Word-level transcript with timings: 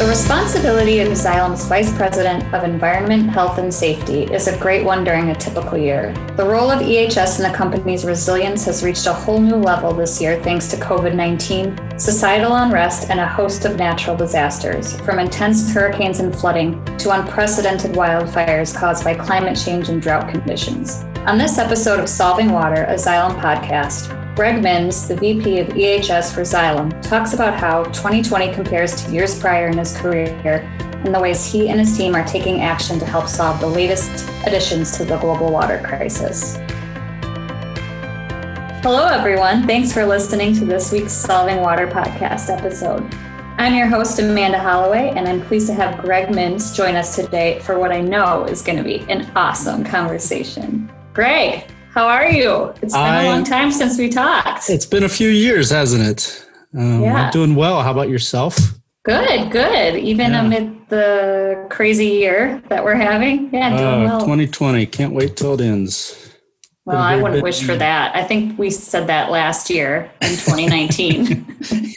The 0.00 0.06
responsibility 0.06 1.00
of 1.00 1.08
Xylem's 1.08 1.66
Vice 1.66 1.94
President 1.94 2.42
of 2.54 2.64
Environment, 2.64 3.28
Health, 3.28 3.58
and 3.58 3.72
Safety 3.72 4.22
is 4.22 4.48
a 4.48 4.56
great 4.56 4.82
one 4.82 5.04
during 5.04 5.28
a 5.28 5.34
typical 5.34 5.76
year. 5.76 6.14
The 6.38 6.46
role 6.46 6.70
of 6.70 6.80
EHS 6.80 7.38
in 7.38 7.42
the 7.42 7.54
company's 7.54 8.06
resilience 8.06 8.64
has 8.64 8.82
reached 8.82 9.06
a 9.06 9.12
whole 9.12 9.38
new 9.38 9.56
level 9.56 9.92
this 9.92 10.18
year 10.18 10.42
thanks 10.42 10.68
to 10.68 10.78
COVID 10.78 11.14
19, 11.14 11.98
societal 11.98 12.54
unrest, 12.54 13.10
and 13.10 13.20
a 13.20 13.28
host 13.28 13.66
of 13.66 13.76
natural 13.76 14.16
disasters, 14.16 14.98
from 15.02 15.18
intense 15.18 15.70
hurricanes 15.70 16.20
and 16.20 16.34
flooding 16.34 16.82
to 16.96 17.10
unprecedented 17.10 17.90
wildfires 17.90 18.74
caused 18.74 19.04
by 19.04 19.12
climate 19.12 19.60
change 19.62 19.90
and 19.90 20.00
drought 20.00 20.30
conditions. 20.30 21.04
On 21.26 21.36
this 21.36 21.58
episode 21.58 22.00
of 22.00 22.08
Solving 22.08 22.52
Water, 22.52 22.84
a 22.84 22.94
Xylem 22.94 23.38
podcast, 23.38 24.16
Greg 24.40 24.62
Minns, 24.62 25.06
the 25.06 25.16
VP 25.16 25.58
of 25.58 25.68
EHS 25.68 26.32
for 26.32 26.40
Xylem, 26.40 26.98
talks 27.02 27.34
about 27.34 27.52
how 27.52 27.84
2020 27.84 28.54
compares 28.54 29.04
to 29.04 29.12
years 29.12 29.38
prior 29.38 29.66
in 29.66 29.76
his 29.76 29.94
career 29.94 30.60
and 31.04 31.14
the 31.14 31.20
ways 31.20 31.44
he 31.44 31.68
and 31.68 31.78
his 31.78 31.94
team 31.94 32.14
are 32.14 32.24
taking 32.24 32.62
action 32.62 32.98
to 32.98 33.04
help 33.04 33.28
solve 33.28 33.60
the 33.60 33.66
latest 33.66 34.26
additions 34.46 34.96
to 34.96 35.04
the 35.04 35.18
global 35.18 35.52
water 35.52 35.78
crisis. 35.84 36.56
Hello, 38.82 39.08
everyone. 39.08 39.66
Thanks 39.66 39.92
for 39.92 40.06
listening 40.06 40.54
to 40.54 40.64
this 40.64 40.90
week's 40.90 41.12
Solving 41.12 41.58
Water 41.58 41.86
podcast 41.86 42.48
episode. 42.48 43.06
I'm 43.58 43.74
your 43.74 43.88
host, 43.88 44.18
Amanda 44.20 44.58
Holloway, 44.58 45.12
and 45.14 45.28
I'm 45.28 45.42
pleased 45.42 45.66
to 45.66 45.74
have 45.74 46.00
Greg 46.00 46.34
Minns 46.34 46.74
join 46.74 46.96
us 46.96 47.14
today 47.14 47.58
for 47.58 47.78
what 47.78 47.92
I 47.92 48.00
know 48.00 48.44
is 48.44 48.62
going 48.62 48.78
to 48.78 48.84
be 48.84 49.00
an 49.10 49.30
awesome 49.36 49.84
conversation. 49.84 50.90
Greg, 51.12 51.70
how 51.92 52.06
are 52.06 52.30
you? 52.30 52.72
It's 52.82 52.94
been 52.94 53.02
I, 53.02 53.24
a 53.24 53.26
long 53.26 53.44
time 53.44 53.72
since 53.72 53.98
we 53.98 54.08
talked. 54.08 54.70
It's 54.70 54.86
been 54.86 55.04
a 55.04 55.08
few 55.08 55.28
years, 55.28 55.70
hasn't 55.70 56.02
it? 56.02 56.46
Um, 56.76 57.02
yeah. 57.02 57.14
I'm 57.14 57.30
doing 57.32 57.54
well. 57.54 57.82
How 57.82 57.90
about 57.90 58.08
yourself? 58.08 58.56
Good, 59.04 59.50
good. 59.50 59.96
Even 59.96 60.32
yeah. 60.32 60.44
amid 60.44 60.88
the 60.88 61.66
crazy 61.70 62.06
year 62.06 62.62
that 62.68 62.84
we're 62.84 62.94
having. 62.94 63.52
Yeah, 63.52 63.70
doing 63.70 64.06
uh, 64.06 64.18
well. 64.18 64.20
2020. 64.20 64.86
Can't 64.86 65.14
wait 65.14 65.36
till 65.36 65.54
it 65.54 65.60
ends. 65.60 66.30
Well, 66.84 66.98
I 66.98 67.16
wouldn't 67.16 67.42
wish 67.42 67.62
for 67.62 67.76
that. 67.76 68.16
I 68.16 68.24
think 68.24 68.58
we 68.58 68.70
said 68.70 69.06
that 69.08 69.30
last 69.30 69.70
year 69.70 70.10
in 70.22 70.30
2019. 70.30 71.46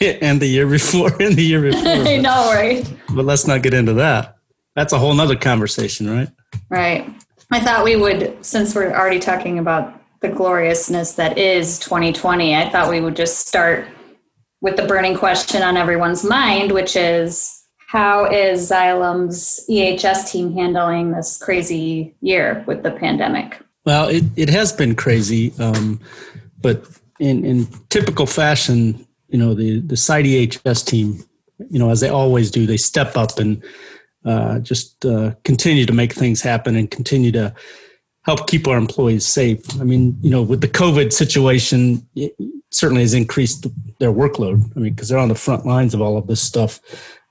and 0.22 0.40
the 0.40 0.46
year 0.46 0.66
before, 0.66 1.10
and 1.20 1.34
the 1.34 1.42
year 1.42 1.62
before. 1.62 1.88
I 1.88 2.16
know, 2.18 2.52
right? 2.52 2.90
But 3.14 3.24
let's 3.24 3.46
not 3.46 3.62
get 3.62 3.74
into 3.74 3.94
that. 3.94 4.36
That's 4.76 4.92
a 4.92 4.98
whole 4.98 5.14
nother 5.14 5.36
conversation, 5.36 6.10
right? 6.10 6.28
Right. 6.68 7.08
I 7.54 7.60
thought 7.60 7.84
we 7.84 7.94
would, 7.94 8.44
since 8.44 8.74
we're 8.74 8.92
already 8.92 9.20
talking 9.20 9.60
about 9.60 10.02
the 10.18 10.28
gloriousness 10.28 11.12
that 11.12 11.38
is 11.38 11.78
2020, 11.78 12.56
I 12.56 12.68
thought 12.68 12.90
we 12.90 13.00
would 13.00 13.14
just 13.14 13.46
start 13.46 13.86
with 14.60 14.76
the 14.76 14.84
burning 14.86 15.16
question 15.16 15.62
on 15.62 15.76
everyone's 15.76 16.24
mind, 16.24 16.72
which 16.72 16.96
is 16.96 17.64
how 17.86 18.24
is 18.24 18.68
Xylem's 18.68 19.64
EHS 19.70 20.32
team 20.32 20.52
handling 20.52 21.12
this 21.12 21.38
crazy 21.38 22.16
year 22.20 22.64
with 22.66 22.82
the 22.82 22.90
pandemic? 22.90 23.60
Well, 23.84 24.08
it, 24.08 24.24
it 24.34 24.48
has 24.48 24.72
been 24.72 24.96
crazy, 24.96 25.52
um, 25.60 26.00
but 26.60 26.84
in, 27.20 27.44
in 27.44 27.68
typical 27.88 28.26
fashion, 28.26 29.06
you 29.28 29.38
know, 29.38 29.54
the, 29.54 29.78
the 29.78 29.96
site 29.96 30.24
EHS 30.24 30.84
team, 30.84 31.22
you 31.70 31.78
know, 31.78 31.90
as 31.90 32.00
they 32.00 32.08
always 32.08 32.50
do, 32.50 32.66
they 32.66 32.78
step 32.78 33.16
up 33.16 33.38
and 33.38 33.62
uh, 34.24 34.58
just 34.60 35.04
uh, 35.04 35.32
continue 35.44 35.86
to 35.86 35.92
make 35.92 36.12
things 36.12 36.40
happen 36.40 36.76
and 36.76 36.90
continue 36.90 37.32
to 37.32 37.54
help 38.24 38.46
keep 38.46 38.66
our 38.66 38.76
employees 38.76 39.26
safe. 39.26 39.60
I 39.80 39.84
mean, 39.84 40.16
you 40.22 40.30
know, 40.30 40.42
with 40.42 40.60
the 40.60 40.68
COVID 40.68 41.12
situation, 41.12 42.06
it 42.16 42.34
certainly 42.70 43.02
has 43.02 43.14
increased 43.14 43.66
their 44.00 44.12
workload. 44.12 44.64
I 44.76 44.80
mean, 44.80 44.94
because 44.94 45.08
they're 45.08 45.18
on 45.18 45.28
the 45.28 45.34
front 45.34 45.66
lines 45.66 45.94
of 45.94 46.00
all 46.00 46.16
of 46.16 46.26
this 46.26 46.40
stuff. 46.40 46.80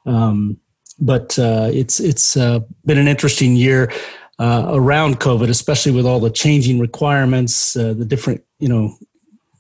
Um, 0.06 0.60
but 1.00 1.38
uh, 1.40 1.70
it's 1.74 2.00
it's 2.00 2.38
uh, 2.38 2.60
been 2.86 2.98
an 2.98 3.08
interesting 3.08 3.56
year 3.56 3.92
uh, 4.40 4.68
around 4.70 5.20
COVID, 5.20 5.50
especially 5.50 5.92
with 5.92 6.06
all 6.06 6.20
the 6.20 6.30
changing 6.30 6.80
requirements, 6.80 7.76
uh, 7.76 7.94
the 7.94 8.06
different 8.06 8.44
you 8.60 8.70
know 8.70 8.96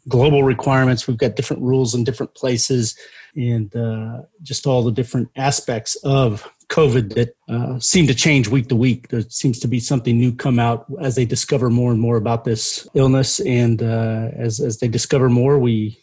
global 0.07 0.43
requirements. 0.43 1.07
We've 1.07 1.17
got 1.17 1.35
different 1.35 1.63
rules 1.63 1.95
in 1.95 2.03
different 2.03 2.35
places, 2.35 2.95
and 3.35 3.75
uh, 3.75 4.21
just 4.41 4.67
all 4.67 4.83
the 4.83 4.91
different 4.91 5.29
aspects 5.35 5.95
of 6.03 6.47
COVID 6.73 7.13
that 7.13 7.35
uh, 7.47 7.79
seem 7.79 8.07
to 8.07 8.15
change 8.15 8.47
week 8.47 8.67
to 8.69 8.75
week. 8.75 9.09
There 9.09 9.21
seems 9.29 9.59
to 9.59 9.67
be 9.67 9.79
something 9.79 10.17
new 10.17 10.33
come 10.33 10.57
out 10.57 10.85
as 10.99 11.15
they 11.15 11.25
discover 11.25 11.69
more 11.69 11.91
and 11.91 12.01
more 12.01 12.17
about 12.17 12.45
this 12.45 12.87
illness, 12.95 13.39
and 13.39 13.83
uh, 13.83 14.29
as 14.35 14.59
as 14.59 14.79
they 14.79 14.87
discover 14.87 15.29
more, 15.29 15.59
we, 15.59 15.97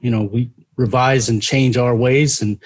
you 0.00 0.10
know, 0.10 0.22
we 0.22 0.50
revise 0.76 1.28
and 1.28 1.42
change 1.42 1.76
our 1.76 1.94
ways 1.94 2.40
and 2.42 2.58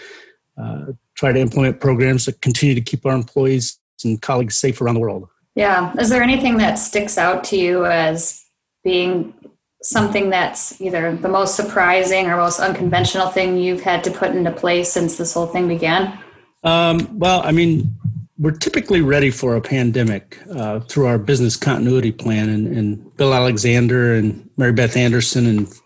uh, 0.57 0.93
try 1.15 1.33
to 1.33 1.41
implement 1.41 1.81
programs 1.81 2.25
that 2.27 2.41
continue 2.41 2.75
to 2.75 2.81
keep 2.81 3.05
our 3.05 3.15
employees 3.15 3.79
and 4.05 4.23
colleagues 4.23 4.57
safe 4.57 4.81
around 4.81 4.95
the 4.95 5.01
world. 5.01 5.29
Yeah. 5.55 5.93
Is 5.99 6.09
there 6.09 6.23
anything 6.23 6.59
that 6.59 6.75
sticks 6.75 7.19
out 7.19 7.43
to 7.45 7.57
you 7.57 7.85
as 7.85 8.45
being 8.85 9.35
something 9.83 10.31
that's 10.31 10.81
either 10.81 11.17
the 11.17 11.29
most 11.29 11.57
surprising 11.57 12.27
or 12.29 12.37
most 12.37 12.61
unconventional 12.61 13.29
thing 13.29 13.57
you've 13.57 13.83
had 13.83 14.05
to 14.05 14.11
put 14.11 14.31
into 14.31 14.53
place 14.53 14.93
since 14.93 15.17
this 15.17 15.35
whole 15.35 15.47
thing 15.47 15.67
began? 15.67 16.19
Um, 16.65 17.19
well, 17.19 17.43
I 17.43 17.53
mean, 17.53 17.95
we're 18.39 18.53
typically 18.53 19.01
ready 19.01 19.31
for 19.31 19.57
a 19.57 19.61
pandemic 19.61 20.39
uh, 20.55 20.81
through 20.81 21.07
our 21.07 21.19
business 21.19 21.57
continuity 21.57 22.13
plan, 22.13 22.49
and, 22.49 22.77
and, 22.77 23.17
Bill 23.17 23.35
Alexander 23.35 24.15
and 24.15 24.49
Mary 24.57 24.73
Beth 24.73 24.97
Anderson 24.97 25.47
and 25.47 25.81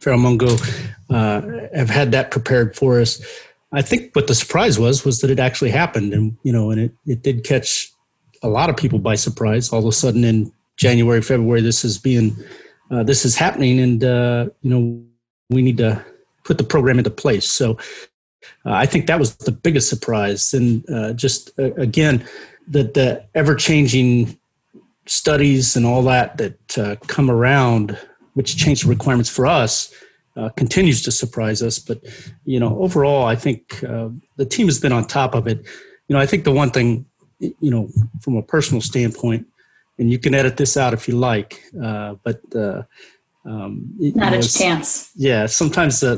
Farrell 0.00 0.18
Mungo 0.18 0.56
uh, 1.08 1.40
have 1.74 1.88
had 1.88 2.12
that 2.12 2.30
prepared 2.30 2.76
for 2.76 3.00
us. 3.00 3.22
I 3.72 3.82
think 3.82 4.14
what 4.14 4.26
the 4.26 4.34
surprise 4.34 4.78
was 4.78 5.04
was 5.04 5.20
that 5.20 5.30
it 5.30 5.38
actually 5.38 5.70
happened, 5.70 6.12
and 6.12 6.36
you 6.42 6.52
know, 6.52 6.70
and 6.70 6.80
it, 6.80 6.92
it 7.06 7.22
did 7.22 7.44
catch 7.44 7.90
a 8.42 8.48
lot 8.48 8.70
of 8.70 8.76
people 8.76 8.98
by 8.98 9.14
surprise. 9.14 9.72
All 9.72 9.80
of 9.80 9.86
a 9.86 9.92
sudden, 9.92 10.24
in 10.24 10.52
January, 10.76 11.22
February, 11.22 11.62
this 11.62 11.84
is 11.84 11.98
being 11.98 12.36
uh, 12.90 13.02
this 13.02 13.24
is 13.24 13.34
happening, 13.34 13.80
and 13.80 14.04
uh, 14.04 14.48
you 14.62 14.70
know, 14.70 15.02
we 15.50 15.62
need 15.62 15.78
to 15.78 16.04
put 16.44 16.58
the 16.58 16.64
program 16.64 16.98
into 16.98 17.10
place. 17.10 17.50
So 17.50 17.78
uh, 18.64 18.72
I 18.72 18.86
think 18.86 19.06
that 19.06 19.18
was 19.18 19.36
the 19.36 19.52
biggest 19.52 19.88
surprise. 19.88 20.54
And 20.54 20.88
uh, 20.90 21.12
just 21.12 21.50
uh, 21.58 21.74
again, 21.74 22.26
the, 22.66 22.84
the 22.84 23.24
ever 23.34 23.54
changing 23.54 24.38
studies 25.06 25.76
and 25.76 25.86
all 25.86 26.02
that 26.02 26.36
that 26.38 26.78
uh, 26.78 26.96
come 27.06 27.30
around, 27.30 27.98
which 28.34 28.56
change 28.56 28.82
the 28.82 28.88
requirements 28.88 29.30
for 29.30 29.46
us, 29.46 29.92
uh, 30.36 30.48
continues 30.50 31.02
to 31.02 31.10
surprise 31.10 31.62
us. 31.62 31.78
But 31.78 32.04
you 32.44 32.60
know, 32.60 32.78
overall, 32.78 33.26
I 33.26 33.36
think 33.36 33.82
uh, 33.84 34.10
the 34.36 34.46
team 34.46 34.66
has 34.66 34.78
been 34.78 34.92
on 34.92 35.06
top 35.06 35.34
of 35.34 35.46
it. 35.46 35.64
You 36.08 36.14
know, 36.14 36.20
I 36.20 36.26
think 36.26 36.44
the 36.44 36.52
one 36.52 36.70
thing, 36.70 37.06
you 37.38 37.70
know, 37.70 37.88
from 38.20 38.36
a 38.36 38.42
personal 38.42 38.80
standpoint, 38.80 39.46
and 39.98 40.10
you 40.10 40.18
can 40.18 40.34
edit 40.34 40.56
this 40.56 40.76
out 40.76 40.94
if 40.94 41.08
you 41.08 41.16
like, 41.16 41.62
but 41.72 42.40
um, 43.48 43.94
Not 43.98 44.32
know, 44.32 44.38
a 44.38 44.42
chance. 44.42 45.10
Yeah, 45.14 45.46
sometimes 45.46 46.02
uh, 46.02 46.16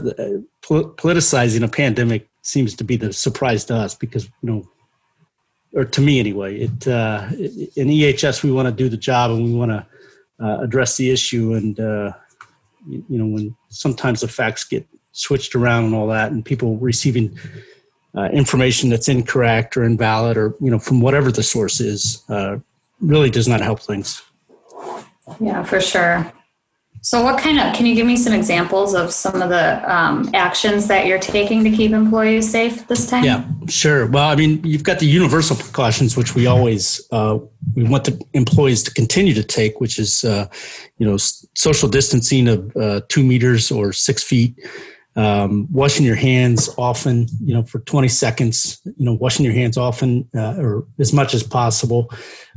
politicizing 0.62 1.62
a 1.62 1.68
pandemic 1.68 2.28
seems 2.42 2.74
to 2.76 2.84
be 2.84 2.96
the 2.96 3.12
surprise 3.12 3.64
to 3.66 3.74
us 3.74 3.94
because 3.94 4.24
you 4.24 4.50
know, 4.50 4.68
or 5.74 5.84
to 5.84 6.00
me 6.00 6.18
anyway. 6.18 6.60
It 6.60 6.88
uh, 6.88 7.28
in 7.76 7.88
EHS 7.88 8.42
we 8.42 8.50
want 8.50 8.66
to 8.66 8.72
do 8.72 8.88
the 8.88 8.96
job 8.96 9.30
and 9.30 9.44
we 9.44 9.52
want 9.52 9.70
to 9.70 9.86
uh, 10.44 10.60
address 10.62 10.96
the 10.96 11.10
issue, 11.10 11.54
and 11.54 11.78
uh, 11.78 12.12
you, 12.88 13.04
you, 13.08 13.18
know 13.18 13.26
when 13.26 13.56
sometimes 13.68 14.22
the 14.22 14.28
facts 14.28 14.64
get 14.64 14.86
switched 15.12 15.54
around 15.54 15.84
and 15.84 15.94
all 15.94 16.08
that, 16.08 16.32
and 16.32 16.44
people 16.44 16.78
receiving 16.78 17.38
uh, 18.16 18.28
information 18.32 18.90
that's 18.90 19.08
incorrect 19.08 19.76
or 19.76 19.84
invalid 19.84 20.36
or 20.36 20.56
you 20.60 20.70
know 20.70 20.78
from 20.78 21.00
whatever 21.00 21.30
the 21.30 21.42
source 21.42 21.78
is 21.80 22.24
uh, 22.28 22.56
really 23.00 23.30
does 23.30 23.46
not 23.46 23.60
help 23.60 23.80
things. 23.80 24.22
Yeah, 25.38 25.62
for 25.62 25.80
sure. 25.80 26.32
So, 27.02 27.22
what 27.22 27.40
kind 27.40 27.58
of 27.58 27.74
can 27.74 27.86
you 27.86 27.94
give 27.94 28.06
me 28.06 28.16
some 28.16 28.34
examples 28.34 28.94
of 28.94 29.10
some 29.10 29.40
of 29.40 29.48
the 29.48 29.92
um, 29.92 30.28
actions 30.34 30.86
that 30.88 31.06
you're 31.06 31.18
taking 31.18 31.64
to 31.64 31.70
keep 31.70 31.92
employees 31.92 32.50
safe 32.50 32.86
this 32.88 33.08
time? 33.08 33.24
Yeah, 33.24 33.44
sure. 33.68 34.06
Well, 34.06 34.28
I 34.28 34.36
mean, 34.36 34.62
you've 34.64 34.84
got 34.84 34.98
the 34.98 35.06
universal 35.06 35.56
precautions, 35.56 36.14
which 36.14 36.34
we 36.34 36.46
always 36.46 37.00
uh, 37.10 37.38
we 37.74 37.84
want 37.84 38.04
the 38.04 38.22
employees 38.34 38.82
to 38.82 38.92
continue 38.92 39.32
to 39.32 39.42
take, 39.42 39.80
which 39.80 39.98
is 39.98 40.24
uh, 40.24 40.46
you 40.98 41.06
know 41.06 41.16
social 41.54 41.88
distancing 41.88 42.48
of 42.48 42.76
uh, 42.76 43.00
two 43.08 43.24
meters 43.24 43.70
or 43.70 43.92
six 43.92 44.22
feet. 44.22 44.58
Um, 45.16 45.66
washing 45.72 46.06
your 46.06 46.14
hands 46.14 46.70
often, 46.78 47.26
you 47.42 47.52
know, 47.52 47.64
for 47.64 47.80
20 47.80 48.06
seconds, 48.06 48.80
you 48.84 49.04
know, 49.04 49.14
washing 49.14 49.44
your 49.44 49.52
hands 49.52 49.76
often 49.76 50.28
uh, 50.36 50.54
or 50.56 50.86
as 51.00 51.12
much 51.12 51.34
as 51.34 51.42
possible, 51.42 52.08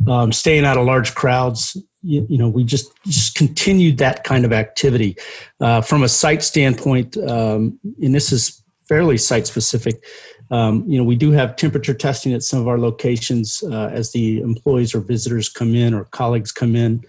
um, 0.07 0.31
staying 0.31 0.63
out 0.63 0.78
of 0.78 0.86
large 0.86 1.16
crowds, 1.16 1.75
you, 2.04 2.26
you, 2.30 2.38
know, 2.38 2.50
we 2.50 2.64
just, 2.64 2.92
just 3.06 3.36
continued 3.36 3.98
that 3.98 4.24
kind 4.24 4.46
of 4.46 4.54
activity. 4.54 5.16
Uh, 5.60 5.82
from 5.82 6.04
a 6.04 6.10
site 6.10 6.44
standpoint, 6.44 7.18
um, 7.18 7.80
and 8.02 8.14
this 8.14 8.32
is 8.32 8.62
fairly 8.88 9.18
site 9.18 9.48
specific, 9.48 10.04
um, 10.52 10.84
you 10.88 10.98
know, 10.98 11.04
we 11.04 11.16
do 11.16 11.32
have 11.32 11.56
temperature 11.56 11.94
testing 11.94 12.34
at 12.34 12.44
some 12.44 12.60
of 12.60 12.68
our 12.68 12.78
locations 12.78 13.64
uh, 13.64 13.90
as 13.92 14.12
the 14.12 14.42
employees 14.42 14.94
or 14.94 15.00
visitors 15.00 15.50
come 15.50 15.74
in 15.74 15.94
or 15.94 16.06
colleagues 16.06 16.52
come 16.52 16.76
in. 16.76 17.04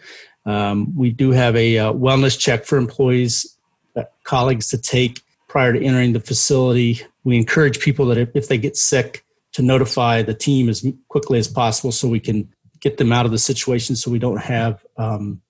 Um, 0.47 0.95
we 0.97 1.11
do 1.11 1.31
have 1.33 1.57
a 1.57 1.79
uh, 1.79 1.93
wellness 1.93 2.39
check 2.39 2.65
for 2.65 2.79
employees, 2.79 3.57
uh, 3.97 4.05
colleagues 4.23 4.69
to 4.69 4.79
take 4.79 5.21
prior 5.49 5.73
to 5.73 5.83
entering 5.83 6.13
the 6.13 6.21
facility. 6.21 7.01
We 7.25 7.37
encourage 7.37 7.81
people 7.81 8.07
that 8.07 8.19
if, 8.19 8.31
if 8.35 8.49
they 8.49 8.59
get 8.59 8.77
sick, 8.77 9.25
to 9.55 9.63
notify 9.63 10.21
the 10.21 10.35
team 10.35 10.69
as 10.69 10.85
quickly 11.09 11.39
as 11.39 11.47
possible 11.47 11.93
so 11.93 12.09
we 12.09 12.21
can 12.21 12.53
get 12.85 12.99
them 12.99 13.13
out 13.13 13.25
of 13.25 13.33
the 13.33 13.39
situation 13.39 13.97
so 13.97 14.11
we 14.11 14.19
don't 14.19 14.43
have 14.43 14.85
um, 14.99 15.41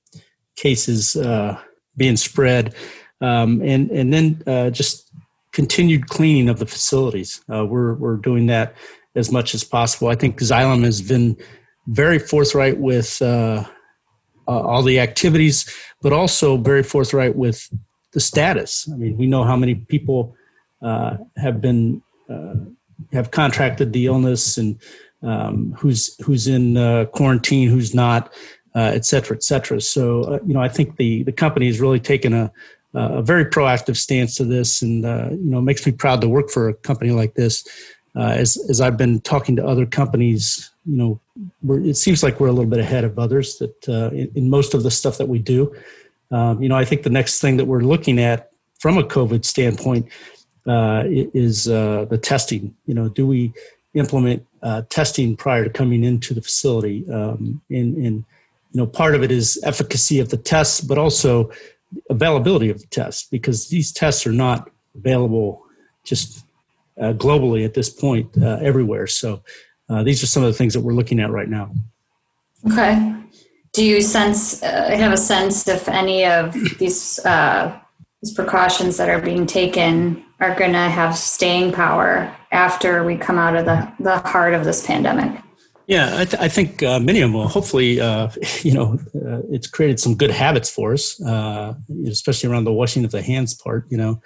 cases 0.55 1.17
uh, 1.17 1.61
being 1.97 2.17
spread. 2.17 2.75
Um, 3.21 3.61
and, 3.61 3.91
and 3.91 4.13
then 4.15 4.43
uh, 4.47 4.71
just 4.71 5.11
continued 5.53 6.09
cleaning 6.09 6.49
of 6.49 6.61
the 6.61 6.67
facilities. 6.67 7.43
Uh, 7.53 7.67
we're, 7.67 7.95
we're 7.95 8.17
doing 8.17 8.47
that 8.47 8.77
as 9.17 9.33
much 9.33 9.53
as 9.53 9.65
possible. 9.65 10.09
I 10.09 10.15
think 10.15 10.39
Xylem 10.39 10.85
has 10.85 11.03
been 11.03 11.37
very 11.89 12.21
forthright 12.21 12.79
with 12.79 13.21
uh, 13.21 13.65
uh, 14.47 14.61
all 14.61 14.83
the 14.83 15.01
activities, 15.01 15.69
but 16.03 16.13
also 16.13 16.57
very 16.57 16.85
forthright 16.85 17.35
with 17.35 17.69
the 18.13 18.21
status. 18.21 18.89
I 18.93 18.97
mean, 18.97 19.17
we 19.17 19.27
know 19.27 19.43
how 19.43 19.57
many 19.57 19.75
people 19.75 20.37
uh, 20.83 21.17
have 21.37 21.61
been 21.61 22.01
have 23.13 23.31
contracted 23.31 23.93
the 23.93 24.07
illness 24.07 24.57
and 24.57 24.81
um, 25.25 25.75
who's 25.79 26.17
who's 26.25 26.47
in 26.47 26.77
uh, 26.77 27.07
quarantine, 27.07 27.69
who's 27.69 27.95
not, 27.95 28.33
uh, 28.75 28.93
et 28.95 29.05
cetera, 29.05 29.37
et 29.37 29.43
cetera. 29.43 29.81
So, 29.81 30.23
uh, 30.23 30.39
you 30.47 30.55
know, 30.55 30.61
I 30.61 30.69
think 30.69 30.97
the 30.97 31.23
the 31.25 31.33
company 31.33 31.67
has 31.67 31.81
really 31.81 32.01
taken 32.01 32.33
a 32.33 32.53
a 32.97 33.23
very 33.23 33.45
proactive 33.45 33.97
stance 33.97 34.37
to 34.37 34.45
this, 34.45 34.81
and 34.81 35.03
you 35.03 35.51
know, 35.51 35.61
makes 35.61 35.85
me 35.85 35.91
proud 35.91 36.21
to 36.21 36.29
work 36.29 36.49
for 36.49 36.69
a 36.69 36.75
company 36.75 37.11
like 37.11 37.35
this. 37.35 37.67
as 38.15 38.57
as 38.69 38.81
I've 38.81 38.97
been 38.97 39.21
talking 39.21 39.57
to 39.57 39.67
other 39.67 39.85
companies 39.85 40.71
you 40.87 40.97
know, 40.97 41.21
it 41.85 41.97
seems 41.97 42.23
like 42.23 42.41
we're 42.41 42.49
a 42.49 42.53
little 42.53 42.71
bit 42.71 42.79
ahead 42.79 43.05
of 43.05 43.19
others 43.19 43.59
that 43.59 43.89
uh, 43.89 44.15
in, 44.15 44.31
in, 44.35 44.51
most 44.51 44.75
of 44.75 44.83
the 44.83 44.91
stuff 44.91 45.19
that 45.19 45.29
we 45.29 45.39
do. 45.39 45.75
Um, 46.31 46.63
you 46.63 46.69
know, 46.69 46.77
I 46.77 46.85
think 46.85 47.03
the 47.03 47.11
next 47.11 47.41
thing 47.41 47.57
that 47.57 47.65
we're 47.65 47.81
looking 47.81 48.19
at 48.19 48.51
from 48.79 48.99
a 48.99 49.03
COVID 49.03 49.45
standpoint 49.45 50.09
uh, 50.67 51.05
is 51.07 51.69
uh, 51.69 52.07
the 52.11 52.19
testing. 52.19 52.75
You 52.87 52.95
know, 52.95 53.09
do 53.09 53.27
we 53.27 53.53
implement 53.95 54.47
uh, 54.63 54.83
testing 54.89 55.37
prior 55.37 55.65
to 55.65 55.71
coming 55.71 56.05
into 56.05 56.35
the 56.35 56.43
facility? 56.43 57.05
Um, 57.11 57.61
and, 57.71 57.97
and, 57.97 58.25
you 58.73 58.81
know, 58.81 58.87
part 58.87 59.15
of 59.15 59.23
it 59.23 59.31
is 59.31 59.61
efficacy 59.65 60.21
of 60.21 60.29
the 60.31 60.37
tests, 60.37 60.81
but 60.81 60.99
also 60.99 61.51
availability 62.11 62.71
of 62.71 62.81
the 62.81 62.87
tests 62.89 63.29
because 63.31 63.69
these 63.69 63.93
tests 63.93 64.27
are 64.27 64.33
not 64.33 64.71
available 64.97 65.63
just 66.05 66.45
uh, 67.01 67.13
globally 67.13 67.65
at 67.65 67.75
this 67.75 67.89
point 67.89 68.31
uh, 68.41 68.59
everywhere. 68.61 69.07
So 69.07 69.43
uh, 69.89 70.03
these 70.03 70.23
are 70.23 70.27
some 70.27 70.43
of 70.43 70.53
the 70.53 70.59
things 70.59 70.75
that 70.75 70.81
we're 70.81 70.93
looking 70.93 71.21
at 71.21 71.31
right 71.31 71.49
now. 71.49 71.71
Okay. 72.71 73.15
Do 73.73 73.85
you 73.85 74.01
sense, 74.01 74.63
uh, 74.63 74.91
have 74.97 75.13
a 75.13 75.17
sense 75.17 75.67
if 75.69 75.89
any 75.89 76.25
of 76.25 76.53
these, 76.79 77.19
uh, 77.25 77.79
these 78.23 78.33
precautions 78.33 78.97
that 78.97 79.09
are 79.09 79.21
being 79.21 79.47
taken 79.47 80.24
are 80.41 80.55
going 80.55 80.73
to 80.73 80.79
have 80.79 81.17
staying 81.17 81.73
power 81.73 82.35
after 82.51 83.05
we 83.05 83.17
come 83.17 83.39
out 83.39 83.57
of 83.57 83.65
the, 83.65 83.93
the 84.01 84.19
heart 84.19 84.55
of 84.55 84.65
this 84.65 84.87
pandemic? 84.87 85.41
Yeah, 85.87 86.19
I, 86.19 86.25
th- 86.25 86.43
I 86.43 86.49
think 86.49 86.83
uh, 86.83 86.99
many 86.99 87.21
of 87.21 87.31
them 87.31 87.35
will. 87.35 87.49
Hopefully, 87.49 88.01
uh, 88.01 88.31
you 88.63 88.73
know, 88.73 88.99
uh, 89.15 89.43
it's 89.51 89.67
created 89.67 90.01
some 90.01 90.15
good 90.15 90.31
habits 90.31 90.71
for 90.71 90.95
us, 90.95 91.23
uh, 91.23 91.75
especially 92.07 92.51
around 92.51 92.65
the 92.65 92.73
washing 92.73 93.05
of 93.05 93.11
the 93.11 93.23
hands 93.23 93.55
part. 93.55 93.87
You 93.91 93.99
know, 93.99 94.23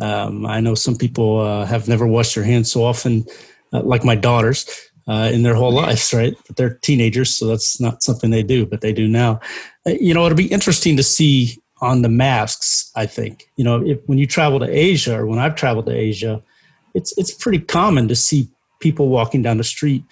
um, 0.00 0.46
I 0.46 0.60
know 0.60 0.74
some 0.74 0.96
people 0.96 1.40
uh, 1.40 1.64
have 1.64 1.88
never 1.88 2.06
washed 2.06 2.34
their 2.34 2.44
hands 2.44 2.70
so 2.70 2.84
often, 2.84 3.24
uh, 3.72 3.82
like 3.82 4.04
my 4.04 4.16
daughters 4.16 4.66
uh, 5.06 5.30
in 5.32 5.42
their 5.42 5.54
whole 5.54 5.72
lives, 5.72 6.12
right? 6.12 6.34
But 6.46 6.56
they're 6.56 6.78
teenagers, 6.82 7.34
so 7.34 7.46
that's 7.46 7.80
not 7.80 8.02
something 8.02 8.30
they 8.30 8.42
do, 8.42 8.66
but 8.66 8.80
they 8.80 8.92
do 8.92 9.06
now. 9.06 9.40
You 9.86 10.12
know, 10.12 10.26
it'll 10.26 10.36
be 10.36 10.46
interesting 10.46 10.96
to 10.96 11.02
see 11.04 11.56
on 11.80 12.02
the 12.02 12.08
masks. 12.08 12.90
I 12.96 13.06
think 13.06 13.50
you 13.56 13.64
know 13.64 13.84
if, 13.84 13.98
when 14.06 14.18
you 14.18 14.26
travel 14.26 14.58
to 14.60 14.66
Asia 14.66 15.18
or 15.18 15.26
when 15.26 15.38
I've 15.38 15.54
traveled 15.54 15.86
to 15.86 15.94
Asia, 15.94 16.42
it's 16.94 17.16
it's 17.18 17.32
pretty 17.32 17.60
common 17.60 18.08
to 18.08 18.16
see 18.16 18.48
people 18.80 19.08
walking 19.08 19.42
down 19.42 19.58
the 19.58 19.64
street 19.64 20.04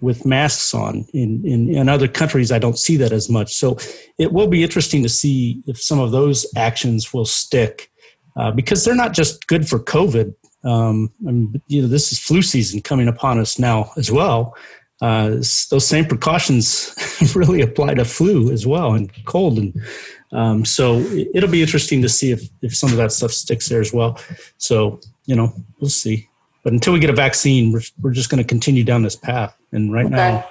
with 0.00 0.24
masks 0.24 0.74
on. 0.74 1.06
In, 1.12 1.44
in, 1.44 1.74
in 1.74 1.88
other 1.88 2.06
countries, 2.06 2.52
I 2.52 2.58
don't 2.58 2.78
see 2.78 2.96
that 2.98 3.12
as 3.12 3.28
much. 3.28 3.54
So 3.54 3.78
it 4.16 4.32
will 4.32 4.46
be 4.46 4.62
interesting 4.62 5.02
to 5.02 5.08
see 5.08 5.62
if 5.66 5.80
some 5.80 5.98
of 5.98 6.12
those 6.12 6.46
actions 6.56 7.12
will 7.12 7.24
stick 7.24 7.90
uh, 8.36 8.52
because 8.52 8.84
they're 8.84 8.94
not 8.94 9.12
just 9.12 9.46
good 9.48 9.68
for 9.68 9.80
COVID, 9.80 10.34
um, 10.64 11.12
and, 11.26 11.60
you 11.68 11.82
know, 11.82 11.88
this 11.88 12.12
is 12.12 12.18
flu 12.18 12.42
season 12.42 12.80
coming 12.80 13.08
upon 13.08 13.38
us 13.38 13.58
now 13.58 13.90
as 13.96 14.10
well. 14.10 14.56
Uh, 15.00 15.30
those 15.70 15.86
same 15.86 16.04
precautions 16.04 16.94
really 17.34 17.60
apply 17.60 17.94
to 17.94 18.04
flu 18.04 18.50
as 18.50 18.66
well 18.66 18.94
and 18.94 19.10
cold. 19.24 19.58
And 19.58 19.74
um, 20.32 20.64
so 20.64 20.98
it'll 21.34 21.50
be 21.50 21.62
interesting 21.62 22.02
to 22.02 22.08
see 22.08 22.32
if, 22.32 22.48
if 22.62 22.76
some 22.76 22.90
of 22.90 22.96
that 22.96 23.12
stuff 23.12 23.32
sticks 23.32 23.68
there 23.68 23.80
as 23.80 23.92
well. 23.92 24.20
So, 24.58 25.00
you 25.26 25.34
know, 25.34 25.52
we'll 25.80 25.90
see. 25.90 26.28
But 26.62 26.72
until 26.72 26.92
we 26.92 27.00
get 27.00 27.10
a 27.10 27.14
vaccine, 27.14 27.72
we're, 27.72 27.82
we're 28.00 28.12
just 28.12 28.30
going 28.30 28.42
to 28.42 28.46
continue 28.46 28.84
down 28.84 29.02
this 29.02 29.16
path. 29.16 29.56
And 29.72 29.92
right 29.92 30.06
okay. 30.06 30.14
now, 30.14 30.48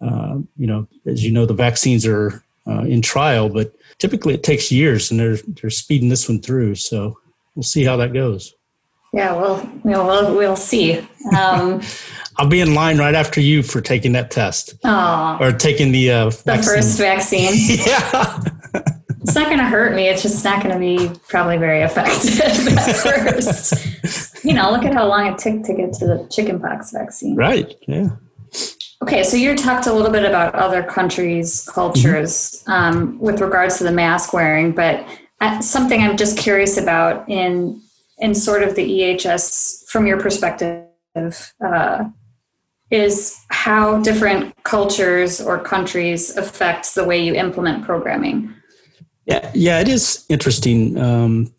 uh, 0.00 0.38
you 0.56 0.66
know, 0.66 0.86
as 1.06 1.24
you 1.24 1.32
know, 1.32 1.46
the 1.46 1.54
vaccines 1.54 2.06
are 2.06 2.42
uh, 2.66 2.82
in 2.82 3.02
trial, 3.02 3.48
but 3.48 3.74
typically 3.98 4.34
it 4.34 4.42
takes 4.42 4.72
years 4.72 5.10
and 5.10 5.20
they're, 5.20 5.36
they're 5.36 5.70
speeding 5.70 6.08
this 6.08 6.28
one 6.28 6.40
through. 6.40 6.74
So 6.74 7.18
we'll 7.54 7.62
see 7.62 7.84
how 7.84 7.96
that 7.98 8.12
goes. 8.12 8.54
Yeah, 9.12 9.32
well, 9.34 9.70
we'll, 9.84 10.34
we'll 10.34 10.56
see. 10.56 10.98
Um, 11.38 11.80
I'll 12.36 12.48
be 12.48 12.60
in 12.60 12.74
line 12.74 12.98
right 12.98 13.14
after 13.14 13.40
you 13.40 13.62
for 13.62 13.80
taking 13.80 14.12
that 14.12 14.30
test. 14.30 14.74
Oh, 14.82 15.38
or 15.40 15.52
taking 15.52 15.92
the 15.92 16.10
uh, 16.10 16.24
the 16.26 16.42
vaccine. 16.44 16.74
first 16.74 16.98
vaccine. 16.98 17.52
yeah, 17.86 18.40
it's 19.24 19.34
not 19.34 19.46
going 19.46 19.58
to 19.58 19.64
hurt 19.64 19.94
me. 19.96 20.06
It's 20.06 20.22
just 20.22 20.44
not 20.44 20.62
going 20.62 20.74
to 20.74 20.78
be 20.78 21.18
probably 21.28 21.56
very 21.56 21.80
effective 21.80 22.68
at 22.78 23.32
first. 23.32 24.44
you 24.44 24.52
know, 24.52 24.70
look 24.70 24.84
at 24.84 24.92
how 24.92 25.08
long 25.08 25.26
it 25.26 25.38
took 25.38 25.62
to 25.64 25.74
get 25.74 25.94
to 25.94 26.06
the 26.06 26.28
chickenpox 26.30 26.92
vaccine. 26.92 27.34
Right. 27.34 27.74
Yeah. 27.88 28.10
Okay, 29.02 29.24
so 29.24 29.36
you 29.36 29.56
talked 29.56 29.86
a 29.86 29.92
little 29.92 30.10
bit 30.10 30.24
about 30.24 30.54
other 30.54 30.82
countries' 30.82 31.66
cultures 31.72 32.62
mm-hmm. 32.66 32.72
um, 32.72 33.18
with 33.18 33.40
regards 33.40 33.78
to 33.78 33.84
the 33.84 33.92
mask 33.92 34.34
wearing, 34.34 34.72
but 34.72 35.06
uh, 35.40 35.60
something 35.60 36.02
I'm 36.02 36.16
just 36.16 36.38
curious 36.38 36.76
about 36.76 37.28
in 37.28 37.80
in 38.18 38.34
sort 38.34 38.62
of 38.62 38.76
the 38.76 38.88
EHS 38.88 39.86
from 39.88 40.06
your 40.06 40.20
perspective 40.20 40.86
uh, 41.64 42.04
is 42.90 43.36
how 43.50 44.00
different 44.02 44.54
cultures 44.62 45.40
or 45.40 45.58
countries 45.58 46.36
affect 46.36 46.94
the 46.94 47.04
way 47.04 47.22
you 47.22 47.34
implement 47.34 47.84
programming. 47.84 48.54
Yeah, 49.26 49.50
yeah, 49.54 49.80
it 49.80 49.88
is 49.88 50.24
interesting. 50.28 50.98
Um, 50.98 51.52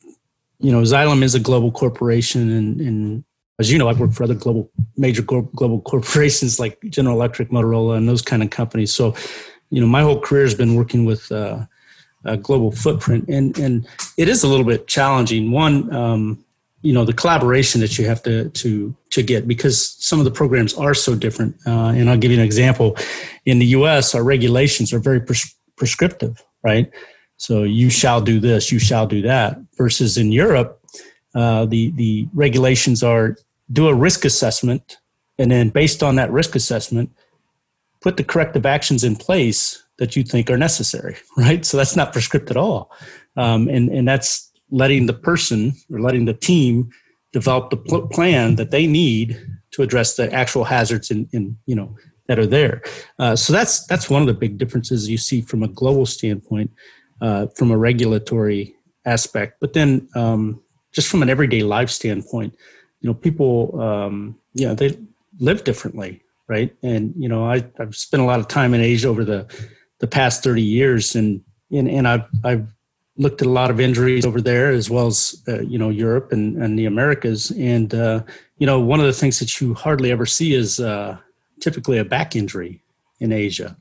you 0.59 0.71
know, 0.71 0.81
Xylem 0.81 1.23
is 1.23 1.35
a 1.35 1.39
global 1.39 1.71
corporation, 1.71 2.51
and, 2.51 2.81
and, 2.81 3.23
as 3.59 3.71
you 3.71 3.77
know, 3.77 3.87
I've 3.87 3.99
worked 3.99 4.13
for 4.13 4.23
other 4.23 4.33
global, 4.33 4.69
major 4.97 5.21
global 5.21 5.81
corporations 5.81 6.59
like 6.59 6.77
General 6.89 7.15
Electric, 7.15 7.49
Motorola, 7.49 7.97
and 7.97 8.07
those 8.07 8.21
kind 8.21 8.43
of 8.43 8.49
companies. 8.49 8.93
So, 8.93 9.15
you 9.69 9.79
know, 9.79 9.87
my 9.87 10.01
whole 10.01 10.19
career 10.19 10.43
has 10.43 10.55
been 10.55 10.75
working 10.75 11.05
with 11.05 11.31
uh, 11.31 11.65
a 12.25 12.37
global 12.37 12.71
footprint, 12.71 13.27
and 13.29 13.57
and 13.57 13.87
it 14.17 14.27
is 14.27 14.43
a 14.43 14.47
little 14.47 14.65
bit 14.65 14.87
challenging. 14.87 15.51
One, 15.51 15.93
um, 15.93 16.45
you 16.85 16.93
know 16.93 17.03
the 17.03 17.13
collaboration 17.13 17.81
that 17.81 17.97
you 17.97 18.05
have 18.05 18.21
to 18.21 18.49
to 18.49 18.95
to 19.09 19.23
get 19.23 19.47
because 19.47 19.95
some 19.99 20.19
of 20.19 20.25
the 20.25 20.31
programs 20.31 20.75
are 20.75 20.93
so 20.93 21.15
different 21.15 21.55
uh, 21.65 21.89
and 21.97 22.09
i'll 22.09 22.17
give 22.17 22.31
you 22.31 22.37
an 22.37 22.45
example 22.45 22.95
in 23.45 23.57
the 23.57 23.65
us 23.65 24.13
our 24.13 24.23
regulations 24.23 24.93
are 24.93 24.99
very 24.99 25.19
pres- 25.19 25.55
prescriptive 25.77 26.43
right 26.63 26.91
so 27.37 27.63
you 27.63 27.89
shall 27.89 28.21
do 28.21 28.39
this 28.39 28.71
you 28.71 28.79
shall 28.79 29.05
do 29.07 29.21
that 29.21 29.57
versus 29.77 30.17
in 30.17 30.31
europe 30.31 30.81
uh, 31.35 31.65
the 31.65 31.91
the 31.91 32.27
regulations 32.33 33.03
are 33.03 33.35
do 33.71 33.87
a 33.87 33.93
risk 33.93 34.25
assessment 34.25 34.97
and 35.37 35.51
then 35.51 35.69
based 35.69 36.01
on 36.01 36.15
that 36.15 36.31
risk 36.31 36.55
assessment 36.55 37.09
put 38.01 38.17
the 38.17 38.23
corrective 38.23 38.65
actions 38.65 39.03
in 39.03 39.15
place 39.15 39.83
that 39.97 40.15
you 40.15 40.23
think 40.23 40.49
are 40.49 40.57
necessary 40.57 41.15
right? 41.37 41.65
So 41.65 41.77
that's 41.77 41.95
not 41.95 42.13
prescriptive 42.13 42.51
at 42.51 42.57
all. 42.57 42.91
Um, 43.37 43.67
and 43.67 43.89
and 43.89 44.07
that's 44.07 44.51
letting 44.71 45.05
the 45.05 45.13
person 45.13 45.73
or 45.91 45.99
letting 45.99 46.25
the 46.25 46.33
team 46.33 46.89
develop 47.33 47.69
the 47.69 47.77
pl- 47.77 48.07
plan 48.07 48.55
that 48.55 48.71
they 48.71 48.87
need 48.87 49.39
to 49.71 49.81
address 49.81 50.15
the 50.15 50.31
actual 50.31 50.63
hazards 50.63 51.11
in, 51.11 51.27
in 51.33 51.57
you 51.65 51.75
know 51.75 51.95
that 52.27 52.39
are 52.39 52.47
there. 52.47 52.81
Uh, 53.19 53.35
so 53.35 53.51
that's 53.51 53.85
that's 53.87 54.09
one 54.09 54.21
of 54.21 54.27
the 54.27 54.33
big 54.33 54.57
differences 54.57 55.09
you 55.09 55.17
see 55.17 55.41
from 55.41 55.63
a 55.63 55.67
global 55.67 56.05
standpoint, 56.05 56.71
uh, 57.21 57.47
from 57.55 57.71
a 57.71 57.77
regulatory 57.77 58.75
aspect. 59.05 59.57
But 59.59 59.73
then 59.73 60.07
um, 60.15 60.61
just 60.91 61.07
from 61.09 61.21
an 61.21 61.29
everyday 61.29 61.61
life 61.61 61.89
standpoint, 61.89 62.55
you 63.01 63.09
know, 63.09 63.13
people, 63.13 63.79
um, 63.81 64.37
you 64.53 64.67
know, 64.67 64.75
they 64.75 64.97
live 65.39 65.63
differently, 65.63 66.21
right? 66.47 66.75
And 66.83 67.13
you 67.17 67.29
know, 67.29 67.45
I, 67.45 67.65
I've 67.79 67.95
spent 67.95 68.23
a 68.23 68.25
lot 68.25 68.39
of 68.39 68.47
time 68.47 68.73
in 68.73 68.81
Asia 68.81 69.07
over 69.07 69.23
the 69.23 69.45
the 69.99 70.07
past 70.07 70.43
thirty 70.43 70.61
years, 70.61 71.15
and 71.15 71.41
and, 71.71 71.89
and 71.89 72.07
I've 72.07 72.25
I've 72.43 72.67
looked 73.17 73.41
at 73.41 73.47
a 73.47 73.51
lot 73.51 73.71
of 73.71 73.79
injuries 73.79 74.25
over 74.25 74.41
there 74.41 74.71
as 74.71 74.89
well 74.89 75.07
as 75.07 75.41
uh, 75.47 75.61
you 75.61 75.77
know 75.77 75.89
Europe 75.89 76.31
and, 76.31 76.61
and 76.61 76.77
the 76.77 76.85
Americas 76.85 77.51
and 77.51 77.93
uh, 77.93 78.21
you 78.57 78.65
know 78.65 78.79
one 78.79 78.99
of 78.99 79.05
the 79.05 79.13
things 79.13 79.39
that 79.39 79.61
you 79.61 79.73
hardly 79.73 80.11
ever 80.11 80.25
see 80.25 80.53
is 80.53 80.79
uh, 80.79 81.17
typically 81.59 81.97
a 81.97 82.05
back 82.05 82.35
injury 82.35 82.81
in 83.19 83.31
Asia 83.31 83.77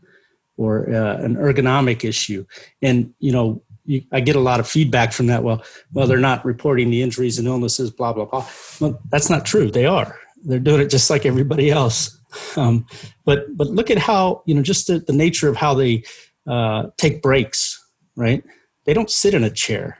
or 0.56 0.88
uh, 0.94 1.16
an 1.18 1.36
ergonomic 1.36 2.04
issue 2.04 2.44
and 2.82 3.12
you 3.18 3.32
know 3.32 3.62
you, 3.86 4.02
I 4.12 4.20
get 4.20 4.36
a 4.36 4.40
lot 4.40 4.60
of 4.60 4.68
feedback 4.68 5.12
from 5.12 5.26
that 5.26 5.42
well 5.42 5.62
well 5.92 6.06
they're 6.06 6.18
not 6.18 6.44
reporting 6.44 6.90
the 6.90 7.02
injuries 7.02 7.38
and 7.38 7.48
illnesses 7.48 7.90
blah 7.90 8.12
blah 8.12 8.24
blah 8.24 8.46
well 8.80 9.00
that's 9.10 9.30
not 9.30 9.44
true 9.44 9.70
they 9.70 9.86
are 9.86 10.18
they're 10.44 10.58
doing 10.58 10.80
it 10.80 10.90
just 10.90 11.10
like 11.10 11.26
everybody 11.26 11.70
else. 11.70 12.18
Um, 12.56 12.86
but 13.24 13.56
but 13.56 13.68
look 13.68 13.90
at 13.90 13.98
how 13.98 14.42
you 14.46 14.54
know 14.54 14.62
just 14.62 14.86
the, 14.86 14.98
the 14.98 15.12
nature 15.12 15.48
of 15.48 15.56
how 15.56 15.74
they 15.74 16.04
uh, 16.46 16.88
take 16.96 17.22
breaks. 17.22 17.80
Right? 18.16 18.44
They 18.84 18.94
don't 18.94 19.10
sit 19.10 19.34
in 19.34 19.44
a 19.44 19.50
chair. 19.50 19.98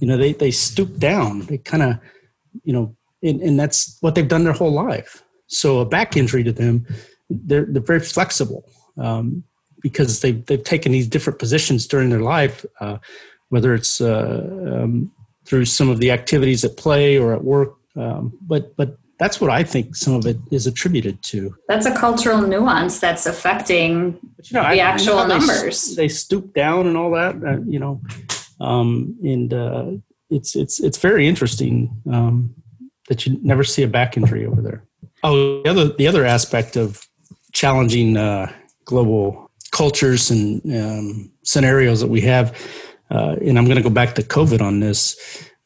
You 0.00 0.06
know, 0.06 0.16
they 0.16 0.32
they 0.32 0.50
stoop 0.50 0.98
down. 0.98 1.40
They 1.42 1.58
kind 1.58 1.82
of 1.82 1.98
you 2.64 2.72
know, 2.72 2.96
and, 3.22 3.40
and 3.40 3.60
that's 3.60 3.98
what 4.00 4.14
they've 4.14 4.26
done 4.26 4.44
their 4.44 4.52
whole 4.52 4.72
life. 4.72 5.22
So 5.46 5.78
a 5.78 5.84
back 5.84 6.16
injury 6.16 6.42
to 6.44 6.52
them, 6.52 6.86
they're 7.30 7.66
they're 7.66 7.82
very 7.82 8.00
flexible 8.00 8.68
um, 8.98 9.44
because 9.80 10.20
they've 10.20 10.44
they've 10.46 10.64
taken 10.64 10.92
these 10.92 11.06
different 11.06 11.38
positions 11.38 11.86
during 11.86 12.10
their 12.10 12.20
life, 12.20 12.64
uh, 12.80 12.98
whether 13.48 13.74
it's 13.74 14.00
uh, 14.00 14.48
um, 14.66 15.12
through 15.44 15.64
some 15.64 15.88
of 15.88 15.98
the 15.98 16.10
activities 16.10 16.64
at 16.64 16.76
play 16.76 17.18
or 17.18 17.32
at 17.32 17.44
work. 17.44 17.74
Um, 17.96 18.36
but 18.42 18.76
but 18.76 18.98
that's 19.18 19.40
what 19.40 19.50
I 19.50 19.64
think 19.64 19.96
some 19.96 20.14
of 20.14 20.26
it 20.26 20.36
is 20.52 20.66
attributed 20.66 21.22
to. 21.24 21.54
That's 21.68 21.86
a 21.86 21.94
cultural 21.94 22.40
nuance 22.40 23.00
that's 23.00 23.26
affecting 23.26 24.12
but, 24.36 24.50
you 24.50 24.54
know, 24.54 24.62
the 24.62 24.80
I, 24.80 24.84
actual 24.84 25.22
you 25.22 25.28
know, 25.28 25.38
numbers. 25.38 25.96
They, 25.96 26.04
they, 26.04 26.08
stoop 26.08 26.54
down 26.54 26.86
and 26.86 26.96
all 26.96 27.10
that, 27.12 27.34
uh, 27.44 27.60
you 27.66 27.80
know, 27.80 28.00
um, 28.60 29.16
and 29.22 29.52
uh, 29.52 29.86
it's 30.30 30.54
it's 30.54 30.80
it's 30.80 30.98
very 30.98 31.26
interesting 31.26 32.00
um, 32.10 32.54
that 33.08 33.26
you 33.26 33.38
never 33.42 33.64
see 33.64 33.82
a 33.82 33.88
back 33.88 34.16
injury 34.16 34.46
over 34.46 34.62
there. 34.62 34.84
Oh, 35.24 35.62
the 35.62 35.70
other 35.70 35.88
the 35.88 36.06
other 36.06 36.24
aspect 36.24 36.76
of 36.76 37.06
challenging 37.52 38.16
uh, 38.16 38.52
global 38.84 39.47
cultures 39.70 40.30
and 40.30 40.62
um, 40.74 41.30
scenarios 41.42 42.00
that 42.00 42.08
we 42.08 42.20
have, 42.22 42.56
uh, 43.10 43.36
and 43.40 43.58
I'm 43.58 43.64
going 43.64 43.76
to 43.76 43.82
go 43.82 43.90
back 43.90 44.14
to 44.16 44.22
COVID 44.22 44.60
on 44.60 44.80
this, 44.80 45.16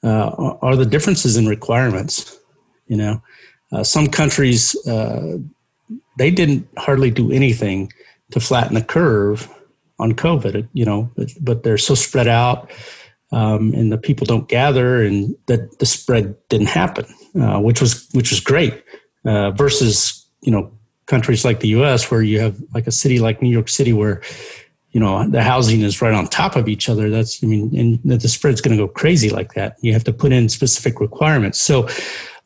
uh, 0.04 0.56
are 0.62 0.76
the 0.76 0.87
differences 0.87 1.37
in 1.37 1.47
requirements. 1.47 2.38
You 2.87 2.97
know, 2.97 3.23
uh, 3.73 3.85
some 3.85 4.09
countries 4.09 4.76
uh, 4.87 5.38
they 6.18 6.30
didn't 6.30 6.68
hardly 6.78 7.11
do 7.11 7.32
anything 7.32 7.92
to 8.30 8.40
flatten 8.40 8.75
the 8.75 8.82
curve 8.82 9.49
on 9.99 10.12
COVID. 10.12 10.68
You 10.73 10.85
know, 10.85 11.11
but, 11.16 11.28
but 11.40 11.62
they're 11.62 11.78
so 11.78 11.94
spread 11.94 12.28
out. 12.28 12.71
Um, 13.32 13.73
and 13.73 13.90
the 13.90 13.97
people 13.97 14.26
don't 14.26 14.47
gather, 14.47 15.02
and 15.02 15.35
that 15.47 15.78
the 15.78 15.87
spread 15.87 16.37
didn't 16.50 16.68
happen, 16.68 17.06
uh, 17.40 17.61
which 17.61 17.80
was 17.80 18.06
which 18.12 18.30
was 18.30 18.40
great. 18.40 18.85
versus 19.25 20.26
you 20.42 20.52
know 20.52 20.71
countries 21.06 21.44
like 21.44 21.61
the 21.61 21.68
U.S., 21.68 22.11
where 22.11 22.23
you 22.23 22.40
have 22.40 22.61
like 22.75 22.87
a 22.87 22.92
city 22.92 23.18
like 23.18 23.42
New 23.42 23.50
York 23.50 23.68
City, 23.68 23.92
where 23.92 24.23
you 24.90 25.00
know 25.00 25.28
the 25.28 25.42
housing 25.42 25.80
is 25.80 26.02
right 26.02 26.14
on 26.14 26.26
top 26.26 26.56
of 26.56 26.68
each 26.68 26.88
other. 26.88 27.11
That's 27.11 27.42
I 27.42 27.47
mean, 27.47 27.75
and 27.76 28.21
the 28.21 28.28
spread's 28.28 28.61
going 28.61 28.76
to 28.76 28.87
go 28.87 28.88
crazy 28.88 29.30
like 29.30 29.54
that. 29.54 29.76
You 29.80 29.92
have 29.92 30.04
to 30.04 30.12
put 30.12 30.32
in 30.32 30.49
specific 30.49 31.00
requirements. 31.00 31.61
So, 31.61 31.88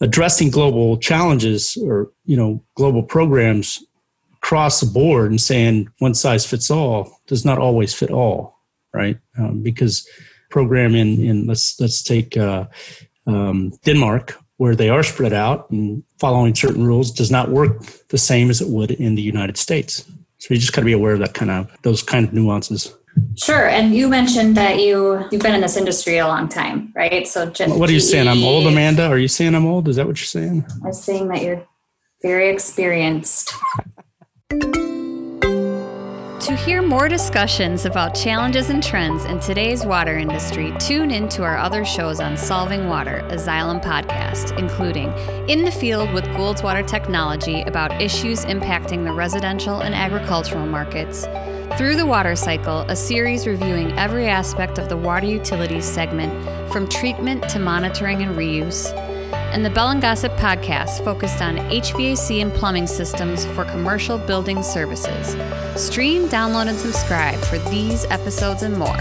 addressing 0.00 0.50
global 0.50 0.96
challenges 0.98 1.76
or 1.82 2.10
you 2.24 2.36
know 2.36 2.62
global 2.74 3.02
programs 3.02 3.82
across 4.42 4.80
the 4.80 4.86
board 4.86 5.30
and 5.30 5.40
saying 5.40 5.88
one 5.98 6.14
size 6.14 6.46
fits 6.46 6.70
all 6.70 7.20
does 7.26 7.44
not 7.44 7.58
always 7.58 7.92
fit 7.92 8.10
all, 8.10 8.60
right? 8.92 9.18
Um, 9.38 9.62
because 9.62 10.08
program 10.50 10.94
in 10.94 11.20
in 11.20 11.46
let's 11.46 11.78
let's 11.80 12.02
take 12.02 12.36
uh, 12.36 12.66
um, 13.26 13.72
Denmark 13.84 14.38
where 14.58 14.74
they 14.74 14.88
are 14.88 15.02
spread 15.02 15.32
out 15.32 15.70
and 15.70 16.02
following 16.18 16.54
certain 16.54 16.86
rules 16.86 17.10
does 17.10 17.30
not 17.30 17.50
work 17.50 17.82
the 18.08 18.18
same 18.18 18.50
as 18.50 18.60
it 18.60 18.68
would 18.68 18.90
in 18.90 19.14
the 19.14 19.22
United 19.22 19.56
States. 19.56 20.04
So 20.38 20.54
you 20.54 20.60
just 20.60 20.72
got 20.72 20.82
to 20.82 20.86
be 20.86 20.92
aware 20.92 21.12
of 21.12 21.18
that 21.20 21.34
kind 21.34 21.50
of 21.50 21.70
those 21.82 22.02
kind 22.02 22.26
of 22.26 22.32
nuances. 22.32 22.94
Sure, 23.36 23.66
and 23.66 23.94
you 23.94 24.08
mentioned 24.08 24.56
that 24.58 24.78
you 24.78 25.24
you've 25.30 25.42
been 25.42 25.54
in 25.54 25.62
this 25.62 25.76
industry 25.76 26.18
a 26.18 26.26
long 26.26 26.48
time, 26.48 26.92
right? 26.94 27.26
So 27.26 27.46
what 27.46 27.88
are 27.88 27.92
you 27.92 28.00
saying? 28.00 28.28
I'm 28.28 28.44
old, 28.44 28.66
Amanda. 28.66 29.06
Are 29.06 29.18
you 29.18 29.28
saying 29.28 29.54
I'm 29.54 29.66
old? 29.66 29.88
Is 29.88 29.96
that 29.96 30.06
what 30.06 30.18
you're 30.18 30.26
saying? 30.26 30.66
I'm 30.84 30.92
saying 30.92 31.28
that 31.28 31.42
you're 31.42 31.66
very 32.22 32.50
experienced. 32.50 33.54
To 36.46 36.54
hear 36.54 36.80
more 36.80 37.08
discussions 37.08 37.86
about 37.86 38.14
challenges 38.14 38.70
and 38.70 38.80
trends 38.80 39.24
in 39.24 39.40
today's 39.40 39.84
water 39.84 40.16
industry, 40.16 40.72
tune 40.78 41.10
in 41.10 41.28
to 41.30 41.42
our 41.42 41.58
other 41.58 41.84
shows 41.84 42.20
on 42.20 42.36
Solving 42.36 42.86
Water, 42.86 43.16
a 43.30 43.34
Xylem 43.34 43.82
podcast, 43.82 44.56
including 44.56 45.12
In 45.48 45.64
the 45.64 45.72
Field 45.72 46.12
with 46.12 46.24
Goulds 46.36 46.62
Water 46.62 46.84
Technology 46.84 47.62
about 47.62 48.00
issues 48.00 48.44
impacting 48.44 49.02
the 49.02 49.12
residential 49.12 49.80
and 49.80 49.92
agricultural 49.92 50.66
markets, 50.66 51.26
Through 51.76 51.96
the 51.96 52.06
Water 52.06 52.36
Cycle, 52.36 52.82
a 52.82 52.94
series 52.94 53.48
reviewing 53.48 53.90
every 53.98 54.28
aspect 54.28 54.78
of 54.78 54.88
the 54.88 54.96
water 54.96 55.26
utilities 55.26 55.84
segment, 55.84 56.32
from 56.72 56.88
treatment 56.88 57.48
to 57.48 57.58
monitoring 57.58 58.22
and 58.22 58.36
reuse 58.36 58.94
and 59.56 59.64
the 59.64 59.70
Bell 59.70 59.88
and 59.88 60.02
Gossett 60.02 60.32
podcast 60.32 61.02
focused 61.02 61.40
on 61.40 61.56
HVAC 61.56 62.42
and 62.42 62.52
plumbing 62.52 62.86
systems 62.86 63.46
for 63.46 63.64
commercial 63.64 64.18
building 64.18 64.62
services. 64.62 65.28
Stream, 65.82 66.28
download, 66.28 66.68
and 66.68 66.78
subscribe 66.78 67.36
for 67.36 67.56
these 67.70 68.04
episodes 68.10 68.64
and 68.64 68.76
more. 68.78 69.00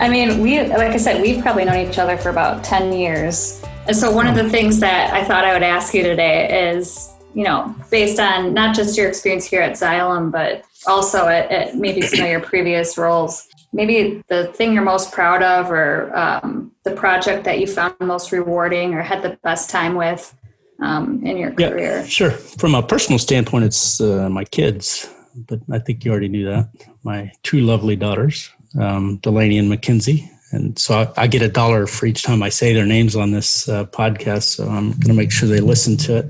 I 0.00 0.08
mean, 0.08 0.40
we 0.40 0.60
like 0.60 0.92
I 0.92 0.96
said, 0.96 1.20
we've 1.20 1.42
probably 1.42 1.66
known 1.66 1.86
each 1.86 1.98
other 1.98 2.16
for 2.16 2.30
about 2.30 2.64
10 2.64 2.94
years. 2.94 3.62
And 3.86 3.94
so 3.94 4.10
one 4.10 4.26
of 4.26 4.34
the 4.34 4.48
things 4.48 4.80
that 4.80 5.12
I 5.12 5.24
thought 5.24 5.44
I 5.44 5.52
would 5.52 5.62
ask 5.62 5.92
you 5.92 6.02
today 6.02 6.70
is, 6.70 7.12
you 7.34 7.44
know, 7.44 7.74
based 7.90 8.18
on 8.18 8.54
not 8.54 8.74
just 8.74 8.96
your 8.96 9.08
experience 9.08 9.44
here 9.44 9.60
at 9.60 9.72
Xylem, 9.72 10.32
but 10.32 10.64
also 10.86 11.28
at, 11.28 11.50
at 11.50 11.76
maybe 11.76 12.00
some 12.00 12.24
of 12.24 12.30
your 12.30 12.40
previous 12.40 12.96
roles, 12.96 13.46
maybe 13.72 14.22
the 14.28 14.46
thing 14.48 14.74
you're 14.74 14.82
most 14.82 15.12
proud 15.12 15.42
of 15.42 15.70
or 15.70 16.14
um, 16.16 16.72
the 16.84 16.92
project 16.92 17.44
that 17.44 17.58
you 17.58 17.66
found 17.66 17.94
most 18.00 18.32
rewarding 18.32 18.94
or 18.94 19.02
had 19.02 19.22
the 19.22 19.38
best 19.42 19.70
time 19.70 19.94
with 19.94 20.34
um, 20.80 21.24
in 21.24 21.36
your 21.36 21.52
career? 21.52 22.04
Sure. 22.06 22.30
From 22.30 22.74
a 22.74 22.82
personal 22.82 23.18
standpoint, 23.18 23.64
it's 23.64 24.00
uh, 24.00 24.28
my 24.28 24.44
kids, 24.44 25.08
but 25.48 25.60
I 25.70 25.78
think 25.78 26.04
you 26.04 26.10
already 26.10 26.28
knew 26.28 26.44
that. 26.46 26.68
My 27.02 27.32
two 27.42 27.60
lovely 27.60 27.96
daughters, 27.96 28.50
um, 28.78 29.18
Delaney 29.18 29.58
and 29.58 29.68
Mackenzie. 29.68 30.28
And 30.52 30.78
so 30.78 30.94
I, 30.94 31.22
I, 31.22 31.26
get 31.28 31.40
a 31.40 31.48
dollar 31.48 31.86
for 31.86 32.04
each 32.04 32.22
time 32.22 32.42
I 32.42 32.50
say 32.50 32.74
their 32.74 32.84
names 32.84 33.16
on 33.16 33.30
this 33.30 33.70
uh, 33.70 33.86
podcast. 33.86 34.42
So 34.42 34.68
I'm 34.68 34.90
going 34.90 35.08
to 35.08 35.14
make 35.14 35.32
sure 35.32 35.48
they 35.48 35.60
listen 35.60 35.96
to 35.96 36.18
it. 36.18 36.26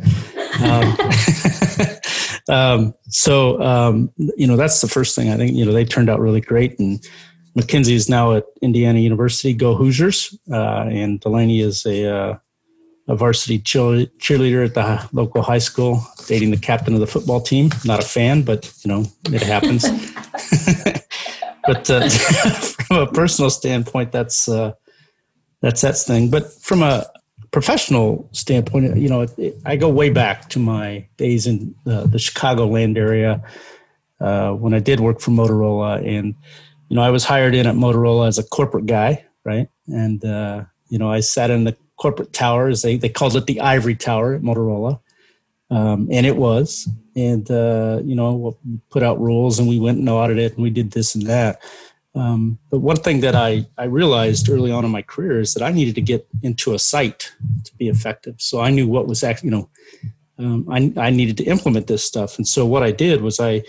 Um, 2.48 2.48
um, 2.54 2.94
so, 3.08 3.60
um, 3.60 4.12
you 4.36 4.46
know, 4.46 4.56
that's 4.56 4.80
the 4.80 4.86
first 4.86 5.16
thing 5.16 5.30
I 5.30 5.36
think, 5.36 5.56
you 5.56 5.64
know, 5.64 5.72
they 5.72 5.84
turned 5.84 6.08
out 6.08 6.20
really 6.20 6.40
great. 6.40 6.78
And 6.78 7.04
Mackenzie 7.54 7.94
is 7.94 8.08
now 8.08 8.32
at 8.32 8.44
Indiana 8.62 8.98
University. 8.98 9.52
Go 9.52 9.74
Hoosiers! 9.74 10.38
Uh, 10.50 10.88
and 10.90 11.20
Delaney 11.20 11.60
is 11.60 11.84
a, 11.84 12.08
uh, 12.08 12.38
a 13.08 13.16
varsity 13.16 13.58
cheerleader 13.58 14.64
at 14.64 14.74
the 14.74 15.08
local 15.12 15.42
high 15.42 15.58
school, 15.58 16.02
dating 16.26 16.50
the 16.50 16.56
captain 16.56 16.94
of 16.94 17.00
the 17.00 17.06
football 17.06 17.40
team. 17.40 17.70
Not 17.84 18.00
a 18.00 18.06
fan, 18.06 18.42
but 18.42 18.72
you 18.84 18.88
know 18.88 19.04
it 19.26 19.42
happens. 19.42 19.82
but 21.66 21.90
uh, 21.90 22.08
from 22.86 22.96
a 22.96 23.06
personal 23.06 23.50
standpoint, 23.50 24.12
that's 24.12 24.48
uh, 24.48 24.72
that's 25.60 25.82
that 25.82 25.98
thing. 25.98 26.30
But 26.30 26.52
from 26.62 26.82
a 26.82 27.06
professional 27.50 28.30
standpoint, 28.32 28.96
you 28.96 29.10
know, 29.10 29.22
it, 29.22 29.38
it, 29.38 29.56
I 29.66 29.76
go 29.76 29.90
way 29.90 30.08
back 30.08 30.48
to 30.50 30.58
my 30.58 31.06
days 31.18 31.46
in 31.46 31.74
the 31.84 32.06
Chicagoland 32.06 32.96
area 32.96 33.42
uh, 34.20 34.52
when 34.52 34.72
I 34.72 34.78
did 34.78 35.00
work 35.00 35.20
for 35.20 35.32
Motorola 35.32 36.06
and 36.06 36.34
you 36.92 36.96
know, 36.96 37.02
I 37.02 37.08
was 37.08 37.24
hired 37.24 37.54
in 37.54 37.66
at 37.66 37.74
Motorola 37.74 38.28
as 38.28 38.38
a 38.38 38.42
corporate 38.42 38.84
guy, 38.84 39.24
right? 39.46 39.66
And, 39.86 40.22
uh, 40.22 40.64
you 40.90 40.98
know, 40.98 41.10
I 41.10 41.20
sat 41.20 41.50
in 41.50 41.64
the 41.64 41.74
corporate 41.96 42.34
tower, 42.34 42.68
as 42.68 42.82
they, 42.82 42.98
they 42.98 43.08
called 43.08 43.34
it 43.34 43.46
the 43.46 43.62
ivory 43.62 43.94
tower 43.94 44.34
at 44.34 44.42
Motorola. 44.42 45.00
Um, 45.70 46.06
and 46.12 46.26
it 46.26 46.36
was. 46.36 46.86
And, 47.16 47.50
uh, 47.50 48.02
you 48.04 48.14
know, 48.14 48.54
we 48.62 48.78
put 48.90 49.02
out 49.02 49.18
rules 49.18 49.58
and 49.58 49.66
we 49.66 49.80
went 49.80 50.00
and 50.00 50.08
audited 50.10 50.52
and 50.52 50.62
we 50.62 50.68
did 50.68 50.90
this 50.90 51.14
and 51.14 51.26
that. 51.28 51.62
Um, 52.14 52.58
but 52.70 52.80
one 52.80 52.96
thing 52.96 53.20
that 53.20 53.34
I, 53.34 53.64
I 53.78 53.84
realized 53.84 54.50
early 54.50 54.70
on 54.70 54.84
in 54.84 54.90
my 54.90 55.00
career 55.00 55.40
is 55.40 55.54
that 55.54 55.62
I 55.62 55.72
needed 55.72 55.94
to 55.94 56.02
get 56.02 56.28
into 56.42 56.74
a 56.74 56.78
site 56.78 57.32
to 57.64 57.74
be 57.76 57.88
effective. 57.88 58.34
So 58.36 58.60
I 58.60 58.68
knew 58.68 58.86
what 58.86 59.06
was 59.06 59.24
actually, 59.24 59.48
you 59.48 59.56
know, 59.56 59.70
um, 60.38 60.66
I, 60.70 60.92
I 61.06 61.08
needed 61.08 61.38
to 61.38 61.44
implement 61.44 61.86
this 61.86 62.04
stuff. 62.04 62.36
And 62.36 62.46
so 62.46 62.66
what 62.66 62.82
I 62.82 62.90
did 62.90 63.22
was 63.22 63.40
I, 63.40 63.62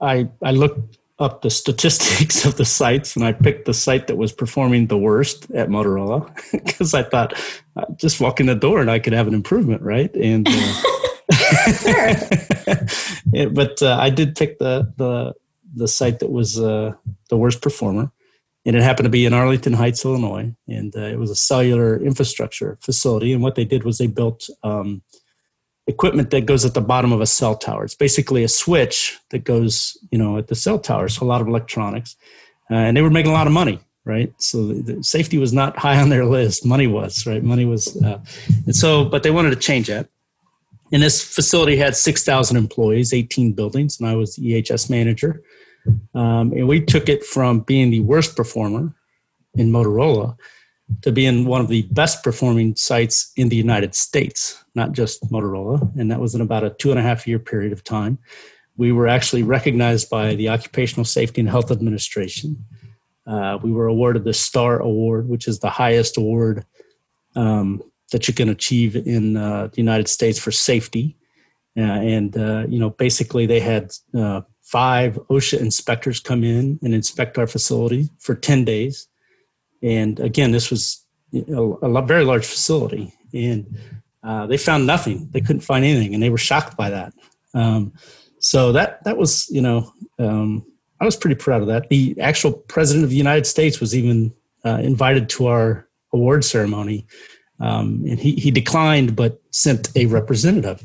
I, 0.00 0.28
I 0.40 0.52
looked 0.52 0.98
up 1.18 1.42
the 1.42 1.50
statistics 1.50 2.44
of 2.44 2.56
the 2.56 2.64
sites 2.64 3.14
and 3.14 3.24
I 3.24 3.32
picked 3.32 3.66
the 3.66 3.74
site 3.74 4.08
that 4.08 4.16
was 4.16 4.32
performing 4.32 4.88
the 4.88 4.98
worst 4.98 5.48
at 5.52 5.68
Motorola 5.68 6.28
because 6.64 6.92
I 6.92 7.04
thought 7.04 7.34
uh, 7.76 7.84
just 7.96 8.20
walk 8.20 8.40
in 8.40 8.46
the 8.46 8.54
door 8.54 8.80
and 8.80 8.90
I 8.90 8.98
could 8.98 9.12
have 9.12 9.28
an 9.28 9.34
improvement, 9.34 9.82
right? 9.82 10.12
And 10.16 10.48
uh, 10.48 10.82
yeah, 13.32 13.46
but 13.52 13.80
uh, 13.80 13.96
I 14.00 14.10
did 14.10 14.36
pick 14.36 14.58
the 14.58 14.92
the 14.96 15.34
the 15.76 15.88
site 15.88 16.20
that 16.20 16.30
was 16.30 16.60
uh, 16.60 16.92
the 17.30 17.36
worst 17.36 17.62
performer, 17.62 18.12
and 18.64 18.76
it 18.76 18.82
happened 18.82 19.06
to 19.06 19.10
be 19.10 19.24
in 19.24 19.32
Arlington 19.34 19.72
Heights, 19.72 20.04
Illinois, 20.04 20.54
and 20.68 20.94
uh, 20.94 21.00
it 21.00 21.18
was 21.18 21.30
a 21.30 21.36
cellular 21.36 21.96
infrastructure 21.96 22.78
facility. 22.80 23.32
And 23.32 23.42
what 23.42 23.54
they 23.54 23.64
did 23.64 23.84
was 23.84 23.98
they 23.98 24.06
built 24.06 24.48
um, 24.62 25.02
equipment 25.86 26.30
that 26.30 26.46
goes 26.46 26.64
at 26.64 26.74
the 26.74 26.80
bottom 26.80 27.12
of 27.12 27.20
a 27.20 27.26
cell 27.26 27.56
tower. 27.56 27.84
It's 27.84 27.94
basically 27.94 28.42
a 28.42 28.48
switch 28.48 29.18
that 29.30 29.44
goes, 29.44 29.98
you 30.10 30.18
know, 30.18 30.38
at 30.38 30.48
the 30.48 30.54
cell 30.54 30.78
tower. 30.78 31.08
So 31.08 31.24
a 31.24 31.28
lot 31.28 31.40
of 31.40 31.48
electronics, 31.48 32.16
uh, 32.70 32.74
and 32.74 32.96
they 32.96 33.02
were 33.02 33.10
making 33.10 33.30
a 33.30 33.34
lot 33.34 33.46
of 33.46 33.52
money. 33.52 33.80
right? 34.04 34.32
So 34.38 34.66
the, 34.68 34.94
the 34.94 35.04
safety 35.04 35.38
was 35.38 35.52
not 35.52 35.76
high 35.84 36.00
on 36.00 36.08
their 36.08 36.24
list. 36.24 36.64
Money 36.64 36.86
was, 36.86 37.26
right? 37.26 37.42
Money 37.42 37.64
was, 37.64 37.96
uh, 38.02 38.20
and 38.66 38.74
so, 38.74 39.04
but 39.04 39.22
they 39.22 39.30
wanted 39.30 39.50
to 39.50 39.56
change 39.56 39.88
that. 39.88 40.08
And 40.92 41.02
this 41.02 41.22
facility 41.22 41.76
had 41.76 41.96
6,000 41.96 42.56
employees, 42.56 43.12
18 43.12 43.52
buildings, 43.52 43.98
and 43.98 44.08
I 44.08 44.14
was 44.14 44.36
the 44.36 44.62
EHS 44.62 44.90
manager. 44.90 45.42
Um, 46.14 46.52
and 46.52 46.68
we 46.68 46.80
took 46.80 47.08
it 47.08 47.24
from 47.24 47.60
being 47.60 47.90
the 47.90 48.00
worst 48.00 48.36
performer 48.36 48.94
in 49.54 49.70
Motorola 49.70 50.36
to 51.02 51.12
being 51.12 51.46
one 51.46 51.60
of 51.60 51.68
the 51.68 51.82
best 51.90 52.22
performing 52.22 52.76
sites 52.76 53.32
in 53.36 53.48
the 53.48 53.56
United 53.56 53.94
States, 53.94 54.62
not 54.74 54.92
just 54.92 55.22
Motorola. 55.30 55.80
And 55.98 56.10
that 56.10 56.20
was 56.20 56.34
in 56.34 56.40
about 56.40 56.64
a 56.64 56.70
two 56.70 56.90
and 56.90 56.98
a 56.98 57.02
half 57.02 57.26
year 57.26 57.38
period 57.38 57.72
of 57.72 57.82
time. 57.84 58.18
We 58.76 58.92
were 58.92 59.08
actually 59.08 59.42
recognized 59.42 60.10
by 60.10 60.34
the 60.34 60.48
Occupational 60.48 61.04
Safety 61.04 61.40
and 61.40 61.48
Health 61.48 61.70
Administration. 61.70 62.64
Uh, 63.26 63.58
we 63.62 63.72
were 63.72 63.86
awarded 63.86 64.24
the 64.24 64.34
STAR 64.34 64.80
Award, 64.80 65.28
which 65.28 65.48
is 65.48 65.60
the 65.60 65.70
highest 65.70 66.16
award 66.16 66.66
um, 67.36 67.82
that 68.12 68.28
you 68.28 68.34
can 68.34 68.48
achieve 68.48 68.94
in 68.96 69.36
uh, 69.36 69.68
the 69.68 69.78
United 69.78 70.08
States 70.08 70.38
for 70.38 70.50
safety. 70.50 71.16
Uh, 71.76 71.82
and, 71.82 72.36
uh, 72.36 72.64
you 72.68 72.78
know, 72.78 72.90
basically 72.90 73.46
they 73.46 73.60
had 73.60 73.92
uh, 74.14 74.42
five 74.62 75.18
OSHA 75.30 75.60
inspectors 75.60 76.20
come 76.20 76.44
in 76.44 76.78
and 76.82 76.94
inspect 76.94 77.38
our 77.38 77.46
facility 77.46 78.10
for 78.18 78.34
10 78.34 78.64
days 78.64 79.08
and 79.84 80.18
again, 80.18 80.50
this 80.50 80.70
was 80.70 81.04
a, 81.34 81.60
a 81.60 82.02
very 82.02 82.24
large 82.24 82.46
facility, 82.46 83.12
and 83.34 83.78
uh, 84.22 84.46
they 84.46 84.56
found 84.56 84.86
nothing. 84.86 85.28
They 85.30 85.42
couldn't 85.42 85.60
find 85.60 85.84
anything, 85.84 86.14
and 86.14 86.22
they 86.22 86.30
were 86.30 86.38
shocked 86.38 86.76
by 86.76 86.88
that. 86.90 87.12
Um, 87.52 87.92
so 88.38 88.72
that 88.72 89.04
that 89.04 89.18
was, 89.18 89.48
you 89.50 89.60
know, 89.60 89.92
um, 90.18 90.64
I 91.00 91.04
was 91.04 91.16
pretty 91.16 91.36
proud 91.36 91.60
of 91.60 91.68
that. 91.68 91.90
The 91.90 92.16
actual 92.18 92.52
president 92.52 93.04
of 93.04 93.10
the 93.10 93.16
United 93.16 93.46
States 93.46 93.78
was 93.78 93.94
even 93.94 94.32
uh, 94.64 94.80
invited 94.82 95.28
to 95.30 95.48
our 95.48 95.86
award 96.14 96.44
ceremony, 96.44 97.06
um, 97.60 98.04
and 98.08 98.18
he 98.18 98.32
he 98.36 98.50
declined, 98.50 99.14
but 99.14 99.42
sent 99.50 99.94
a 99.96 100.06
representative. 100.06 100.82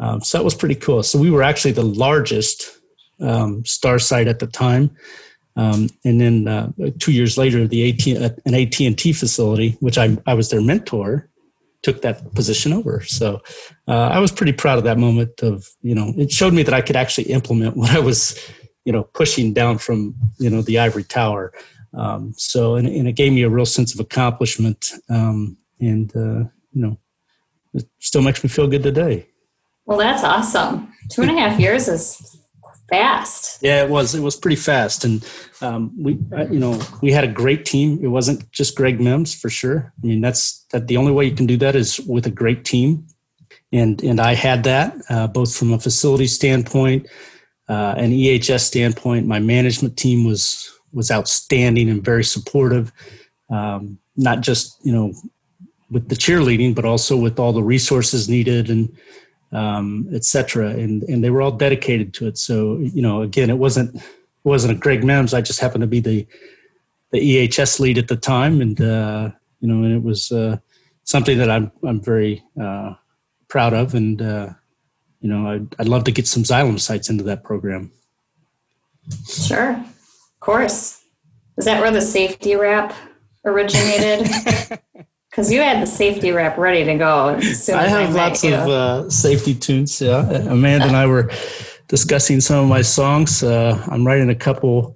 Um, 0.00 0.20
so 0.22 0.38
that 0.38 0.44
was 0.44 0.56
pretty 0.56 0.74
cool. 0.74 1.04
So 1.04 1.20
we 1.20 1.30
were 1.30 1.44
actually 1.44 1.72
the 1.72 1.84
largest 1.84 2.80
um, 3.20 3.64
star 3.64 4.00
site 4.00 4.26
at 4.26 4.40
the 4.40 4.48
time. 4.48 4.90
Um, 5.56 5.88
and 6.04 6.20
then 6.20 6.48
uh, 6.48 6.72
two 6.98 7.12
years 7.12 7.38
later, 7.38 7.66
the 7.66 7.90
AT, 7.90 8.22
uh, 8.22 8.34
an 8.44 8.54
AT 8.54 8.80
and 8.80 8.98
T 8.98 9.12
facility, 9.12 9.76
which 9.80 9.98
I, 9.98 10.16
I 10.26 10.34
was 10.34 10.50
their 10.50 10.60
mentor, 10.60 11.28
took 11.82 12.02
that 12.02 12.34
position 12.34 12.72
over. 12.72 13.02
So 13.02 13.40
uh, 13.86 14.08
I 14.08 14.18
was 14.18 14.32
pretty 14.32 14.52
proud 14.52 14.78
of 14.78 14.84
that 14.84 14.98
moment. 14.98 15.42
Of 15.42 15.68
you 15.82 15.94
know, 15.94 16.12
it 16.16 16.32
showed 16.32 16.54
me 16.54 16.64
that 16.64 16.74
I 16.74 16.80
could 16.80 16.96
actually 16.96 17.24
implement 17.30 17.76
what 17.76 17.90
I 17.90 18.00
was, 18.00 18.36
you 18.84 18.92
know, 18.92 19.04
pushing 19.04 19.52
down 19.52 19.78
from 19.78 20.14
you 20.38 20.50
know 20.50 20.62
the 20.62 20.78
ivory 20.80 21.04
tower. 21.04 21.52
Um, 21.96 22.34
so 22.36 22.74
and, 22.74 22.88
and, 22.88 23.06
it 23.06 23.12
gave 23.12 23.32
me 23.32 23.42
a 23.42 23.48
real 23.48 23.66
sense 23.66 23.94
of 23.94 24.00
accomplishment, 24.00 24.90
um, 25.08 25.56
and 25.78 26.10
uh, 26.16 26.50
you 26.72 26.82
know, 26.82 26.98
it 27.72 27.88
still 28.00 28.22
makes 28.22 28.42
me 28.42 28.48
feel 28.48 28.66
good 28.66 28.82
today. 28.82 29.28
Well, 29.86 29.98
that's 29.98 30.24
awesome. 30.24 30.92
Two 31.10 31.22
and 31.22 31.30
a 31.30 31.34
half 31.34 31.60
years 31.60 31.86
is 31.86 32.40
fast. 32.88 33.62
Yeah, 33.62 33.82
it 33.84 33.90
was. 33.90 34.14
It 34.14 34.20
was 34.20 34.36
pretty 34.36 34.56
fast, 34.56 35.04
and 35.04 35.26
um, 35.60 35.92
we, 35.98 36.18
uh, 36.32 36.46
you 36.46 36.58
know, 36.58 36.80
we 37.00 37.12
had 37.12 37.24
a 37.24 37.28
great 37.28 37.64
team. 37.64 37.98
It 38.02 38.08
wasn't 38.08 38.50
just 38.52 38.76
Greg 38.76 39.00
Mims 39.00 39.34
for 39.34 39.50
sure. 39.50 39.92
I 40.02 40.06
mean, 40.06 40.20
that's 40.20 40.64
that. 40.72 40.86
The 40.88 40.96
only 40.96 41.12
way 41.12 41.24
you 41.24 41.34
can 41.34 41.46
do 41.46 41.56
that 41.58 41.76
is 41.76 42.00
with 42.00 42.26
a 42.26 42.30
great 42.30 42.64
team, 42.64 43.06
and 43.72 44.02
and 44.02 44.20
I 44.20 44.34
had 44.34 44.64
that 44.64 44.96
uh, 45.08 45.26
both 45.26 45.56
from 45.56 45.72
a 45.72 45.78
facility 45.78 46.26
standpoint, 46.26 47.08
uh, 47.68 47.94
an 47.96 48.10
EHS 48.10 48.60
standpoint. 48.60 49.26
My 49.26 49.38
management 49.38 49.96
team 49.96 50.24
was 50.24 50.70
was 50.92 51.10
outstanding 51.10 51.88
and 51.88 52.04
very 52.04 52.24
supportive. 52.24 52.92
Um, 53.50 53.98
not 54.16 54.40
just 54.40 54.78
you 54.84 54.92
know 54.92 55.12
with 55.90 56.08
the 56.08 56.14
cheerleading, 56.14 56.74
but 56.74 56.84
also 56.84 57.16
with 57.16 57.38
all 57.38 57.52
the 57.52 57.62
resources 57.62 58.28
needed 58.28 58.70
and 58.70 58.96
um, 59.54 60.08
etc. 60.12 60.68
And 60.68 61.02
and 61.04 61.22
they 61.22 61.30
were 61.30 61.40
all 61.40 61.52
dedicated 61.52 62.12
to 62.14 62.26
it. 62.26 62.36
So 62.36 62.78
you 62.78 63.00
know, 63.00 63.22
again, 63.22 63.48
it 63.48 63.58
wasn't 63.58 63.94
it 63.94 64.02
wasn't 64.42 64.76
a 64.76 64.80
Greg 64.80 65.04
Mims. 65.04 65.32
I 65.32 65.40
just 65.40 65.60
happened 65.60 65.82
to 65.82 65.86
be 65.86 66.00
the 66.00 66.26
the 67.12 67.20
EHS 67.20 67.78
lead 67.80 67.96
at 67.96 68.08
the 68.08 68.16
time, 68.16 68.60
and 68.60 68.80
uh, 68.80 69.30
you 69.60 69.68
know, 69.68 69.84
and 69.84 69.94
it 69.94 70.02
was 70.02 70.32
uh, 70.32 70.58
something 71.04 71.38
that 71.38 71.50
I'm 71.50 71.70
I'm 71.86 72.00
very 72.00 72.42
uh, 72.60 72.94
proud 73.48 73.72
of, 73.72 73.94
and 73.94 74.20
uh, 74.20 74.50
you 75.20 75.30
know, 75.30 75.48
I'd, 75.48 75.74
I'd 75.78 75.88
love 75.88 76.04
to 76.04 76.12
get 76.12 76.26
some 76.26 76.42
Xylem 76.42 76.78
sites 76.78 77.08
into 77.08 77.24
that 77.24 77.44
program. 77.44 77.92
Sure, 79.26 79.70
of 79.70 80.40
course. 80.40 81.02
Is 81.56 81.66
that 81.66 81.80
where 81.80 81.92
the 81.92 82.00
safety 82.00 82.56
rap 82.56 82.92
originated? 83.44 84.28
Because 85.34 85.50
you 85.50 85.60
had 85.60 85.82
the 85.82 85.86
safety 85.86 86.30
rap 86.30 86.56
ready 86.56 86.84
to 86.84 86.94
go. 86.94 87.30
I 87.30 87.88
have 87.88 88.10
I 88.10 88.28
lots 88.28 88.44
of 88.44 88.52
uh, 88.52 89.10
safety 89.10 89.52
tunes. 89.52 90.00
Yeah, 90.00 90.30
Amanda 90.30 90.86
and 90.86 90.96
I 90.96 91.06
were 91.06 91.28
discussing 91.88 92.40
some 92.40 92.62
of 92.62 92.68
my 92.68 92.82
songs. 92.82 93.42
Uh, 93.42 93.84
I'm 93.90 94.06
writing 94.06 94.30
a 94.30 94.36
couple 94.36 94.94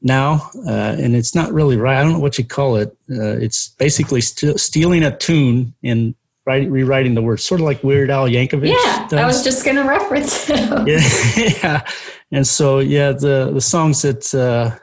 now, 0.00 0.50
uh, 0.66 0.96
and 0.98 1.14
it's 1.14 1.34
not 1.34 1.52
really 1.52 1.76
right. 1.76 1.98
I 1.98 2.02
don't 2.02 2.14
know 2.14 2.18
what 2.20 2.38
you 2.38 2.44
call 2.44 2.76
it. 2.76 2.96
Uh, 3.10 3.36
it's 3.36 3.68
basically 3.78 4.22
st- 4.22 4.58
stealing 4.58 5.02
a 5.02 5.14
tune 5.14 5.74
and 5.84 6.14
writing, 6.46 6.70
rewriting 6.70 7.12
the 7.12 7.20
words, 7.20 7.44
sort 7.44 7.60
of 7.60 7.66
like 7.66 7.84
Weird 7.84 8.08
Al 8.08 8.28
Yankovic. 8.28 8.68
Yeah, 8.68 9.06
does. 9.08 9.18
I 9.18 9.26
was 9.26 9.44
just 9.44 9.62
going 9.62 9.76
to 9.76 9.84
reference 9.84 10.46
him. 10.46 10.86
yeah, 10.86 11.06
yeah, 11.36 11.86
and 12.32 12.46
so 12.46 12.78
yeah, 12.78 13.12
the 13.12 13.50
the 13.52 13.60
songs 13.60 14.00
that 14.00 14.34
uh, 14.34 14.74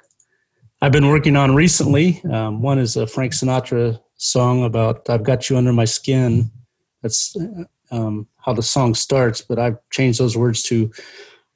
I've 0.83 0.91
been 0.91 1.07
working 1.07 1.35
on 1.35 1.55
recently. 1.55 2.21
Um, 2.31 2.61
one 2.61 2.77
is 2.77 2.95
a 2.95 3.07
Frank 3.07 3.31
Sinatra 3.31 3.99
song 4.23 4.63
about 4.63 5.09
I've 5.09 5.23
got 5.23 5.49
you 5.49 5.57
under 5.57 5.73
my 5.73 5.85
skin. 5.85 6.49
That's 7.01 7.35
um, 7.91 8.27
how 8.37 8.53
the 8.53 8.63
song 8.63 8.95
starts, 8.95 9.41
but 9.41 9.59
I've 9.59 9.77
changed 9.91 10.19
those 10.19 10.37
words 10.37 10.63
to 10.63 10.91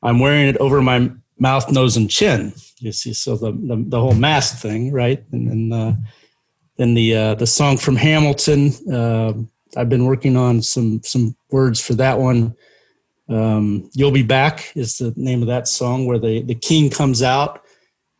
I'm 0.03 0.19
wearing 0.19 0.47
it 0.47 0.58
over 0.58 0.82
my 0.82 1.10
mouth, 1.39 1.71
nose, 1.71 1.97
and 1.97 2.10
chin. 2.10 2.53
You 2.80 2.91
see, 2.91 3.13
so 3.13 3.38
the 3.38 3.51
the, 3.51 3.84
the 3.88 3.99
whole 3.99 4.13
mask 4.13 4.58
thing, 4.58 4.91
right? 4.91 5.23
And 5.32 5.49
then 5.49 5.80
uh, 5.80 5.95
then 6.77 6.93
the 6.93 7.15
uh, 7.15 7.36
the 7.36 7.47
song 7.47 7.77
from 7.77 7.95
Hamilton. 7.95 8.73
Uh, 8.91 9.34
I've 9.75 9.89
been 9.89 10.06
working 10.06 10.36
on 10.36 10.62
some 10.62 11.01
some 11.03 11.36
words 11.49 11.82
for 11.82 11.93
that 11.95 12.19
one. 12.19 12.56
Um, 13.30 13.89
You'll 13.93 14.12
be 14.12 14.23
back 14.23 14.71
is 14.75 14.97
the 14.97 15.13
name 15.15 15.41
of 15.41 15.47
that 15.47 15.67
song, 15.67 16.06
where 16.06 16.19
the 16.19 16.41
the 16.41 16.56
king 16.56 16.89
comes 16.89 17.21
out 17.21 17.63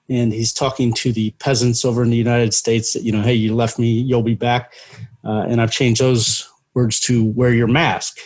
and 0.10 0.32
he's 0.32 0.54
talking 0.54 0.94
to 0.94 1.12
the 1.12 1.32
peasants 1.40 1.84
over 1.84 2.04
in 2.04 2.10
the 2.10 2.18
United 2.18 2.54
States 2.54 2.94
that 2.94 3.04
you 3.04 3.12
know, 3.12 3.22
hey, 3.22 3.34
you 3.34 3.56
left 3.56 3.80
me, 3.80 3.92
you'll 3.92 4.24
be 4.24 4.36
back, 4.36 4.74
uh, 5.24 5.46
and 5.48 5.62
I've 5.62 5.72
changed 5.72 6.02
those 6.02 6.50
words 6.74 7.00
to 7.02 7.26
wear 7.26 7.52
your 7.52 7.68
mask, 7.68 8.20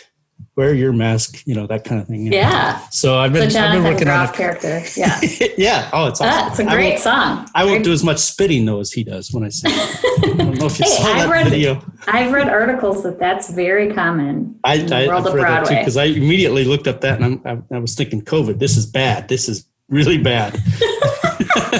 wear 0.56 0.74
your 0.74 0.92
mask, 0.92 1.42
you 1.46 1.54
know, 1.54 1.66
that 1.66 1.84
kind 1.84 2.00
of 2.00 2.06
thing. 2.06 2.32
Yeah. 2.32 2.78
So 2.90 3.18
I've 3.18 3.32
been, 3.32 3.44
I've 3.56 3.72
been 3.72 3.84
working 3.84 4.04
Groff 4.04 4.28
on 4.28 4.34
a 4.34 4.36
character. 4.36 4.82
Yeah. 4.96 5.18
yeah. 5.56 5.90
Oh, 5.92 6.08
it's 6.08 6.20
awesome. 6.20 6.26
That's 6.26 6.58
a 6.58 6.64
great 6.64 6.94
I 6.94 6.96
song. 6.96 7.48
I 7.54 7.64
won't 7.64 7.84
do 7.84 7.92
as 7.92 8.04
much 8.04 8.18
spitting 8.18 8.66
though 8.66 8.80
as 8.80 8.92
he 8.92 9.04
does 9.04 9.32
when 9.32 9.44
I 9.44 9.48
sing. 9.48 9.72
I 9.74 10.34
don't 10.36 10.58
know 10.58 10.66
if 10.66 10.78
you 10.78 10.84
hey, 10.84 10.90
saw 10.90 11.04
I've 11.04 11.16
that 11.16 11.30
read, 11.30 11.48
video. 11.48 11.82
I've 12.06 12.32
read 12.32 12.48
articles 12.48 13.02
that 13.04 13.18
that's 13.18 13.50
very 13.50 13.92
common. 13.92 14.58
I, 14.64 14.74
in 14.74 14.86
the 14.86 14.96
I, 14.96 15.06
world 15.06 15.20
I've 15.22 15.26
of 15.28 15.34
read 15.34 15.40
Broadway. 15.42 15.68
that 15.68 15.68
too 15.68 15.80
because 15.80 15.96
I 15.96 16.04
immediately 16.04 16.64
looked 16.64 16.86
up 16.86 17.00
that 17.00 17.20
and 17.20 17.40
I'm, 17.46 17.64
I, 17.72 17.76
I 17.76 17.78
was 17.78 17.94
thinking, 17.94 18.22
COVID. 18.22 18.58
This 18.58 18.76
is 18.76 18.84
bad. 18.84 19.28
This 19.28 19.48
is 19.48 19.66
really 19.88 20.18
bad. 20.18 20.58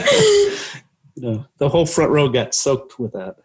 you 1.14 1.22
know, 1.22 1.46
the 1.58 1.68
whole 1.68 1.86
front 1.86 2.10
row 2.10 2.28
got 2.28 2.54
soaked 2.54 2.98
with 2.98 3.12
that. 3.12 3.36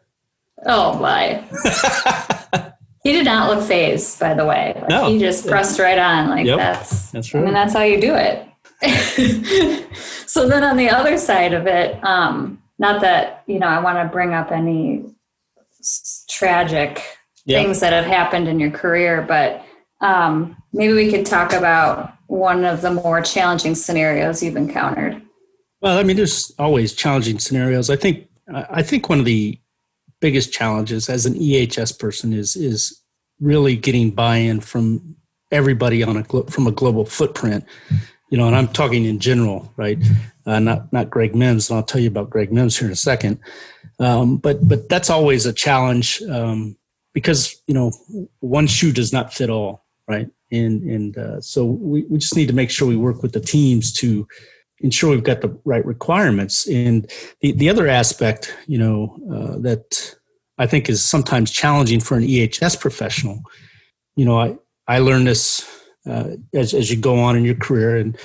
Oh 0.65 0.97
my. 0.99 1.43
he 3.03 3.11
did 3.11 3.25
not 3.25 3.49
look 3.49 3.67
phased, 3.67 4.19
by 4.19 4.33
the 4.33 4.45
way. 4.45 4.73
Like, 4.75 4.89
no, 4.89 5.09
he 5.09 5.19
just 5.19 5.47
pressed 5.47 5.79
right 5.79 5.99
on. 5.99 6.29
Like 6.29 6.45
yep, 6.45 6.57
that's 6.57 7.11
that's 7.11 7.33
right. 7.33 7.41
I 7.41 7.45
mean, 7.45 7.53
that's 7.53 7.73
how 7.73 7.83
you 7.83 8.01
do 8.01 8.15
it. 8.15 8.47
so 10.27 10.47
then 10.47 10.63
on 10.63 10.77
the 10.77 10.89
other 10.89 11.17
side 11.17 11.53
of 11.53 11.67
it, 11.67 12.03
um, 12.03 12.61
not 12.79 13.01
that, 13.01 13.43
you 13.47 13.59
know, 13.59 13.67
I 13.67 13.79
want 13.79 13.97
to 13.97 14.11
bring 14.11 14.33
up 14.33 14.51
any 14.51 15.05
tragic 16.29 17.03
yep. 17.45 17.63
things 17.63 17.79
that 17.79 17.93
have 17.93 18.05
happened 18.05 18.47
in 18.47 18.59
your 18.59 18.71
career, 18.71 19.25
but 19.27 19.65
um, 20.01 20.61
maybe 20.73 20.93
we 20.93 21.09
could 21.09 21.25
talk 21.25 21.53
about 21.53 22.13
one 22.27 22.65
of 22.65 22.81
the 22.81 22.91
more 22.91 23.21
challenging 23.21 23.73
scenarios 23.73 24.43
you've 24.43 24.57
encountered. 24.57 25.21
Well, 25.81 25.97
I 25.97 26.03
mean, 26.03 26.17
there's 26.17 26.51
always 26.57 26.93
challenging 26.93 27.39
scenarios. 27.39 27.89
I 27.89 27.95
think 27.95 28.27
I 28.53 28.81
think 28.81 29.09
one 29.09 29.19
of 29.19 29.25
the 29.25 29.59
biggest 30.19 30.51
challenges 30.51 31.09
as 31.09 31.25
an 31.25 31.35
EHS 31.35 31.99
person 31.99 32.33
is 32.33 32.55
is 32.55 33.01
really 33.39 33.75
getting 33.75 34.11
buy-in 34.11 34.61
from 34.61 35.15
everybody 35.51 36.03
on 36.03 36.17
a 36.17 36.23
from 36.23 36.67
a 36.67 36.71
global 36.71 37.05
footprint. 37.05 37.65
You 38.29 38.37
know, 38.37 38.47
and 38.47 38.55
I'm 38.55 38.67
talking 38.67 39.05
in 39.05 39.19
general, 39.19 39.71
right? 39.77 39.97
Uh, 40.45 40.59
not 40.59 40.91
not 40.91 41.09
Greg 41.09 41.35
Mims, 41.35 41.69
and 41.69 41.77
I'll 41.77 41.83
tell 41.83 42.01
you 42.01 42.09
about 42.09 42.29
Greg 42.29 42.51
Mims 42.51 42.77
here 42.77 42.87
in 42.87 42.93
a 42.93 42.95
second. 42.95 43.39
Um, 43.99 44.37
but 44.37 44.67
but 44.67 44.89
that's 44.89 45.09
always 45.09 45.45
a 45.45 45.53
challenge 45.53 46.21
um, 46.23 46.75
because 47.13 47.61
you 47.67 47.73
know 47.73 47.91
one 48.39 48.67
shoe 48.67 48.91
does 48.91 49.13
not 49.13 49.33
fit 49.33 49.49
all, 49.49 49.85
right? 50.07 50.29
And 50.51 50.83
and 50.83 51.17
uh, 51.17 51.41
so 51.41 51.65
we, 51.65 52.03
we 52.09 52.17
just 52.17 52.35
need 52.35 52.47
to 52.47 52.53
make 52.53 52.71
sure 52.71 52.87
we 52.87 52.95
work 52.95 53.21
with 53.21 53.33
the 53.33 53.39
teams 53.39 53.93
to 53.93 54.27
ensure 54.79 55.11
we've 55.11 55.23
got 55.23 55.41
the 55.41 55.57
right 55.65 55.85
requirements. 55.85 56.67
And 56.67 57.09
the, 57.41 57.51
the 57.53 57.69
other 57.69 57.87
aspect, 57.87 58.55
you 58.67 58.77
know, 58.77 59.17
uh, 59.31 59.59
that 59.59 60.15
I 60.57 60.67
think 60.67 60.89
is 60.89 61.03
sometimes 61.03 61.51
challenging 61.51 61.99
for 61.99 62.17
an 62.17 62.23
EHS 62.23 62.79
professional, 62.79 63.41
you 64.15 64.25
know, 64.25 64.39
I, 64.39 64.55
I 64.87 64.99
learned 64.99 65.27
this 65.27 65.67
uh, 66.05 66.31
as, 66.53 66.73
as 66.73 66.89
you 66.89 66.97
go 66.97 67.19
on 67.19 67.35
in 67.35 67.43
your 67.43 67.55
career. 67.55 67.97
And 67.97 68.17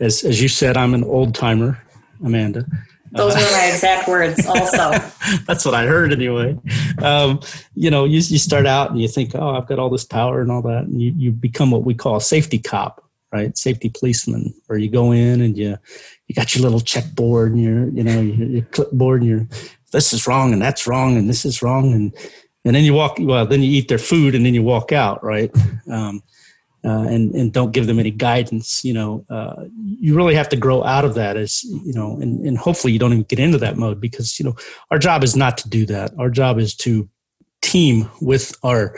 as, 0.00 0.24
as 0.24 0.42
you 0.42 0.48
said, 0.48 0.76
I'm 0.76 0.94
an 0.94 1.04
old 1.04 1.34
timer, 1.34 1.82
Amanda. 2.24 2.64
Those 3.12 3.34
were 3.34 3.40
my 3.40 3.70
exact 3.72 4.06
words, 4.08 4.46
also. 4.46 4.90
That's 5.46 5.64
what 5.64 5.74
I 5.74 5.84
heard 5.84 6.12
anyway. 6.12 6.56
Um, 7.02 7.40
you 7.74 7.90
know, 7.90 8.04
you, 8.04 8.18
you 8.18 8.38
start 8.38 8.66
out 8.66 8.90
and 8.90 9.00
you 9.00 9.08
think, 9.08 9.34
oh, 9.34 9.56
I've 9.56 9.66
got 9.66 9.80
all 9.80 9.90
this 9.90 10.04
power 10.04 10.40
and 10.40 10.50
all 10.50 10.62
that. 10.62 10.84
And 10.84 11.02
you, 11.02 11.12
you 11.16 11.32
become 11.32 11.72
what 11.72 11.82
we 11.82 11.92
call 11.92 12.16
a 12.16 12.20
safety 12.20 12.58
cop 12.58 13.04
right? 13.32 13.56
Safety 13.56 13.88
policeman, 13.88 14.54
where 14.66 14.78
you 14.78 14.90
go 14.90 15.12
in 15.12 15.40
and 15.40 15.56
you 15.56 15.76
you 16.26 16.34
got 16.34 16.54
your 16.54 16.62
little 16.62 16.80
checkboard 16.80 17.48
and 17.48 17.62
your 17.62 17.88
you 17.88 18.04
know 18.04 18.20
your, 18.20 18.46
your 18.46 18.62
clipboard 18.66 19.22
and 19.22 19.30
your 19.30 19.46
this 19.92 20.12
is 20.12 20.26
wrong 20.26 20.52
and 20.52 20.62
that's 20.62 20.86
wrong 20.86 21.16
and 21.16 21.28
this 21.28 21.44
is 21.44 21.62
wrong 21.62 21.92
and 21.92 22.14
and 22.64 22.76
then 22.76 22.84
you 22.84 22.94
walk 22.94 23.16
well 23.20 23.46
then 23.46 23.62
you 23.62 23.70
eat 23.70 23.88
their 23.88 23.98
food 23.98 24.34
and 24.34 24.46
then 24.46 24.54
you 24.54 24.62
walk 24.62 24.92
out 24.92 25.22
right 25.24 25.50
um, 25.90 26.22
uh, 26.84 27.02
and 27.08 27.34
and 27.34 27.52
don't 27.52 27.72
give 27.72 27.86
them 27.86 27.98
any 27.98 28.10
guidance 28.10 28.84
you 28.84 28.92
know 28.92 29.24
uh, 29.30 29.64
you 29.82 30.14
really 30.14 30.34
have 30.34 30.48
to 30.48 30.56
grow 30.56 30.84
out 30.84 31.04
of 31.04 31.14
that 31.14 31.36
as 31.36 31.64
you 31.64 31.92
know 31.92 32.16
and, 32.20 32.46
and 32.46 32.58
hopefully 32.58 32.92
you 32.92 32.98
don't 32.98 33.12
even 33.12 33.24
get 33.24 33.38
into 33.38 33.58
that 33.58 33.76
mode 33.76 34.00
because 34.00 34.38
you 34.38 34.44
know 34.44 34.54
our 34.90 34.98
job 34.98 35.24
is 35.24 35.34
not 35.34 35.58
to 35.58 35.68
do 35.68 35.84
that 35.84 36.12
our 36.18 36.30
job 36.30 36.58
is 36.58 36.74
to 36.74 37.08
team 37.60 38.08
with 38.20 38.56
our 38.62 38.96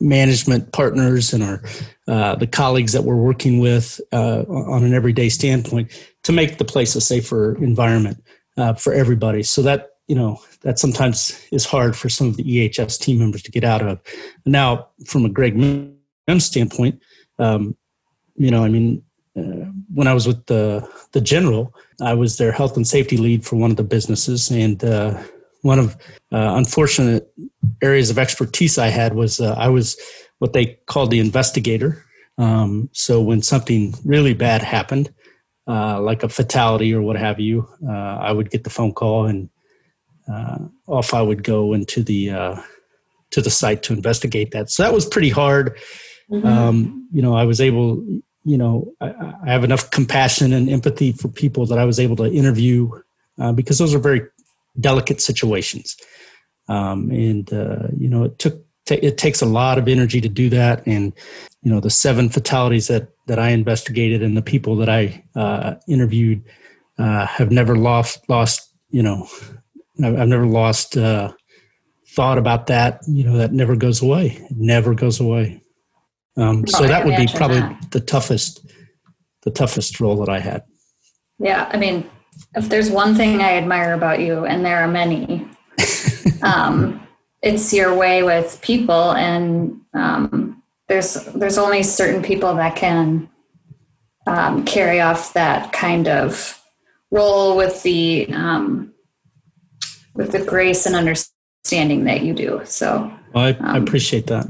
management 0.00 0.72
partners 0.72 1.32
and 1.32 1.42
our 1.42 1.62
uh, 2.10 2.34
the 2.34 2.46
colleagues 2.46 2.92
that 2.92 3.04
we're 3.04 3.14
working 3.14 3.60
with 3.60 4.00
uh, 4.10 4.42
on 4.48 4.82
an 4.82 4.92
everyday 4.92 5.28
standpoint 5.28 5.88
to 6.24 6.32
make 6.32 6.58
the 6.58 6.64
place 6.64 6.96
a 6.96 7.00
safer 7.00 7.54
environment 7.62 8.20
uh, 8.56 8.74
for 8.74 8.92
everybody. 8.92 9.44
So 9.44 9.62
that 9.62 9.90
you 10.08 10.16
know 10.16 10.40
that 10.62 10.80
sometimes 10.80 11.40
is 11.52 11.64
hard 11.64 11.94
for 11.94 12.08
some 12.08 12.26
of 12.26 12.36
the 12.36 12.42
EHS 12.42 12.98
team 12.98 13.20
members 13.20 13.42
to 13.44 13.52
get 13.52 13.62
out 13.62 13.82
of. 13.82 14.00
Now, 14.44 14.88
from 15.06 15.24
a 15.24 15.28
Greg 15.28 15.54
Mims 15.56 16.44
standpoint, 16.44 17.00
um, 17.38 17.76
you 18.34 18.50
know, 18.50 18.64
I 18.64 18.70
mean, 18.70 19.04
uh, 19.36 19.70
when 19.94 20.08
I 20.08 20.12
was 20.12 20.26
with 20.26 20.44
the 20.46 20.84
the 21.12 21.20
general, 21.20 21.72
I 22.00 22.14
was 22.14 22.38
their 22.38 22.50
health 22.50 22.76
and 22.76 22.88
safety 22.88 23.18
lead 23.18 23.44
for 23.44 23.54
one 23.54 23.70
of 23.70 23.76
the 23.76 23.84
businesses, 23.84 24.50
and 24.50 24.82
uh, 24.82 25.16
one 25.62 25.78
of 25.78 25.96
unfortunate 26.32 27.32
areas 27.80 28.10
of 28.10 28.18
expertise 28.18 28.78
I 28.78 28.88
had 28.88 29.14
was 29.14 29.40
I 29.40 29.68
was 29.68 29.96
what 30.40 30.52
they 30.54 30.78
called 30.86 31.10
the 31.10 31.20
investigator. 31.20 32.04
Um, 32.38 32.88
so 32.92 33.20
when 33.20 33.42
something 33.42 33.94
really 34.04 34.34
bad 34.34 34.62
happened, 34.62 35.12
uh, 35.68 36.00
like 36.00 36.22
a 36.22 36.28
fatality 36.28 36.92
or 36.92 37.02
what 37.02 37.16
have 37.16 37.38
you, 37.38 37.68
uh, 37.86 37.92
I 37.92 38.32
would 38.32 38.50
get 38.50 38.64
the 38.64 38.70
phone 38.70 38.92
call 38.92 39.26
and 39.26 39.48
uh, 40.30 40.58
off 40.86 41.14
I 41.14 41.22
would 41.22 41.44
go 41.44 41.74
into 41.74 42.02
the 42.02 42.30
uh, 42.30 42.60
to 43.30 43.42
the 43.42 43.50
site 43.50 43.82
to 43.84 43.92
investigate 43.92 44.50
that. 44.52 44.70
So 44.70 44.82
that 44.82 44.92
was 44.92 45.06
pretty 45.06 45.28
hard. 45.28 45.78
Mm-hmm. 46.30 46.46
Um, 46.46 47.08
you 47.12 47.22
know, 47.22 47.34
I 47.34 47.44
was 47.44 47.60
able. 47.60 48.04
You 48.42 48.56
know, 48.56 48.92
I, 49.02 49.10
I, 49.44 49.52
have 49.52 49.64
enough 49.64 49.90
compassion 49.90 50.54
and 50.54 50.70
empathy 50.70 51.12
for 51.12 51.28
people 51.28 51.66
that 51.66 51.78
I 51.78 51.84
was 51.84 52.00
able 52.00 52.16
to 52.16 52.24
interview 52.24 52.90
because 53.54 53.76
those 53.76 53.94
are 53.94 53.98
very 53.98 54.22
delicate 54.80 55.20
situations. 55.20 55.94
Um, 56.68 57.10
and 57.10 57.52
uh, 57.52 57.88
you 57.98 58.08
know, 58.08 58.24
it 58.24 58.38
took 58.38 58.64
it 58.90 59.18
takes 59.18 59.40
a 59.40 59.46
lot 59.46 59.78
of 59.78 59.88
energy 59.88 60.20
to 60.20 60.28
do 60.28 60.48
that. 60.50 60.86
And 60.86 61.12
you 61.62 61.70
know, 61.70 61.80
the 61.80 61.90
seven 61.90 62.28
fatalities 62.28 62.88
that 62.88 63.08
that 63.26 63.38
I 63.38 63.50
investigated 63.50 64.22
and 64.22 64.36
the 64.36 64.42
people 64.42 64.76
that 64.76 64.88
I 64.88 65.24
uh, 65.34 65.74
interviewed 65.88 66.42
uh, 66.98 67.26
have 67.26 67.50
never 67.50 67.76
lost 67.76 68.28
lost. 68.28 68.68
You 68.90 69.02
know, 69.02 69.28
I've 70.02 70.28
never 70.28 70.46
lost 70.46 70.96
uh, 70.96 71.32
thought 72.08 72.38
about 72.38 72.66
that. 72.66 73.00
You 73.06 73.24
know, 73.24 73.36
that 73.36 73.52
never 73.52 73.76
goes 73.76 74.02
away. 74.02 74.38
It 74.50 74.56
never 74.56 74.94
goes 74.94 75.20
away. 75.20 75.62
Um, 76.36 76.66
so 76.66 76.86
that 76.86 77.04
would 77.04 77.16
be 77.16 77.26
probably 77.34 77.60
that. 77.60 77.90
the 77.90 78.00
toughest, 78.00 78.66
the 79.42 79.50
toughest 79.50 80.00
role 80.00 80.16
that 80.16 80.28
I 80.28 80.38
had. 80.38 80.62
Yeah, 81.38 81.68
I 81.72 81.76
mean, 81.76 82.08
if 82.54 82.68
there's 82.68 82.90
one 82.90 83.14
thing 83.14 83.40
I 83.40 83.56
admire 83.56 83.94
about 83.94 84.20
you, 84.20 84.44
and 84.44 84.64
there 84.64 84.78
are 84.78 84.88
many, 84.88 85.48
um, 86.42 87.06
it's 87.42 87.72
your 87.72 87.94
way 87.94 88.22
with 88.22 88.60
people, 88.62 89.12
and 89.12 89.80
um, 89.94 90.62
there's 90.88 91.14
there's 91.34 91.58
only 91.58 91.82
certain 91.82 92.22
people 92.22 92.54
that 92.54 92.76
can 92.76 93.28
um, 94.26 94.64
carry 94.64 95.00
off 95.00 95.32
that 95.32 95.72
kind 95.72 96.08
of 96.08 96.60
role 97.10 97.56
with 97.56 97.82
the 97.82 98.28
um, 98.32 98.92
with 100.14 100.32
the 100.32 100.44
grace 100.44 100.86
and 100.86 100.94
understanding 100.94 102.04
that 102.04 102.22
you 102.22 102.34
do. 102.34 102.60
So 102.64 103.12
well, 103.32 103.44
I, 103.44 103.56
I 103.60 103.76
um, 103.76 103.82
appreciate 103.82 104.26
that. 104.26 104.46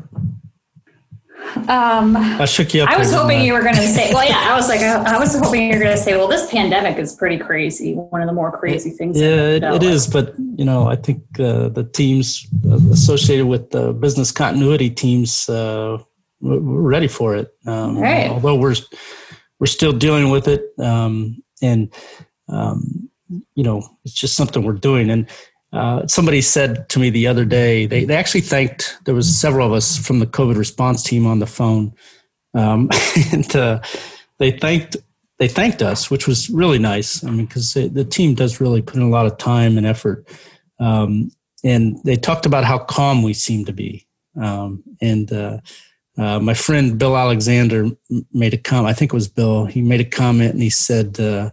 Um, 1.57 2.17
I 2.17 2.45
shook 2.45 2.75
you 2.75 2.83
up. 2.83 2.91
I 2.91 2.99
was 2.99 3.13
hoping 3.13 3.43
you 3.43 3.53
were 3.53 3.63
going 3.63 3.75
to 3.75 3.87
say, 3.87 4.13
well, 4.13 4.27
yeah, 4.27 4.53
I 4.53 4.57
was 4.57 4.69
like, 4.69 4.81
I, 4.81 5.17
I 5.17 5.19
was 5.19 5.39
hoping 5.39 5.63
you 5.63 5.75
were 5.75 5.85
going 5.85 5.97
to 5.97 6.03
say, 6.03 6.17
well, 6.17 6.29
this 6.29 6.51
pandemic 6.51 6.99
is 6.99 7.15
pretty 7.15 7.39
crazy. 7.39 7.95
One 7.95 8.21
of 8.21 8.27
the 8.27 8.33
more 8.33 8.57
crazy 8.57 8.91
things. 8.91 9.19
Yeah, 9.21 9.49
it, 9.51 9.63
it 9.63 9.83
is. 9.83 10.07
But, 10.07 10.35
you 10.39 10.65
know, 10.65 10.89
I 10.89 10.97
think 10.97 11.23
uh, 11.39 11.69
the 11.69 11.85
teams 11.85 12.47
associated 12.93 13.47
with 13.47 13.71
the 13.71 13.93
business 13.93 14.33
continuity 14.33 14.91
teams, 14.91 15.49
uh, 15.49 15.99
we're 16.41 16.59
ready 16.61 17.09
for 17.09 17.37
it. 17.37 17.53
Um, 17.67 17.99
right. 17.99 18.31
Although 18.31 18.57
we're, 18.57 18.77
we're 19.59 19.67
still 19.67 19.93
dealing 19.93 20.31
with 20.31 20.49
it. 20.49 20.65
Um, 20.79 21.43
and, 21.63 21.93
um, 22.49 23.11
you 23.55 23.63
know, 23.63 23.83
it's 24.05 24.15
just 24.15 24.35
something 24.35 24.63
we're 24.63 24.73
doing. 24.73 25.11
And, 25.11 25.29
uh, 25.72 26.06
somebody 26.06 26.40
said 26.40 26.88
to 26.88 26.98
me 26.98 27.11
the 27.11 27.26
other 27.26 27.44
day, 27.44 27.87
they, 27.87 28.04
they 28.04 28.16
actually 28.16 28.40
thanked, 28.40 28.98
there 29.04 29.14
was 29.14 29.38
several 29.38 29.66
of 29.66 29.72
us 29.72 29.96
from 29.96 30.18
the 30.18 30.26
COVID 30.26 30.56
response 30.56 31.02
team 31.02 31.26
on 31.26 31.38
the 31.38 31.46
phone. 31.46 31.92
Um, 32.54 32.88
and 33.33 33.54
uh, 33.54 33.80
they 34.38 34.50
thanked, 34.50 34.96
they 35.38 35.48
thanked 35.48 35.80
us, 35.80 36.11
which 36.11 36.26
was 36.26 36.50
really 36.50 36.78
nice. 36.78 37.24
I 37.24 37.30
mean, 37.30 37.46
because 37.46 37.72
the 37.72 38.04
team 38.04 38.35
does 38.35 38.61
really 38.61 38.83
put 38.83 38.96
in 38.96 39.02
a 39.02 39.09
lot 39.09 39.26
of 39.26 39.38
time 39.38 39.78
and 39.78 39.87
effort. 39.87 40.28
Um, 40.78 41.30
and 41.62 41.98
they 42.04 42.16
talked 42.16 42.46
about 42.46 42.64
how 42.64 42.78
calm 42.78 43.22
we 43.22 43.33
seem 43.33 43.64
to 43.66 43.72
be. 43.72 44.06
Um, 44.40 44.83
and 45.00 45.33
uh, 45.33 45.59
uh, 46.18 46.40
my 46.40 46.54
friend 46.54 46.98
Bill 46.98 47.16
Alexander 47.16 47.88
made 48.33 48.54
a 48.54 48.59
comment. 48.59 48.88
I 48.88 48.92
think 48.92 49.12
it 49.12 49.16
was 49.16 49.28
Bill. 49.28 49.66
He 49.66 49.83
made 49.83 50.00
a 50.00 50.04
comment 50.04 50.52
and 50.52 50.62
he 50.62 50.70
said, 50.70 51.18
uh, 51.20 51.50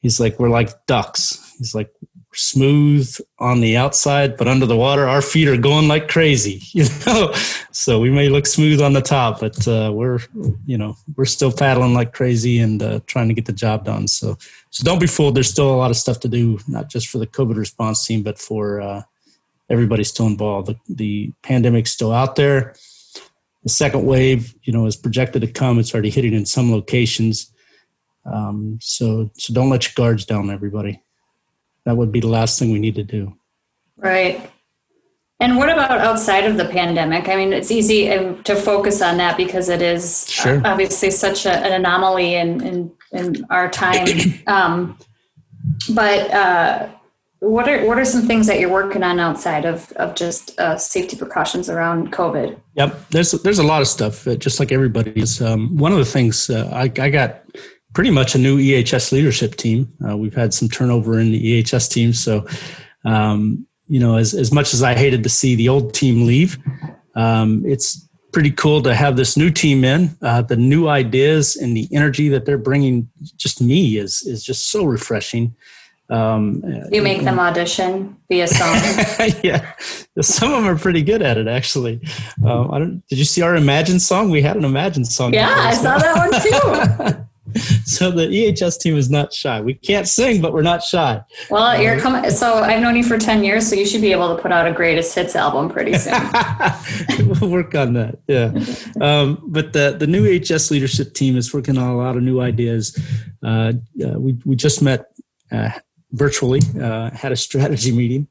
"He's 0.00 0.20
like 0.20 0.38
we're 0.38 0.50
like 0.50 0.86
ducks. 0.86 1.54
He's 1.58 1.74
like 1.74 1.90
smooth 2.38 3.12
on 3.40 3.60
the 3.60 3.76
outside, 3.76 4.36
but 4.36 4.46
under 4.46 4.64
the 4.64 4.76
water, 4.76 5.08
our 5.08 5.20
feet 5.20 5.48
are 5.48 5.56
going 5.56 5.88
like 5.88 6.06
crazy, 6.06 6.62
you 6.72 6.84
know. 7.04 7.32
so 7.72 7.98
we 7.98 8.10
may 8.10 8.28
look 8.28 8.46
smooth 8.46 8.80
on 8.80 8.92
the 8.92 9.00
top, 9.00 9.40
but 9.40 9.66
uh, 9.66 9.90
we're, 9.92 10.20
you 10.64 10.78
know, 10.78 10.96
we're 11.16 11.24
still 11.24 11.50
paddling 11.50 11.94
like 11.94 12.12
crazy 12.12 12.60
and 12.60 12.80
uh, 12.80 13.00
trying 13.06 13.26
to 13.26 13.34
get 13.34 13.46
the 13.46 13.52
job 13.52 13.84
done. 13.84 14.06
So, 14.06 14.38
so 14.70 14.84
don't 14.84 15.00
be 15.00 15.08
fooled. 15.08 15.34
There's 15.34 15.50
still 15.50 15.74
a 15.74 15.76
lot 15.76 15.90
of 15.90 15.96
stuff 15.96 16.20
to 16.20 16.28
do, 16.28 16.60
not 16.68 16.88
just 16.88 17.08
for 17.08 17.18
the 17.18 17.26
COVID 17.26 17.56
response 17.56 18.06
team, 18.06 18.22
but 18.22 18.38
for 18.38 18.80
uh, 18.80 19.02
everybody 19.68 20.04
still 20.04 20.26
involved. 20.26 20.68
The, 20.68 20.76
the 20.88 21.32
pandemic's 21.42 21.90
still 21.90 22.12
out 22.12 22.36
there. 22.36 22.74
The 23.64 23.68
second 23.68 24.06
wave, 24.06 24.54
you 24.62 24.72
know, 24.72 24.86
is 24.86 24.96
projected 24.96 25.42
to 25.42 25.48
come. 25.48 25.80
It's 25.80 25.92
already 25.92 26.10
hitting 26.10 26.34
in 26.34 26.46
some 26.46 26.70
locations. 26.70 27.52
Um, 28.24 28.78
so, 28.80 29.30
so 29.34 29.52
don't 29.52 29.70
let 29.70 29.84
your 29.84 29.92
guards 29.96 30.24
down, 30.24 30.50
everybody 30.50 31.02
that 31.88 31.96
would 31.96 32.12
be 32.12 32.20
the 32.20 32.28
last 32.28 32.58
thing 32.58 32.72
we 32.72 32.78
need 32.78 32.94
to 32.96 33.04
do. 33.04 33.34
Right. 33.96 34.50
And 35.40 35.56
what 35.56 35.70
about 35.70 35.92
outside 35.98 36.44
of 36.44 36.56
the 36.56 36.64
pandemic? 36.64 37.28
I 37.28 37.36
mean, 37.36 37.52
it's 37.52 37.70
easy 37.70 38.10
um, 38.10 38.42
to 38.42 38.56
focus 38.56 39.00
on 39.00 39.18
that 39.18 39.36
because 39.36 39.68
it 39.68 39.82
is 39.82 40.28
sure. 40.28 40.60
obviously 40.64 41.10
such 41.10 41.46
a, 41.46 41.52
an 41.52 41.72
anomaly 41.72 42.34
in, 42.34 42.60
in, 42.60 42.92
in 43.12 43.46
our 43.50 43.68
time. 43.68 44.06
Um, 44.48 44.98
but 45.90 46.30
uh, 46.30 46.88
what 47.40 47.68
are 47.68 47.86
what 47.86 47.98
are 47.98 48.04
some 48.04 48.26
things 48.26 48.46
that 48.46 48.58
you're 48.58 48.72
working 48.72 49.02
on 49.02 49.20
outside 49.20 49.64
of 49.64 49.92
of 49.92 50.14
just 50.14 50.58
uh, 50.58 50.76
safety 50.76 51.16
precautions 51.16 51.68
around 51.68 52.12
COVID? 52.12 52.58
Yep, 52.74 53.10
there's 53.10 53.32
there's 53.32 53.58
a 53.58 53.62
lot 53.62 53.80
of 53.80 53.88
stuff. 53.88 54.26
Uh, 54.26 54.36
just 54.36 54.58
like 54.58 54.72
everybody's. 54.72 55.40
Um, 55.40 55.76
one 55.76 55.92
of 55.92 55.98
the 55.98 56.04
things 56.04 56.50
uh, 56.50 56.70
I, 56.72 56.84
I 57.00 57.10
got 57.10 57.42
pretty 57.94 58.10
much 58.10 58.34
a 58.34 58.38
new 58.38 58.58
EHS 58.58 59.12
leadership 59.12 59.56
team. 59.56 59.92
Uh, 60.06 60.16
we've 60.16 60.34
had 60.34 60.54
some 60.54 60.68
turnover 60.68 61.18
in 61.18 61.30
the 61.30 61.62
EHS 61.62 61.90
team, 61.90 62.12
so 62.12 62.46
um, 63.04 63.66
you 63.88 63.98
know, 64.00 64.16
as 64.16 64.34
as 64.34 64.52
much 64.52 64.74
as 64.74 64.82
I 64.82 64.94
hated 64.94 65.22
to 65.22 65.28
see 65.28 65.54
the 65.54 65.68
old 65.68 65.94
team 65.94 66.26
leave, 66.26 66.58
um, 67.14 67.64
it's 67.66 68.08
pretty 68.32 68.50
cool 68.50 68.82
to 68.82 68.94
have 68.94 69.16
this 69.16 69.36
new 69.36 69.50
team 69.50 69.84
in. 69.84 70.16
Uh, 70.22 70.42
the 70.42 70.56
new 70.56 70.88
ideas 70.88 71.56
and 71.56 71.76
the 71.76 71.88
energy 71.92 72.28
that 72.28 72.44
they're 72.44 72.58
bringing, 72.58 73.08
just 73.36 73.60
me, 73.60 73.96
is 73.96 74.22
is 74.22 74.44
just 74.44 74.70
so 74.70 74.84
refreshing. 74.84 75.54
Um, 76.10 76.62
you 76.90 77.02
make 77.02 77.22
them 77.22 77.38
audition 77.38 78.16
via 78.30 78.46
song. 78.46 78.74
yeah, 79.42 79.74
some 80.20 80.52
of 80.52 80.62
them 80.62 80.72
are 80.72 80.78
pretty 80.78 81.02
good 81.02 81.20
at 81.20 81.36
it. 81.36 81.48
Actually, 81.48 82.00
um, 82.44 82.70
I 82.70 82.78
don't. 82.78 83.06
Did 83.08 83.18
you 83.18 83.24
see 83.24 83.42
our 83.42 83.56
Imagine 83.56 84.00
song? 84.00 84.30
We 84.30 84.40
had 84.40 84.56
an 84.56 84.64
Imagine 84.64 85.04
song. 85.04 85.34
Yeah, 85.34 85.50
I 85.50 85.74
saw 85.74 85.98
that 85.98 86.16
one 86.16 87.12
too. 87.12 87.24
so 87.84 88.10
the 88.10 88.26
EHS 88.26 88.78
team 88.80 88.96
is 88.96 89.10
not 89.10 89.32
shy. 89.32 89.60
We 89.60 89.74
can't 89.74 90.08
sing, 90.08 90.40
but 90.40 90.52
we're 90.52 90.62
not 90.62 90.82
shy. 90.82 91.20
Well, 91.50 91.80
you're 91.80 91.98
coming. 91.98 92.30
So 92.30 92.54
I've 92.54 92.80
known 92.80 92.96
you 92.96 93.04
for 93.04 93.18
ten 93.18 93.44
years, 93.44 93.68
so 93.68 93.74
you 93.74 93.86
should 93.86 94.00
be 94.00 94.12
able 94.12 94.34
to 94.34 94.42
put 94.42 94.52
out 94.52 94.66
a 94.66 94.72
greatest 94.72 95.14
hits 95.14 95.36
album 95.36 95.68
pretty 95.68 95.94
soon. 95.94 96.20
we'll 97.28 97.50
work 97.50 97.74
on 97.74 97.94
that. 97.94 98.18
Yeah, 98.26 98.52
um, 99.00 99.42
but 99.46 99.72
the 99.72 99.96
the 99.98 100.06
new 100.06 100.24
EHS 100.24 100.70
leadership 100.70 101.14
team 101.14 101.36
is 101.36 101.52
working 101.52 101.78
on 101.78 101.88
a 101.88 101.96
lot 101.96 102.16
of 102.16 102.22
new 102.22 102.40
ideas. 102.40 102.98
Uh, 103.42 103.72
uh, 104.04 104.18
we 104.18 104.36
we 104.44 104.56
just 104.56 104.82
met. 104.82 105.06
Uh, 105.50 105.70
virtually 106.12 106.60
uh, 106.80 107.10
had 107.10 107.32
a 107.32 107.36
strategy 107.36 107.92
meeting 107.92 108.26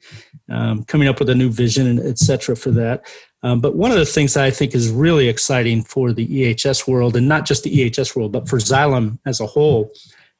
um, 0.50 0.84
coming 0.86 1.08
up 1.08 1.20
with 1.20 1.30
a 1.30 1.36
new 1.36 1.50
vision 1.50 1.86
and 1.86 2.00
et 2.00 2.18
cetera 2.18 2.56
for 2.56 2.72
that 2.72 3.06
um, 3.44 3.62
but 3.62 3.76
one 3.76 3.92
of 3.92 3.98
the 3.98 4.06
things 4.06 4.34
that 4.34 4.44
I 4.44 4.52
think 4.52 4.74
is 4.74 4.90
really 4.90 5.28
exciting 5.28 5.84
for 5.84 6.12
the 6.12 6.28
EHS 6.28 6.88
world, 6.88 7.16
and 7.16 7.28
not 7.28 7.46
just 7.46 7.64
the 7.64 7.72
EHS 7.72 8.16
world, 8.16 8.32
but 8.32 8.50
for 8.50 8.58
Xylem 8.58 9.20
as 9.26 9.40
a 9.40 9.46
whole, 9.46 9.92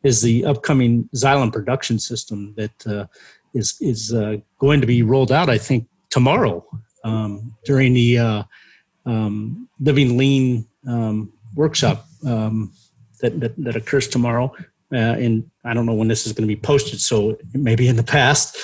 is 0.04 0.22
the 0.22 0.46
upcoming 0.46 1.08
Xylem 1.16 1.52
production 1.52 2.00
system 2.00 2.54
that 2.58 2.88
uh, 2.88 3.06
is 3.54 3.78
is 3.82 4.14
uh, 4.14 4.38
going 4.60 4.82
to 4.82 4.88
be 4.88 5.04
rolled 5.04 5.32
out. 5.32 5.50
I 5.50 5.58
think 5.58 5.88
tomorrow 6.10 6.66
um, 7.04 7.56
during 7.66 7.94
the 7.94 8.18
uh, 8.18 8.44
um, 9.06 9.68
Living 9.80 10.18
Lean 10.18 10.68
um, 10.88 11.32
workshop 11.56 12.06
um, 12.26 12.72
that, 13.22 13.40
that, 13.40 13.56
that 13.58 13.76
occurs 13.76 14.08
tomorrow. 14.08 14.54
Uh, 14.92 14.96
and 15.20 15.50
I 15.66 15.74
don't 15.74 15.86
know 15.86 15.94
when 15.94 16.08
this 16.08 16.26
is 16.26 16.34
going 16.34 16.48
to 16.48 16.56
be 16.56 16.60
posted, 16.60 17.02
so 17.02 17.38
maybe 17.54 17.90
in 17.90 17.98
the 17.98 18.04
past. 18.04 18.58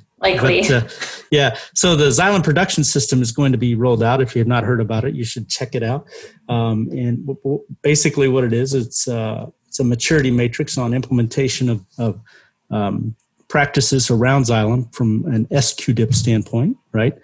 Likely. 0.32 0.62
But, 0.62 0.70
uh, 0.70 0.88
yeah. 1.30 1.56
So 1.74 1.96
the 1.96 2.06
Xylem 2.06 2.42
production 2.42 2.84
system 2.84 3.22
is 3.22 3.32
going 3.32 3.52
to 3.52 3.58
be 3.58 3.74
rolled 3.74 4.02
out. 4.02 4.20
If 4.20 4.34
you 4.34 4.40
have 4.40 4.48
not 4.48 4.64
heard 4.64 4.80
about 4.80 5.04
it, 5.04 5.14
you 5.14 5.24
should 5.24 5.48
check 5.48 5.74
it 5.74 5.82
out. 5.82 6.06
Um, 6.48 6.88
and 6.90 7.26
w- 7.26 7.40
w- 7.42 7.64
basically, 7.82 8.28
what 8.28 8.44
it 8.44 8.52
is, 8.52 8.74
it's 8.74 9.08
uh, 9.08 9.46
it's 9.66 9.80
a 9.80 9.84
maturity 9.84 10.30
matrix 10.30 10.78
on 10.78 10.94
implementation 10.94 11.68
of, 11.68 11.84
of 11.98 12.20
um, 12.70 13.14
practices 13.48 14.10
around 14.10 14.44
Xylem 14.44 14.92
from 14.94 15.24
an 15.26 15.46
SQDIP 15.46 16.14
standpoint, 16.14 16.76
right? 16.92 17.14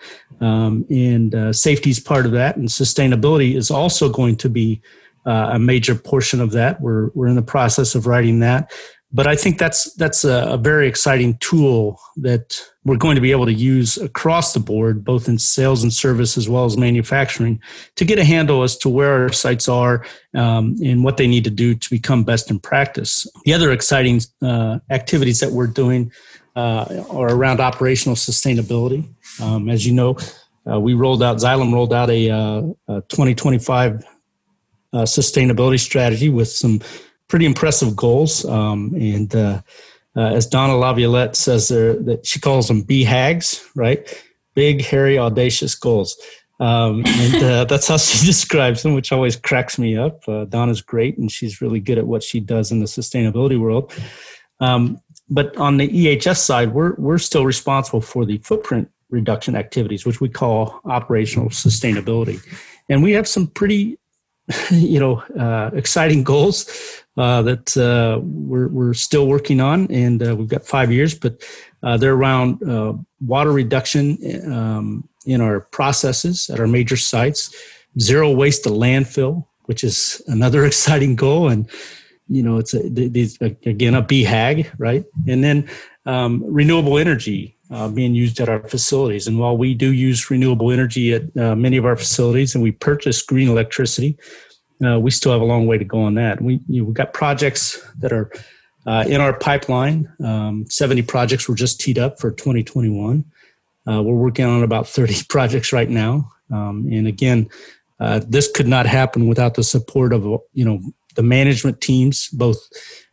Um, 0.41 0.85
and 0.91 1.35
uh, 1.35 1.53
safety 1.53 1.91
is 1.91 2.01
part 2.01 2.27
of 2.27 2.33
that, 2.33 2.57
and 2.57 2.69
sustainability 2.69 3.57
is 3.57 3.71
also 3.71 4.09
going 4.09 4.37
to 4.37 4.49
be 4.49 4.81
uh, 5.25 5.51
a 5.53 5.59
major 5.59 5.95
portion 5.95 6.41
of 6.41 6.53
that. 6.53 6.81
We're 6.81 7.11
we're 7.15 7.29
in 7.29 7.37
the 7.37 7.43
process 7.43 7.95
of 7.95 8.07
writing 8.07 8.41
that 8.41 8.73
but 9.13 9.27
I 9.27 9.37
think 9.37 9.59
that's 9.59 9.93
that's 9.95 10.25
a, 10.25 10.47
a, 10.53 10.57
very 10.57 10.89
exciting 10.89 11.37
tool 11.39 12.01
that 12.17 12.59
we're 12.85 12.97
going 12.97 13.15
to 13.15 13.21
be 13.21 13.31
able 13.31 13.45
to 13.45 13.53
use 13.53 13.99
across 13.99 14.55
the 14.55 14.61
board, 14.61 15.05
both 15.05 15.29
in 15.29 15.39
sales 15.39 15.83
and 15.83 15.93
service 15.93 16.39
as 16.39 16.49
well 16.49 16.65
as 16.65 16.79
manufacturing, 16.79 17.61
to 17.97 18.05
get 18.05 18.19
a 18.19 18.25
handle 18.25 18.63
as 18.63 18.77
to 18.79 18.89
where 18.89 19.23
our 19.23 19.33
sites 19.33 19.69
are 19.69 20.05
um, 20.35 20.77
and 20.83 21.05
what 21.05 21.19
they 21.19 21.27
need 21.27 21.45
to 21.45 21.51
do 21.51 21.75
to 21.75 21.91
become 21.91 22.25
best 22.25 22.51
in 22.51 22.59
practice. 22.59 23.27
The 23.45 23.53
other 23.53 23.71
exciting 23.71 24.21
uh, 24.41 24.79
activities 24.91 25.41
that 25.41 25.53
we're 25.53 25.67
doing 25.67 26.11
uh, 26.57 27.05
are 27.11 27.35
around 27.35 27.61
operational 27.61 28.17
sustainability. 28.17 29.07
Um, 29.41 29.69
as 29.69 29.87
you 29.87 29.93
know, 29.93 30.17
uh, 30.71 30.81
we 30.81 30.95
rolled 30.95 31.23
out 31.23 31.37
Xylem 31.37 31.73
rolled 31.73 31.93
out 31.93 32.09
a, 32.09 32.31
uh, 32.31 32.63
a 32.89 33.03
2025 33.09 34.05
uh, 34.95 34.99
sustainability 35.03 35.81
strategy 35.81 36.29
with 36.29 36.49
some 36.49 36.81
pretty 37.33 37.47
impressive 37.47 37.97
goals. 37.97 38.45
Um, 38.45 38.95
and 38.95 39.35
uh, 39.35 39.63
uh, 40.15 40.35
as 40.35 40.47
Donna 40.47 40.77
Laviolette 40.77 41.35
says 41.35 41.69
there, 41.69 41.95
that 41.95 42.27
she 42.27 42.39
calls 42.39 42.69
them 42.69 42.85
"BHAGs," 42.85 43.71
right? 43.75 44.07
Big, 44.55 44.85
hairy, 44.85 45.19
audacious 45.19 45.75
goals. 45.75 46.15
Um, 46.61 47.03
and 47.07 47.43
uh, 47.43 47.65
that's 47.71 47.89
how 47.89 47.97
she 47.97 48.27
describes 48.33 48.83
them, 48.83 48.93
which 48.93 49.13
always 49.13 49.35
cracks 49.35 49.79
me 49.79 49.97
up. 49.97 50.29
Uh, 50.29 50.45
Donna's 50.45 50.83
great, 50.83 51.17
and 51.17 51.33
she's 51.33 51.63
really 51.63 51.81
good 51.81 51.97
at 51.97 52.07
what 52.07 52.23
she 52.23 52.39
does 52.39 52.71
in 52.71 52.81
the 52.81 52.87
sustainability 52.87 53.59
world. 53.59 53.91
Um, 54.61 55.01
but 55.31 55.57
on 55.57 55.79
the 55.79 55.89
EHS 55.89 56.37
side, 56.37 56.75
we're 56.75 56.97
we're 56.97 57.17
still 57.17 57.47
responsible 57.47 58.03
for 58.03 58.27
the 58.27 58.37
footprint 58.39 58.91
reduction 59.09 59.57
activities, 59.57 60.05
which 60.05 60.21
we 60.21 60.29
call 60.29 60.83
operational 60.85 61.49
sustainability, 61.49 62.45
and 62.91 63.03
we 63.03 63.13
have 63.13 63.27
some 63.27 63.47
pretty, 63.47 63.99
you 64.71 65.01
know, 65.01 65.23
uh, 65.41 65.71
exciting 65.73 66.25
goals 66.25 67.02
uh, 67.17 67.43
that 67.43 67.77
uh, 67.77 68.21
we're, 68.23 68.69
we're 68.69 68.95
still 68.95 69.27
working 69.27 69.61
on, 69.61 69.91
and 69.91 70.27
uh, 70.27 70.35
we've 70.35 70.49
got 70.49 70.65
five 70.65 70.91
years, 70.91 71.15
but 71.15 71.43
uh, 71.83 71.97
they're 71.97 72.15
around 72.15 72.63
uh, 72.69 72.95
water 73.21 73.53
reduction 73.53 74.19
um, 74.51 75.07
in 75.27 75.41
our 75.41 75.61
processes 75.61 76.49
at 76.49 76.59
our 76.59 76.67
major 76.67 76.97
sites, 76.97 77.55
zero 78.01 78.31
waste 78.31 78.65
to 78.65 78.71
landfill, 78.71 79.47
which 79.65 79.85
is 79.85 80.23
another 80.27 80.65
exciting 80.67 81.15
goal. 81.15 81.49
And, 81.49 81.69
you 82.29 82.43
know, 82.43 82.57
it's 82.57 82.73
a, 82.73 82.89
these, 82.89 83.37
again, 83.41 83.95
a 83.95 84.03
BHAG, 84.03 84.73
right? 84.79 85.05
And 85.29 85.45
then 85.45 85.69
um, 86.07 86.43
renewable 86.47 86.97
energy 86.97 87.59
uh, 87.71 87.89
being 87.89 88.15
used 88.15 88.41
at 88.41 88.49
our 88.49 88.67
facilities. 88.69 89.27
And 89.27 89.39
while 89.39 89.57
we 89.57 89.75
do 89.75 89.93
use 89.93 90.31
renewable 90.31 90.71
energy 90.71 91.13
at 91.13 91.35
many 91.35 91.77
of 91.77 91.85
our 91.85 91.97
facilities 91.97 92.55
and 92.55 92.63
we 92.63 92.73
purchase 92.73 93.23
green 93.23 93.49
electricity, 93.49 94.19
uh, 94.85 94.99
we 94.99 95.11
still 95.11 95.33
have 95.33 95.41
a 95.41 95.45
long 95.45 95.67
way 95.67 95.79
to 95.79 95.85
go 95.85 96.03
on 96.03 96.15
that. 96.15 96.41
We 96.41 96.61
you 96.69 96.81
know, 96.83 96.87
we've 96.87 96.95
got 96.95 97.13
projects 97.13 97.81
that 97.99 98.13
are 98.13 98.31
uh, 98.87 99.05
in 99.07 99.21
our 99.21 99.33
pipeline. 99.33 100.13
Um, 100.25 100.67
70 100.69 101.03
projects 101.03 101.49
were 101.49 101.55
just 101.55 101.81
teed 101.81 101.99
up 101.99 102.21
for 102.21 102.33
2021. 102.33 103.25
Uh, 103.87 104.03
we're 104.03 104.15
working 104.15 104.45
on 104.45 104.63
about 104.63 104.89
30 104.89 105.25
projects 105.29 105.73
right 105.73 105.89
now. 105.89 106.31
Um, 106.51 106.89
and 106.91 107.07
again, 107.07 107.49
uh, 108.01 108.21
this 108.29 108.51
could 108.51 108.67
not 108.67 108.87
happen 108.87 109.29
without 109.29 109.55
the 109.55 109.63
support 109.63 110.13
of 110.13 110.25
you 110.53 110.65
know 110.65 110.81
the 111.15 111.23
management 111.23 111.81
teams, 111.81 112.29
both 112.29 112.59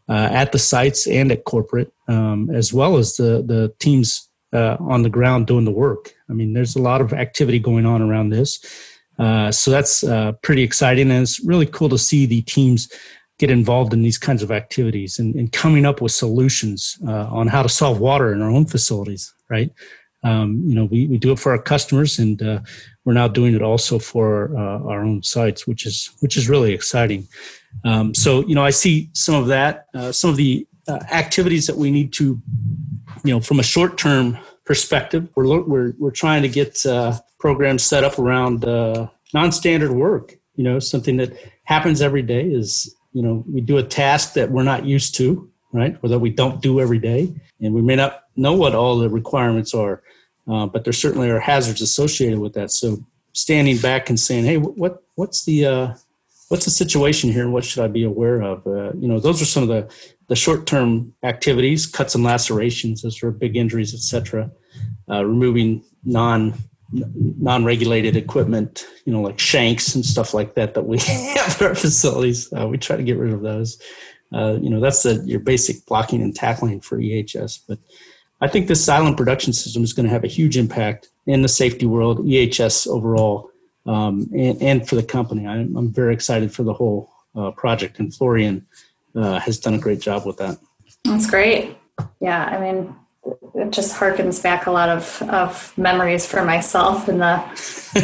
uh, 0.08 0.29
at 0.32 0.51
the 0.51 0.60
sites 0.60 1.05
and 1.08 1.32
at 1.32 1.43
corporate, 1.43 1.93
um, 2.08 2.49
as 2.49 2.73
well 2.73 2.97
as 2.97 3.15
the 3.17 3.43
the 3.45 3.73
teams 3.79 4.27
uh, 4.53 4.77
on 4.79 5.03
the 5.03 5.10
ground 5.10 5.47
doing 5.47 5.65
the 5.65 5.71
work. 5.71 6.13
I 6.29 6.34
mean, 6.34 6.53
there's 6.53 6.75
a 6.75 6.82
lot 6.82 7.01
of 7.01 7.13
activity 7.13 7.60
going 7.60 7.86
on 7.86 8.01
around 8.01 8.29
this. 8.29 8.60
Uh, 9.19 9.51
so 9.51 9.69
that's 9.69 10.03
uh, 10.03 10.32
pretty 10.41 10.63
exciting, 10.63 11.12
and 11.12 11.21
it's 11.21 11.43
really 11.45 11.65
cool 11.65 11.89
to 11.89 11.97
see 11.97 12.25
the 12.25 12.41
teams 12.43 12.89
get 13.38 13.51
involved 13.51 13.93
in 13.93 14.01
these 14.01 14.17
kinds 14.17 14.41
of 14.41 14.51
activities 14.51 15.19
and, 15.19 15.36
and 15.36 15.51
coming 15.51 15.86
up 15.86 16.01
with 16.01 16.12
solutions 16.12 16.97
uh, 17.08 17.27
on 17.27 17.47
how 17.47 17.62
to 17.62 17.69
solve 17.69 17.99
water 17.99 18.34
in 18.34 18.41
our 18.41 18.49
own 18.49 18.65
facilities. 18.65 19.34
Right? 19.49 19.71
Um, 20.23 20.62
you 20.65 20.75
know, 20.75 20.86
we, 20.86 21.08
we 21.08 21.17
do 21.17 21.32
it 21.32 21.39
for 21.39 21.51
our 21.51 21.62
customers, 21.62 22.17
and 22.19 22.41
uh, 22.41 22.60
we're 23.03 23.13
now 23.13 23.27
doing 23.27 23.55
it 23.55 23.62
also 23.62 23.99
for 23.99 24.55
uh, 24.58 24.89
our 24.89 25.03
own 25.03 25.21
sites, 25.21 25.67
which 25.67 25.86
is 25.86 26.12
which 26.21 26.38
is 26.38 26.49
really 26.49 26.73
exciting. 26.73 27.27
Um, 27.84 28.15
so 28.15 28.45
you 28.45 28.55
know, 28.55 28.63
I 28.63 28.69
see 28.71 29.10
some 29.13 29.36
of 29.36 29.47
that, 29.47 29.88
some 30.12 30.29
of 30.29 30.38
the 30.38 30.65
activities 31.12 31.67
that 31.67 31.75
we 31.75 31.91
need 31.91 32.13
to, 32.13 32.41
you 33.23 33.34
know, 33.34 33.39
from 33.39 33.60
a 33.60 33.63
short 33.63 33.97
term 33.97 34.38
perspective, 34.69 35.27
we're 35.34 35.62
we're 35.62 35.93
we're 35.97 36.12
trying 36.12 36.43
to 36.43 36.47
get 36.47 36.86
programs 37.39 37.82
set 37.82 38.03
up 38.03 38.19
around 38.19 38.63
uh, 38.63 39.08
non-standard 39.34 39.91
work. 39.91 40.38
You 40.58 40.63
know, 40.63 40.77
something 40.77 41.17
that 41.17 41.34
happens 41.63 42.03
every 42.03 42.21
day 42.21 42.43
is 42.43 42.95
you 43.12 43.23
know 43.23 43.43
we 43.51 43.62
do 43.62 43.77
a 43.77 43.84
task 43.84 44.34
that 44.34 44.51
we're 44.51 44.69
not 44.73 44.86
used 44.86 45.15
to, 45.15 45.49
right? 45.73 45.97
Or 46.03 46.10
that 46.10 46.19
we 46.19 46.29
don't 46.29 46.62
do 46.62 46.79
every 46.79 46.99
day, 46.99 47.34
and 47.60 47.73
we 47.73 47.82
may 47.82 47.95
not 47.95 48.25
know 48.36 48.53
what 48.53 48.75
all 48.75 48.99
the 48.99 49.10
requirements 49.10 49.73
are, 49.73 50.03
uh, 50.47 50.67
but 50.67 50.84
there 50.84 50.93
certainly 50.93 51.32
are 51.32 51.39
hazards 51.39 51.82
associated 51.82 52.38
with 52.38 52.53
that. 52.53 52.69
So 52.69 53.03
standing 53.34 53.77
back 53.77 54.08
and 54.10 54.19
saying, 54.19 54.45
"Hey, 54.45 54.58
what 54.58 55.01
what's 55.15 55.45
the 55.45 55.65
uh, 55.65 55.95
what's 56.49 56.65
the 56.65 56.71
situation 56.84 57.32
here, 57.32 57.43
and 57.43 57.53
what 57.53 57.65
should 57.65 57.84
I 57.84 57.88
be 57.88 58.03
aware 58.03 58.43
of?" 58.43 58.67
Uh, 58.67 58.91
you 58.93 59.08
know, 59.08 59.19
those 59.19 59.41
are 59.41 59.45
some 59.45 59.63
of 59.63 59.69
the 59.69 59.91
the 60.27 60.36
short 60.36 60.67
term 60.67 61.13
activities, 61.23 61.88
cuts 61.88 62.13
and 62.13 62.23
lacerations, 62.23 63.01
those 63.01 63.23
are 63.23 63.32
big 63.32 63.58
injuries, 63.58 63.95
etc. 63.95 64.51
Uh, 65.09 65.25
removing 65.25 65.83
non 66.03 66.53
non-regulated 66.91 68.15
equipment, 68.15 68.87
you 69.05 69.13
know, 69.13 69.21
like 69.21 69.39
shanks 69.39 69.93
and 69.93 70.03
stuff 70.03 70.33
like 70.33 70.55
that 70.55 70.73
that 70.73 70.83
we 70.83 70.97
have 70.99 71.55
at 71.55 71.61
our 71.61 71.75
facilities. 71.75 72.51
Uh, 72.51 72.67
we 72.67 72.77
try 72.77 72.95
to 72.95 73.03
get 73.03 73.17
rid 73.17 73.31
of 73.31 73.41
those. 73.41 73.79
Uh, 74.33 74.57
you 74.61 74.69
know, 74.69 74.79
that's 74.79 75.03
the, 75.03 75.15
your 75.25 75.39
basic 75.39 75.85
blocking 75.85 76.21
and 76.21 76.35
tackling 76.35 76.81
for 76.81 76.97
EHS. 76.97 77.59
But 77.67 77.79
I 78.41 78.47
think 78.47 78.67
this 78.67 78.85
Xylem 78.85 79.17
production 79.17 79.53
system 79.53 79.83
is 79.83 79.93
going 79.93 80.05
to 80.05 80.11
have 80.11 80.23
a 80.23 80.27
huge 80.27 80.57
impact 80.57 81.09
in 81.25 81.41
the 81.41 81.47
safety 81.47 81.85
world, 81.85 82.19
EHS 82.25 82.87
overall, 82.87 83.51
um, 83.85 84.29
and, 84.35 84.61
and, 84.61 84.87
for 84.87 84.95
the 84.95 85.03
company. 85.03 85.47
I'm, 85.47 85.75
I'm, 85.75 85.91
very 85.91 86.13
excited 86.13 86.51
for 86.51 86.63
the 86.63 86.73
whole 86.73 87.09
uh, 87.35 87.51
project, 87.51 87.99
and 87.99 88.13
Florian 88.13 88.65
uh, 89.15 89.39
has 89.39 89.59
done 89.59 89.73
a 89.73 89.79
great 89.79 89.99
job 89.99 90.25
with 90.25 90.37
that. 90.37 90.57
That's 91.05 91.29
great. 91.29 91.77
Yeah, 92.19 92.45
I 92.45 92.59
mean, 92.59 92.95
it 93.55 93.71
just 93.71 93.95
harkens 93.95 94.41
back 94.41 94.67
a 94.67 94.71
lot 94.71 94.89
of, 94.89 95.21
of 95.23 95.77
memories 95.77 96.25
for 96.25 96.43
myself 96.43 97.10
in 97.10 97.17
the 97.19 97.43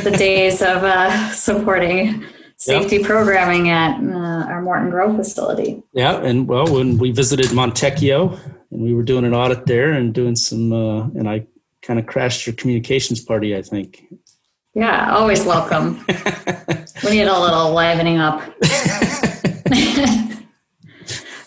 the 0.03 0.11
days 0.17 0.61
of 0.61 0.83
uh, 0.83 1.31
supporting 1.31 2.25
safety 2.57 2.97
yep. 2.97 3.05
programming 3.05 3.69
at 3.69 3.99
uh, 4.01 4.47
our 4.47 4.61
Morton 4.61 4.89
Grove 4.89 5.15
facility. 5.15 5.83
Yeah, 5.93 6.17
and 6.21 6.47
well, 6.47 6.65
when 6.67 6.97
we 6.97 7.11
visited 7.11 7.47
Montecchio 7.47 8.37
and 8.71 8.81
we 8.81 8.93
were 8.93 9.03
doing 9.03 9.25
an 9.25 9.33
audit 9.33 9.65
there 9.65 9.91
and 9.93 10.13
doing 10.13 10.35
some, 10.35 10.71
uh, 10.71 11.03
and 11.03 11.29
I 11.29 11.47
kind 11.81 11.99
of 11.99 12.05
crashed 12.05 12.47
your 12.47 12.55
communications 12.55 13.21
party, 13.21 13.55
I 13.55 13.61
think. 13.61 14.03
Yeah, 14.73 15.15
always 15.15 15.45
welcome. 15.45 16.03
we 17.03 17.11
need 17.11 17.27
a 17.27 17.39
little 17.39 17.71
livening 17.71 18.17
up. 18.17 18.41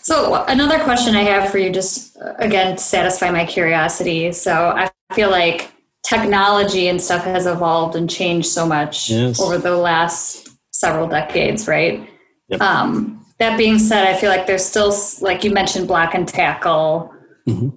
so 0.09 0.43
another 0.47 0.79
question 0.79 1.15
I 1.15 1.21
have 1.21 1.51
for 1.51 1.59
you, 1.59 1.69
just 1.69 2.17
uh, 2.17 2.33
again 2.39 2.77
to 2.77 2.81
satisfy 2.81 3.29
my 3.29 3.45
curiosity. 3.45 4.31
So 4.31 4.73
I 4.75 4.89
feel 5.13 5.29
like 5.29 5.71
technology 6.03 6.87
and 6.87 6.99
stuff 6.99 7.25
has 7.25 7.45
evolved 7.45 7.95
and 7.95 8.09
changed 8.09 8.47
so 8.47 8.65
much 8.65 9.11
yes. 9.11 9.39
over 9.39 9.59
the 9.59 9.77
last 9.77 10.49
several 10.71 11.07
decades, 11.07 11.67
right? 11.67 12.09
Yep. 12.47 12.59
Um, 12.59 13.23
that 13.37 13.55
being 13.55 13.77
said, 13.77 14.07
I 14.07 14.19
feel 14.19 14.31
like 14.31 14.47
there's 14.47 14.65
still, 14.65 14.91
like 15.21 15.43
you 15.43 15.51
mentioned, 15.51 15.87
block 15.87 16.15
and 16.15 16.27
tackle, 16.27 17.13
mm-hmm. 17.47 17.69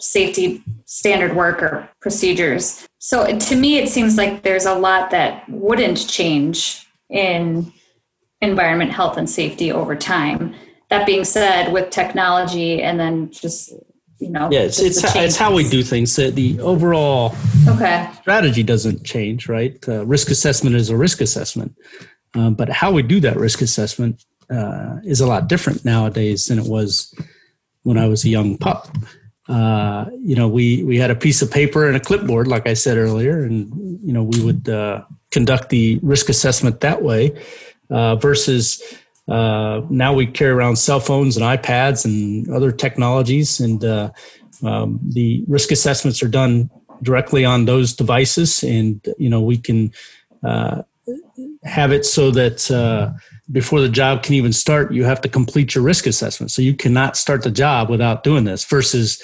safety 0.00 0.62
standard 0.84 1.34
work 1.34 1.62
or 1.62 1.88
procedures. 2.02 2.86
So 2.98 3.38
to 3.38 3.56
me, 3.56 3.78
it 3.78 3.88
seems 3.88 4.18
like 4.18 4.42
there's 4.42 4.66
a 4.66 4.74
lot 4.74 5.12
that 5.12 5.48
wouldn't 5.48 6.06
change 6.06 6.86
in 7.08 7.72
environment, 8.42 8.90
health, 8.90 9.16
and 9.16 9.30
safety 9.30 9.72
over 9.72 9.96
time. 9.96 10.54
That 10.90 11.06
being 11.06 11.24
said, 11.24 11.72
with 11.72 11.90
technology 11.90 12.82
and 12.82 12.98
then 12.98 13.30
just 13.30 13.72
you 14.18 14.28
know, 14.28 14.50
yeah, 14.52 14.60
it's 14.60 14.80
it's, 14.80 15.02
it's 15.16 15.36
how 15.36 15.54
we 15.54 15.66
do 15.68 15.82
things. 15.82 16.14
The, 16.14 16.30
the 16.30 16.60
overall 16.60 17.34
okay 17.66 18.08
strategy 18.20 18.62
doesn't 18.62 19.02
change, 19.02 19.48
right? 19.48 19.76
Uh, 19.88 20.04
risk 20.04 20.30
assessment 20.30 20.76
is 20.76 20.90
a 20.90 20.96
risk 20.96 21.22
assessment, 21.22 21.74
um, 22.34 22.54
but 22.54 22.68
how 22.68 22.92
we 22.92 23.02
do 23.02 23.18
that 23.20 23.36
risk 23.36 23.62
assessment 23.62 24.22
uh, 24.50 24.96
is 25.04 25.20
a 25.20 25.26
lot 25.26 25.48
different 25.48 25.84
nowadays 25.84 26.46
than 26.46 26.58
it 26.58 26.66
was 26.66 27.14
when 27.82 27.96
I 27.96 28.08
was 28.08 28.24
a 28.24 28.28
young 28.28 28.58
pup. 28.58 28.88
Uh, 29.48 30.06
you 30.20 30.36
know, 30.36 30.48
we 30.48 30.84
we 30.84 30.98
had 30.98 31.10
a 31.10 31.16
piece 31.16 31.40
of 31.40 31.50
paper 31.50 31.88
and 31.88 31.96
a 31.96 32.00
clipboard, 32.00 32.46
like 32.46 32.68
I 32.68 32.74
said 32.74 32.98
earlier, 32.98 33.42
and 33.42 33.70
you 34.02 34.12
know 34.12 34.22
we 34.22 34.44
would 34.44 34.68
uh, 34.68 35.02
conduct 35.30 35.70
the 35.70 35.98
risk 36.02 36.28
assessment 36.28 36.80
that 36.80 37.02
way. 37.02 37.42
Uh, 37.88 38.14
versus 38.14 38.80
uh, 39.30 39.82
now 39.88 40.12
we 40.12 40.26
carry 40.26 40.50
around 40.50 40.76
cell 40.76 41.00
phones 41.00 41.36
and 41.36 41.44
iPads 41.44 42.04
and 42.04 42.48
other 42.50 42.72
technologies, 42.72 43.60
and 43.60 43.84
uh, 43.84 44.10
um, 44.62 45.00
the 45.02 45.44
risk 45.48 45.70
assessments 45.70 46.22
are 46.22 46.28
done 46.28 46.68
directly 47.02 47.44
on 47.44 47.64
those 47.64 47.94
devices, 47.94 48.62
and 48.62 49.06
you 49.18 49.30
know 49.30 49.40
we 49.40 49.56
can 49.56 49.92
have 51.62 51.92
it 51.92 52.04
so 52.04 52.30
that 52.30 52.70
before 53.52 53.80
the 53.80 53.88
job 53.88 54.22
can 54.22 54.34
even 54.34 54.52
start, 54.52 54.92
you 54.92 55.04
have 55.04 55.20
to 55.20 55.28
complete 55.28 55.74
your 55.74 55.82
risk 55.82 56.06
assessment. 56.06 56.50
So 56.50 56.62
you 56.62 56.74
cannot 56.74 57.16
start 57.16 57.42
the 57.42 57.50
job 57.50 57.90
without 57.90 58.22
doing 58.22 58.44
this 58.44 58.64
versus, 58.64 59.20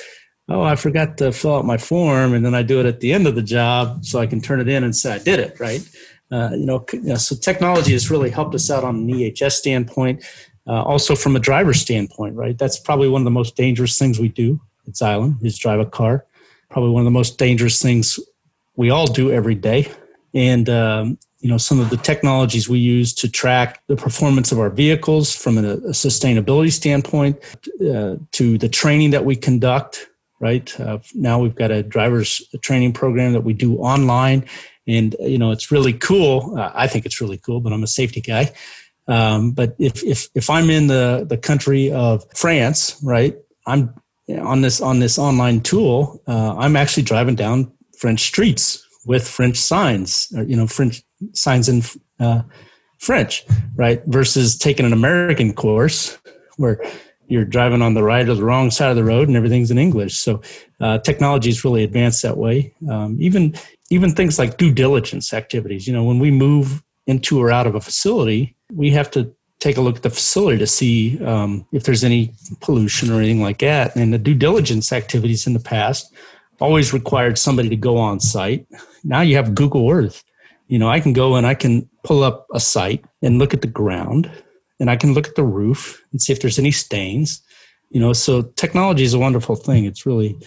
oh, 0.48 0.62
I 0.62 0.76
forgot 0.76 1.18
to 1.18 1.32
fill 1.32 1.56
out 1.56 1.64
my 1.64 1.78
form 1.78 2.34
and 2.34 2.44
then 2.44 2.54
I 2.54 2.62
do 2.62 2.80
it 2.80 2.86
at 2.86 3.00
the 3.00 3.12
end 3.12 3.26
of 3.26 3.34
the 3.34 3.42
job 3.42 4.04
so 4.04 4.18
I 4.18 4.26
can 4.26 4.40
turn 4.40 4.60
it 4.60 4.68
in 4.68 4.82
and 4.82 4.96
say 4.96 5.14
I 5.14 5.18
did 5.18 5.38
it, 5.38 5.60
right? 5.60 5.86
Uh, 6.30 6.50
you, 6.52 6.66
know, 6.66 6.84
you, 6.92 7.02
know, 7.02 7.14
so 7.14 7.36
technology 7.36 7.92
has 7.92 8.10
really 8.10 8.30
helped 8.30 8.54
us 8.54 8.70
out 8.70 8.84
on 8.84 8.96
an 8.96 9.06
EHS 9.06 9.52
standpoint, 9.52 10.24
uh, 10.66 10.82
also 10.82 11.14
from 11.14 11.36
a 11.36 11.40
driver 11.40 11.72
standpoint, 11.72 12.34
right? 12.34 12.58
That's 12.58 12.78
probably 12.78 13.08
one 13.08 13.20
of 13.20 13.24
the 13.24 13.30
most 13.30 13.56
dangerous 13.56 13.98
things 13.98 14.18
we 14.18 14.28
do 14.28 14.60
at 14.86 14.94
Xylem 14.94 15.44
is 15.44 15.56
drive 15.56 15.80
a 15.80 15.86
car. 15.86 16.26
Probably 16.68 16.90
one 16.90 17.02
of 17.02 17.04
the 17.04 17.12
most 17.12 17.38
dangerous 17.38 17.80
things 17.80 18.18
we 18.74 18.90
all 18.90 19.06
do 19.06 19.30
every 19.30 19.54
day. 19.54 19.90
And 20.34 20.68
um, 20.68 21.18
you 21.40 21.52
know 21.52 21.58
some 21.58 21.78
of 21.78 21.90
the 21.90 21.96
technologies 21.96 22.68
we 22.68 22.78
use 22.78 23.14
to 23.14 23.30
track 23.30 23.80
the 23.86 23.96
performance 23.96 24.52
of 24.52 24.58
our 24.58 24.70
vehicles 24.70 25.34
from 25.34 25.58
a, 25.58 25.74
a 25.74 25.92
sustainability 25.92 26.72
standpoint 26.72 27.38
uh, 27.88 28.16
to 28.32 28.58
the 28.58 28.68
training 28.68 29.10
that 29.10 29.24
we 29.24 29.36
conduct 29.36 30.08
right 30.40 30.78
uh, 30.80 30.98
now 31.14 31.38
we've 31.38 31.54
got 31.54 31.70
a 31.70 31.82
driver's 31.82 32.42
training 32.62 32.92
program 32.92 33.32
that 33.32 33.42
we 33.42 33.52
do 33.52 33.76
online 33.76 34.44
and 34.86 35.16
you 35.20 35.38
know 35.38 35.50
it's 35.50 35.70
really 35.70 35.92
cool 35.92 36.54
uh, 36.58 36.70
i 36.74 36.86
think 36.86 37.06
it's 37.06 37.20
really 37.20 37.38
cool 37.38 37.60
but 37.60 37.72
i'm 37.72 37.82
a 37.82 37.88
safety 37.88 38.20
guy 38.20 38.52
um, 39.08 39.52
but 39.52 39.74
if, 39.78 40.02
if 40.02 40.28
if 40.34 40.50
i'm 40.50 40.70
in 40.70 40.86
the 40.86 41.24
the 41.28 41.36
country 41.36 41.92
of 41.92 42.24
france 42.34 42.98
right 43.02 43.36
i'm 43.66 43.94
on 44.40 44.60
this 44.60 44.80
on 44.80 44.98
this 44.98 45.18
online 45.18 45.60
tool 45.60 46.20
uh, 46.26 46.56
i'm 46.56 46.76
actually 46.76 47.02
driving 47.02 47.34
down 47.34 47.70
french 47.98 48.20
streets 48.20 48.86
with 49.06 49.26
French 49.26 49.56
signs, 49.56 50.30
or, 50.36 50.42
you 50.42 50.56
know, 50.56 50.66
French 50.66 51.02
signs 51.32 51.68
in 51.68 51.82
uh, 52.20 52.42
French, 52.98 53.46
right? 53.76 54.02
Versus 54.06 54.58
taking 54.58 54.84
an 54.84 54.92
American 54.92 55.54
course 55.54 56.18
where 56.56 56.82
you're 57.28 57.44
driving 57.44 57.82
on 57.82 57.94
the 57.94 58.02
right 58.02 58.28
or 58.28 58.34
the 58.34 58.44
wrong 58.44 58.70
side 58.70 58.90
of 58.90 58.96
the 58.96 59.04
road 59.04 59.28
and 59.28 59.36
everything's 59.36 59.70
in 59.70 59.78
English. 59.78 60.16
So 60.16 60.42
uh, 60.80 60.98
technology 60.98 61.50
is 61.50 61.64
really 61.64 61.84
advanced 61.84 62.22
that 62.22 62.36
way. 62.36 62.74
Um, 62.90 63.16
even 63.20 63.54
even 63.90 64.14
things 64.14 64.38
like 64.38 64.56
due 64.56 64.72
diligence 64.72 65.32
activities. 65.32 65.86
You 65.86 65.92
know, 65.92 66.04
when 66.04 66.18
we 66.18 66.30
move 66.30 66.82
into 67.06 67.40
or 67.40 67.50
out 67.50 67.66
of 67.66 67.74
a 67.74 67.80
facility, 67.80 68.56
we 68.72 68.90
have 68.90 69.10
to 69.12 69.32
take 69.58 69.76
a 69.76 69.80
look 69.80 69.96
at 69.96 70.02
the 70.02 70.10
facility 70.10 70.58
to 70.58 70.66
see 70.66 71.22
um, 71.24 71.66
if 71.72 71.84
there's 71.84 72.04
any 72.04 72.34
pollution 72.60 73.10
or 73.10 73.18
anything 73.18 73.40
like 73.40 73.58
that. 73.58 73.96
And 73.96 74.12
the 74.12 74.18
due 74.18 74.34
diligence 74.34 74.92
activities 74.92 75.46
in 75.46 75.54
the 75.54 75.60
past 75.60 76.12
always 76.60 76.92
required 76.92 77.38
somebody 77.38 77.68
to 77.68 77.76
go 77.76 77.96
on 77.96 78.20
site. 78.20 78.66
Now 79.04 79.20
you 79.20 79.36
have 79.36 79.54
Google 79.54 79.90
Earth 79.90 80.22
you 80.68 80.78
know, 80.78 80.88
I 80.88 81.00
can 81.00 81.12
go 81.12 81.36
and 81.36 81.46
I 81.46 81.54
can 81.54 81.88
pull 82.02 82.22
up 82.22 82.46
a 82.52 82.60
site 82.60 83.04
and 83.22 83.38
look 83.38 83.54
at 83.54 83.60
the 83.60 83.68
ground 83.68 84.30
and 84.80 84.90
I 84.90 84.96
can 84.96 85.14
look 85.14 85.28
at 85.28 85.36
the 85.36 85.44
roof 85.44 86.02
and 86.12 86.20
see 86.20 86.32
if 86.32 86.40
there's 86.40 86.58
any 86.58 86.72
stains. 86.72 87.40
You 87.90 88.00
know, 88.00 88.12
so 88.12 88.42
technology 88.42 89.04
is 89.04 89.14
a 89.14 89.18
wonderful 89.18 89.56
thing. 89.56 89.84
It's 89.84 90.04
really 90.04 90.38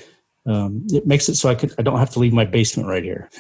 um, 0.46 0.86
it 0.92 1.06
makes 1.06 1.30
it 1.30 1.36
so 1.36 1.50
I 1.50 1.56
could 1.56 1.74
I 1.78 1.82
don't 1.82 2.00
have 2.00 2.10
to 2.12 2.20
leave 2.20 2.34
my 2.34 2.46
basement 2.46 2.90
right 2.90 3.04
here. 3.04 3.30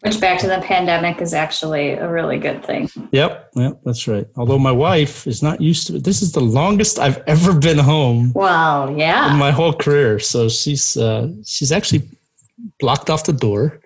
Which 0.00 0.20
back 0.20 0.38
to 0.40 0.46
the 0.46 0.60
pandemic 0.62 1.20
is 1.20 1.32
actually 1.32 1.90
a 1.92 2.10
really 2.10 2.38
good 2.38 2.64
thing. 2.64 2.90
Yep, 3.12 3.50
yep, 3.56 3.80
that's 3.84 4.08
right. 4.08 4.26
Although 4.36 4.58
my 4.58 4.72
wife 4.72 5.26
is 5.26 5.42
not 5.42 5.60
used 5.60 5.86
to 5.88 5.96
it. 5.96 6.04
This 6.04 6.22
is 6.22 6.32
the 6.32 6.40
longest 6.40 6.98
I've 6.98 7.22
ever 7.26 7.58
been 7.58 7.78
home. 7.78 8.32
Well, 8.34 8.96
yeah. 8.96 9.32
In 9.32 9.38
my 9.38 9.50
whole 9.50 9.72
career, 9.72 10.18
so 10.18 10.48
she's 10.48 10.96
uh, 10.96 11.28
she's 11.44 11.72
actually 11.72 12.02
blocked 12.80 13.10
off 13.10 13.24
the 13.24 13.32
door 13.32 13.80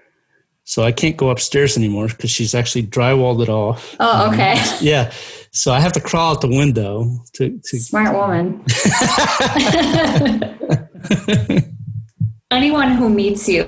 so 0.68 0.84
I 0.84 0.92
can't 0.92 1.16
go 1.16 1.30
upstairs 1.30 1.78
anymore 1.78 2.08
because 2.08 2.30
she's 2.30 2.54
actually 2.54 2.82
drywalled 2.82 3.42
it 3.42 3.48
off. 3.48 3.96
Oh, 4.00 4.30
okay. 4.30 4.52
Um, 4.52 4.76
yeah. 4.82 5.10
So 5.50 5.72
I 5.72 5.80
have 5.80 5.92
to 5.92 6.00
crawl 6.00 6.32
out 6.32 6.42
the 6.42 6.48
window 6.48 7.08
to, 7.36 7.58
to 7.58 7.78
smart 7.78 8.14
woman. 8.14 8.62
Anyone 12.50 12.92
who 12.92 13.10
meets 13.10 13.48
you, 13.48 13.66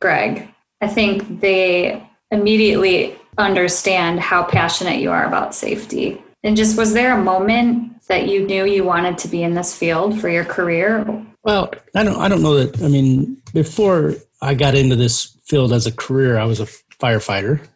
Greg, 0.00 0.48
I 0.80 0.88
think 0.88 1.40
they 1.40 2.02
immediately 2.30 3.18
understand 3.36 4.20
how 4.20 4.42
passionate 4.42 5.00
you 5.00 5.10
are 5.10 5.26
about 5.26 5.54
safety. 5.54 6.22
And 6.42 6.56
just 6.56 6.78
was 6.78 6.94
there 6.94 7.18
a 7.18 7.22
moment 7.22 8.02
that 8.08 8.28
you 8.28 8.46
knew 8.46 8.64
you 8.64 8.84
wanted 8.84 9.18
to 9.18 9.28
be 9.28 9.42
in 9.42 9.54
this 9.54 9.76
field 9.76 10.18
for 10.18 10.28
your 10.28 10.44
career? 10.44 11.04
Well, 11.44 11.72
I 11.94 12.04
don't 12.04 12.16
I 12.16 12.28
don't 12.28 12.42
know 12.42 12.64
that 12.64 12.82
I 12.82 12.88
mean 12.88 13.42
before 13.52 14.14
I 14.40 14.54
got 14.54 14.74
into 14.74 14.96
this 14.96 15.36
field 15.44 15.72
as 15.72 15.86
a 15.86 15.92
career, 15.92 16.38
I 16.38 16.44
was 16.44 16.60
a 16.60 16.66
firefighter, 17.00 17.66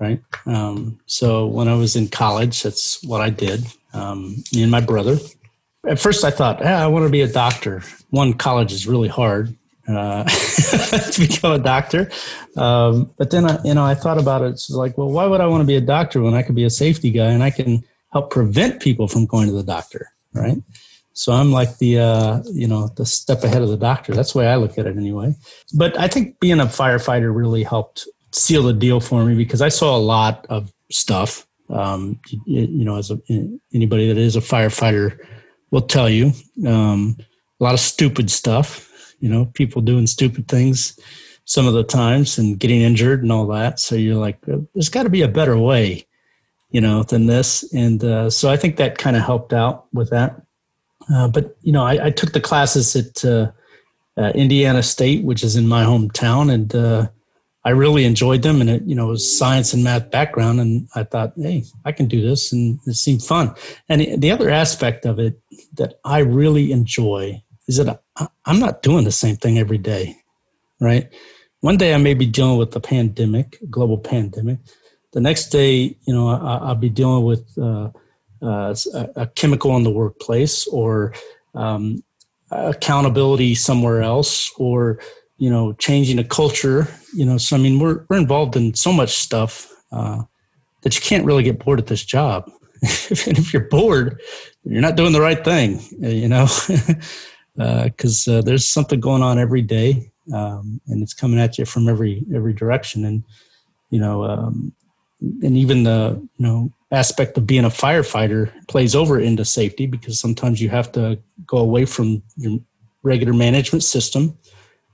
right? 0.00 0.22
Um, 0.46 0.98
so 1.06 1.46
when 1.46 1.68
I 1.68 1.74
was 1.74 1.96
in 1.96 2.08
college, 2.08 2.62
that's 2.62 3.02
what 3.04 3.20
I 3.20 3.30
did. 3.30 3.66
Um, 3.92 4.42
me 4.54 4.62
and 4.62 4.70
my 4.70 4.80
brother. 4.80 5.18
At 5.86 6.00
first, 6.00 6.24
I 6.24 6.30
thought, 6.30 6.64
I 6.64 6.86
want 6.88 7.06
to 7.06 7.10
be 7.10 7.20
a 7.20 7.32
doctor. 7.32 7.82
One, 8.10 8.34
college 8.34 8.72
is 8.72 8.86
really 8.86 9.08
hard 9.08 9.56
uh, 9.88 10.24
to 11.10 11.26
become 11.28 11.52
a 11.52 11.58
doctor. 11.58 12.10
Um, 12.56 13.10
but 13.16 13.30
then, 13.30 13.44
I, 13.44 13.58
you 13.64 13.74
know, 13.74 13.84
I 13.84 13.94
thought 13.94 14.18
about 14.18 14.42
it. 14.42 14.50
It's 14.50 14.70
like, 14.70 14.98
well, 14.98 15.10
why 15.10 15.26
would 15.26 15.40
I 15.40 15.46
want 15.46 15.62
to 15.62 15.66
be 15.66 15.76
a 15.76 15.80
doctor 15.80 16.20
when 16.20 16.34
I 16.34 16.42
could 16.42 16.54
be 16.54 16.64
a 16.64 16.70
safety 16.70 17.10
guy 17.10 17.30
and 17.30 17.42
I 17.42 17.50
can 17.50 17.82
help 18.12 18.30
prevent 18.30 18.80
people 18.80 19.08
from 19.08 19.26
going 19.26 19.46
to 19.46 19.52
the 19.52 19.62
doctor, 19.62 20.10
right? 20.32 20.58
So 21.18 21.32
I'm 21.32 21.50
like 21.50 21.78
the 21.78 21.98
uh, 21.98 22.42
you 22.52 22.68
know 22.68 22.90
the 22.96 23.04
step 23.04 23.42
ahead 23.42 23.62
of 23.62 23.70
the 23.70 23.76
doctor. 23.76 24.14
That's 24.14 24.34
the 24.34 24.38
way 24.38 24.46
I 24.46 24.54
look 24.54 24.78
at 24.78 24.86
it 24.86 24.96
anyway. 24.96 25.34
But 25.74 25.98
I 25.98 26.06
think 26.06 26.38
being 26.38 26.60
a 26.60 26.66
firefighter 26.66 27.34
really 27.34 27.64
helped 27.64 28.06
seal 28.30 28.62
the 28.62 28.72
deal 28.72 29.00
for 29.00 29.24
me 29.24 29.34
because 29.34 29.60
I 29.60 29.68
saw 29.68 29.96
a 29.96 29.98
lot 29.98 30.46
of 30.48 30.72
stuff. 30.92 31.44
Um, 31.70 32.20
you, 32.46 32.62
you, 32.66 32.84
know, 32.84 32.98
as 32.98 33.10
a, 33.10 33.18
anybody 33.74 34.06
that 34.06 34.16
is 34.16 34.36
a 34.36 34.40
firefighter 34.40 35.18
will 35.72 35.82
tell 35.82 36.08
you, 36.08 36.32
um, 36.64 37.16
a 37.60 37.64
lot 37.64 37.74
of 37.74 37.80
stupid 37.80 38.30
stuff. 38.30 38.87
You 39.20 39.28
know, 39.28 39.46
people 39.46 39.82
doing 39.82 40.06
stupid 40.06 40.48
things 40.48 40.98
some 41.44 41.66
of 41.66 41.72
the 41.72 41.82
times 41.82 42.36
and 42.36 42.58
getting 42.58 42.82
injured 42.82 43.22
and 43.22 43.32
all 43.32 43.46
that. 43.46 43.80
So 43.80 43.94
you're 43.94 44.16
like, 44.16 44.38
there's 44.74 44.90
got 44.90 45.04
to 45.04 45.10
be 45.10 45.22
a 45.22 45.28
better 45.28 45.56
way, 45.56 46.06
you 46.70 46.80
know, 46.80 47.02
than 47.02 47.26
this. 47.26 47.64
And 47.72 48.04
uh, 48.04 48.28
so 48.28 48.50
I 48.50 48.58
think 48.58 48.76
that 48.76 48.98
kind 48.98 49.16
of 49.16 49.22
helped 49.22 49.54
out 49.54 49.86
with 49.94 50.10
that. 50.10 50.42
Uh, 51.12 51.28
but 51.28 51.56
you 51.62 51.72
know, 51.72 51.84
I, 51.84 52.06
I, 52.06 52.10
took 52.10 52.32
the 52.32 52.40
classes 52.40 52.94
at 52.94 53.24
uh, 53.24 53.50
uh, 54.18 54.30
Indiana 54.34 54.82
State, 54.82 55.24
which 55.24 55.42
is 55.42 55.56
in 55.56 55.66
my 55.66 55.84
hometown, 55.84 56.52
and 56.52 56.74
uh, 56.74 57.08
I 57.64 57.70
really 57.70 58.04
enjoyed 58.04 58.42
them. 58.42 58.60
And 58.60 58.68
it, 58.68 58.82
you 58.82 58.94
know, 58.94 59.08
it 59.08 59.12
was 59.12 59.38
science 59.38 59.72
and 59.72 59.82
math 59.82 60.10
background, 60.10 60.60
and 60.60 60.88
I 60.94 61.04
thought, 61.04 61.32
hey, 61.36 61.64
I 61.84 61.92
can 61.92 62.08
do 62.08 62.20
this, 62.20 62.52
and 62.52 62.78
it 62.86 62.94
seemed 62.94 63.22
fun. 63.22 63.54
And 63.88 64.20
the 64.20 64.30
other 64.30 64.50
aspect 64.50 65.06
of 65.06 65.18
it 65.18 65.40
that 65.74 65.94
I 66.04 66.18
really 66.18 66.72
enjoy 66.72 67.42
is 67.68 67.78
that 67.78 68.02
I'm 68.44 68.58
not 68.58 68.82
doing 68.82 69.04
the 69.04 69.12
same 69.12 69.36
thing 69.36 69.58
every 69.58 69.78
day, 69.78 70.16
right? 70.80 71.08
One 71.60 71.76
day 71.76 71.94
I 71.94 71.98
may 71.98 72.14
be 72.14 72.26
dealing 72.26 72.58
with 72.58 72.70
the 72.72 72.80
pandemic, 72.80 73.58
global 73.70 73.98
pandemic. 73.98 74.58
The 75.12 75.20
next 75.20 75.48
day, 75.48 75.96
you 76.06 76.14
know, 76.14 76.28
I, 76.28 76.68
will 76.68 76.74
be 76.74 76.88
dealing 76.88 77.24
with 77.24 77.46
uh, 77.58 77.90
uh, 78.42 78.74
a, 78.94 79.08
a, 79.16 79.26
chemical 79.28 79.76
in 79.76 79.82
the 79.82 79.90
workplace 79.90 80.66
or 80.68 81.14
um, 81.54 82.02
accountability 82.50 83.54
somewhere 83.54 84.02
else 84.02 84.52
or 84.56 85.00
you 85.36 85.50
know 85.50 85.72
changing 85.74 86.18
a 86.18 86.24
culture 86.24 86.88
you 87.14 87.24
know 87.24 87.36
so 87.36 87.56
i 87.56 87.58
mean 87.58 87.78
we're, 87.78 88.04
we're 88.08 88.16
involved 88.16 88.56
in 88.56 88.74
so 88.74 88.92
much 88.92 89.10
stuff 89.10 89.70
uh, 89.92 90.22
that 90.82 90.94
you 90.94 91.02
can't 91.02 91.24
really 91.24 91.42
get 91.42 91.62
bored 91.62 91.78
at 91.78 91.86
this 91.86 92.04
job 92.04 92.50
and 93.26 93.38
if 93.38 93.52
you're 93.52 93.68
bored 93.68 94.20
you're 94.64 94.80
not 94.80 94.96
doing 94.96 95.12
the 95.12 95.20
right 95.20 95.44
thing 95.44 95.80
you 96.00 96.28
know 96.28 96.46
because 97.58 98.28
uh, 98.28 98.38
uh, 98.38 98.42
there's 98.42 98.68
something 98.68 99.00
going 99.00 99.22
on 99.22 99.38
every 99.38 99.62
day 99.62 100.10
um, 100.32 100.80
and 100.86 101.02
it's 101.02 101.14
coming 101.14 101.40
at 101.40 101.58
you 101.58 101.64
from 101.64 101.88
every 101.88 102.24
every 102.34 102.52
direction 102.52 103.04
and 103.04 103.24
you 103.90 103.98
know 103.98 104.24
um, 104.24 104.72
and 105.20 105.56
even 105.56 105.82
the 105.82 106.20
you 106.36 106.46
know 106.46 106.72
aspect 106.92 107.36
of 107.36 107.46
being 107.46 107.64
a 107.64 107.70
firefighter 107.70 108.50
plays 108.68 108.94
over 108.94 109.18
into 109.20 109.44
safety 109.44 109.86
because 109.86 110.18
sometimes 110.18 110.60
you 110.60 110.68
have 110.68 110.90
to 110.92 111.18
go 111.46 111.58
away 111.58 111.84
from 111.84 112.22
your 112.36 112.58
regular 113.02 113.34
management 113.34 113.82
system 113.82 114.38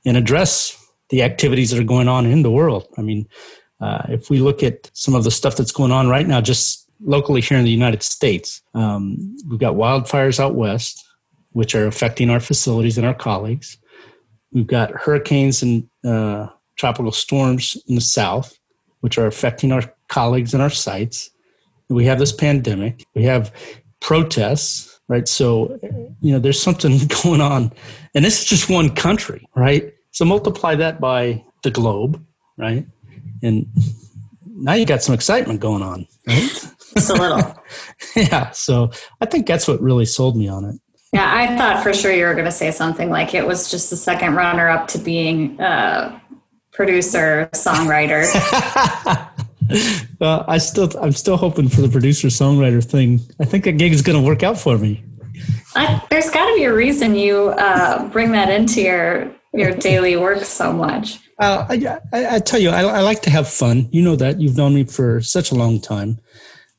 and 0.05 0.17
address 0.17 0.81
the 1.11 1.23
activities 1.23 1.71
that 1.71 1.79
are 1.79 1.85
going 1.85 2.09
on 2.09 2.27
in 2.27 2.43
the 2.43 2.51
world. 2.51 2.89
I 2.99 3.03
mean, 3.03 3.29
uh, 3.81 4.07
if 4.09 4.31
we 4.31 4.41
look 4.41 4.63
at 4.63 4.91
some 4.95 5.15
of 5.15 5.25
the 5.25 5.31
stuff 5.31 5.57
that's 5.57 5.73
going 5.73 5.93
on 5.93 6.09
right 6.09 6.27
now, 6.27 6.41
just 6.41 6.91
locally 7.01 7.41
here 7.41 7.59
in 7.59 7.65
the 7.65 7.71
United 7.71 8.03
States, 8.03 8.63
um, 8.75 9.37
we've 9.49 9.61
got 9.61 9.75
wildfires 9.75 10.41
out 10.41 10.55
west, 10.55 11.05
which 11.55 11.75
are 11.75 11.87
affecting 11.87 12.31
our 12.31 12.41
facilities 12.41 12.99
and 12.99 13.07
our 13.07 13.15
colleagues. 13.15 13.79
We've 14.53 14.67
got 14.67 14.91
hurricanes 14.93 15.63
and 15.63 15.89
uh, 16.05 16.49
tropical 16.77 17.13
storms 17.13 17.77
in 17.89 17.95
the 17.95 18.01
south, 18.01 18.59
which 19.01 19.19
are 19.19 19.27
affecting 19.27 19.73
our 19.73 19.83
colleagues 20.09 20.53
and 20.53 20.63
our 20.63 20.71
sites. 20.71 21.31
We 21.89 22.05
have 22.07 22.19
this 22.19 22.33
pandemic. 22.33 23.05
We 23.15 23.23
have 23.25 23.53
protests, 24.01 25.01
right? 25.09 25.27
So, 25.29 25.79
you 26.21 26.33
know, 26.33 26.39
there's 26.39 26.61
something 26.61 26.99
going 27.23 27.41
on. 27.41 27.73
And 28.15 28.25
this 28.25 28.43
is 28.43 28.47
just 28.47 28.69
one 28.69 28.95
country, 28.95 29.47
right? 29.55 29.93
So 30.11 30.25
multiply 30.25 30.75
that 30.77 31.01
by 31.01 31.45
the 31.63 31.71
globe, 31.71 32.25
right? 32.57 32.87
And 33.43 33.67
now 34.47 34.75
you 34.75 34.87
got 34.87 35.03
some 35.03 35.15
excitement 35.15 35.61
going 35.61 35.83
on, 35.83 36.07
right? 36.27 36.69
Just 36.95 37.11
a 37.11 37.15
little. 37.15 37.63
yeah. 38.17 38.51
So 38.51 38.91
I 39.21 39.27
think 39.27 39.47
that's 39.47 39.67
what 39.67 39.81
really 39.81 40.07
sold 40.07 40.37
me 40.37 40.49
on 40.49 40.65
it. 40.65 40.81
Yeah, 41.15 41.33
I 41.33 41.57
thought 41.57 41.85
for 41.85 41.95
sure 41.95 42.13
you 42.13 42.25
were 42.25 42.35
going 42.35 42.45
to 42.45 42.51
say 42.51 42.73
something 42.73 43.09
like 43.09 43.35
it 43.35 43.47
was 43.47 43.71
just 43.71 43.89
the 43.89 43.97
second 43.97 44.35
runner 44.35 44.69
up 44.69 44.89
to 44.89 44.99
being 44.99 45.61
a 45.61 46.21
producer, 46.73 47.49
songwriter. 47.53 48.25
well, 50.21 50.45
I 50.49 50.59
still, 50.59 50.91
I'm 51.01 51.13
still 51.13 51.37
hoping 51.37 51.69
for 51.69 51.83
the 51.83 51.89
producer 51.89 52.27
songwriter 52.27 52.85
thing. 52.85 53.21
I 53.41 53.45
think 53.45 53.63
that 53.63 53.79
gig 53.79 53.93
is 53.93 54.03
going 54.03 54.21
to 54.21 54.27
work 54.27 54.43
out 54.43 54.59
for 54.59 54.77
me. 54.77 55.05
I, 55.77 56.05
there's 56.11 56.31
got 56.31 56.49
to 56.49 56.57
be 56.57 56.65
a 56.65 56.75
reason 56.75 57.15
you 57.15 57.51
uh, 57.59 58.09
bring 58.09 58.33
that 58.33 58.51
into 58.51 58.83
your 58.83 59.33
your 59.53 59.71
daily 59.71 60.17
work 60.17 60.43
so 60.43 60.73
much. 60.73 61.21
Uh, 61.39 61.65
I, 61.69 61.99
I, 62.13 62.35
I, 62.37 62.39
tell 62.41 62.59
you, 62.59 62.71
I, 62.71 62.83
I, 62.83 63.01
like 63.03 63.23
to 63.23 63.31
have 63.31 63.49
fun. 63.49 63.89
You 63.93 64.03
know 64.03 64.17
that 64.17 64.41
you've 64.41 64.57
known 64.57 64.75
me 64.75 64.83
for 64.83 65.21
such 65.21 65.53
a 65.53 65.55
long 65.55 65.81
time. 65.81 66.19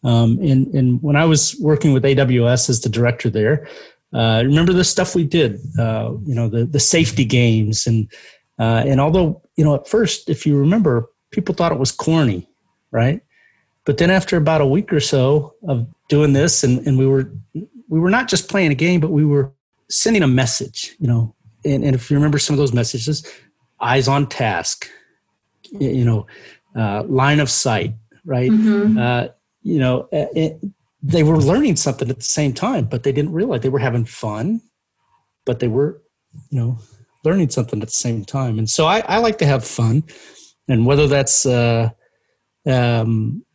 Um, 0.03 0.39
and, 0.39 0.67
and 0.75 1.01
when 1.01 1.15
I 1.15 1.25
was 1.25 1.57
working 1.59 1.93
with 1.93 2.03
AWS 2.03 2.69
as 2.69 2.81
the 2.81 2.89
director 2.89 3.29
there, 3.29 3.67
uh, 4.13 4.43
remember 4.45 4.73
the 4.73 4.83
stuff 4.83 5.15
we 5.15 5.25
did, 5.25 5.59
uh, 5.79 6.11
you 6.25 6.35
know, 6.35 6.47
the, 6.47 6.65
the 6.65 6.79
safety 6.79 7.25
games. 7.25 7.87
And, 7.87 8.11
uh, 8.59 8.83
and 8.85 9.01
although, 9.01 9.41
you 9.55 9.63
know, 9.63 9.75
at 9.75 9.87
first, 9.87 10.29
if 10.29 10.45
you 10.45 10.57
remember, 10.57 11.09
people 11.31 11.53
thought 11.55 11.71
it 11.71 11.79
was 11.79 11.91
corny 11.91 12.47
right? 12.95 13.21
But 13.85 13.97
then 13.97 14.09
after 14.09 14.37
about 14.37 14.61
a 14.61 14.65
week 14.65 14.91
or 14.91 15.01
so 15.01 15.53
of 15.67 15.85
doing 16.09 16.33
this, 16.33 16.63
and, 16.63 16.85
and 16.87 16.97
we 16.97 17.05
were 17.05 17.31
we 17.53 17.99
were 17.99 18.09
not 18.09 18.27
just 18.27 18.49
playing 18.49 18.71
a 18.71 18.75
game, 18.75 18.99
but 18.99 19.11
we 19.11 19.25
were 19.25 19.51
sending 19.89 20.23
a 20.23 20.27
message, 20.27 20.95
you 20.97 21.07
know. 21.07 21.35
And, 21.65 21.83
and 21.83 21.93
if 21.95 22.09
you 22.09 22.17
remember 22.17 22.39
some 22.39 22.53
of 22.53 22.57
those 22.57 22.73
messages, 22.73 23.27
eyes 23.79 24.07
on 24.07 24.27
task, 24.27 24.89
you 25.71 26.05
know, 26.05 26.25
uh, 26.75 27.03
line 27.03 27.39
of 27.39 27.49
sight, 27.49 27.93
right? 28.23 28.49
Mm-hmm. 28.49 28.97
Uh, 28.97 29.27
you 29.61 29.79
know, 29.79 30.07
it, 30.11 30.59
they 31.05 31.21
were 31.23 31.37
learning 31.37 31.75
something 31.75 32.09
at 32.09 32.17
the 32.17 32.23
same 32.23 32.51
time, 32.51 32.85
but 32.85 33.03
they 33.03 33.11
didn't 33.11 33.33
realize 33.33 33.61
they 33.61 33.69
were 33.69 33.79
having 33.79 34.05
fun, 34.05 34.61
but 35.45 35.59
they 35.59 35.67
were, 35.67 36.01
you 36.49 36.59
know, 36.59 36.79
learning 37.23 37.49
something 37.49 37.79
at 37.81 37.87
the 37.87 37.93
same 37.93 38.25
time. 38.25 38.57
And 38.57 38.67
so 38.69 38.87
I, 38.87 38.99
I 39.01 39.17
like 39.19 39.37
to 39.37 39.45
have 39.45 39.63
fun, 39.63 40.03
and 40.67 40.85
whether 40.85 41.07
that's 41.07 41.45
uh, 41.45 41.89
um, 42.65 43.45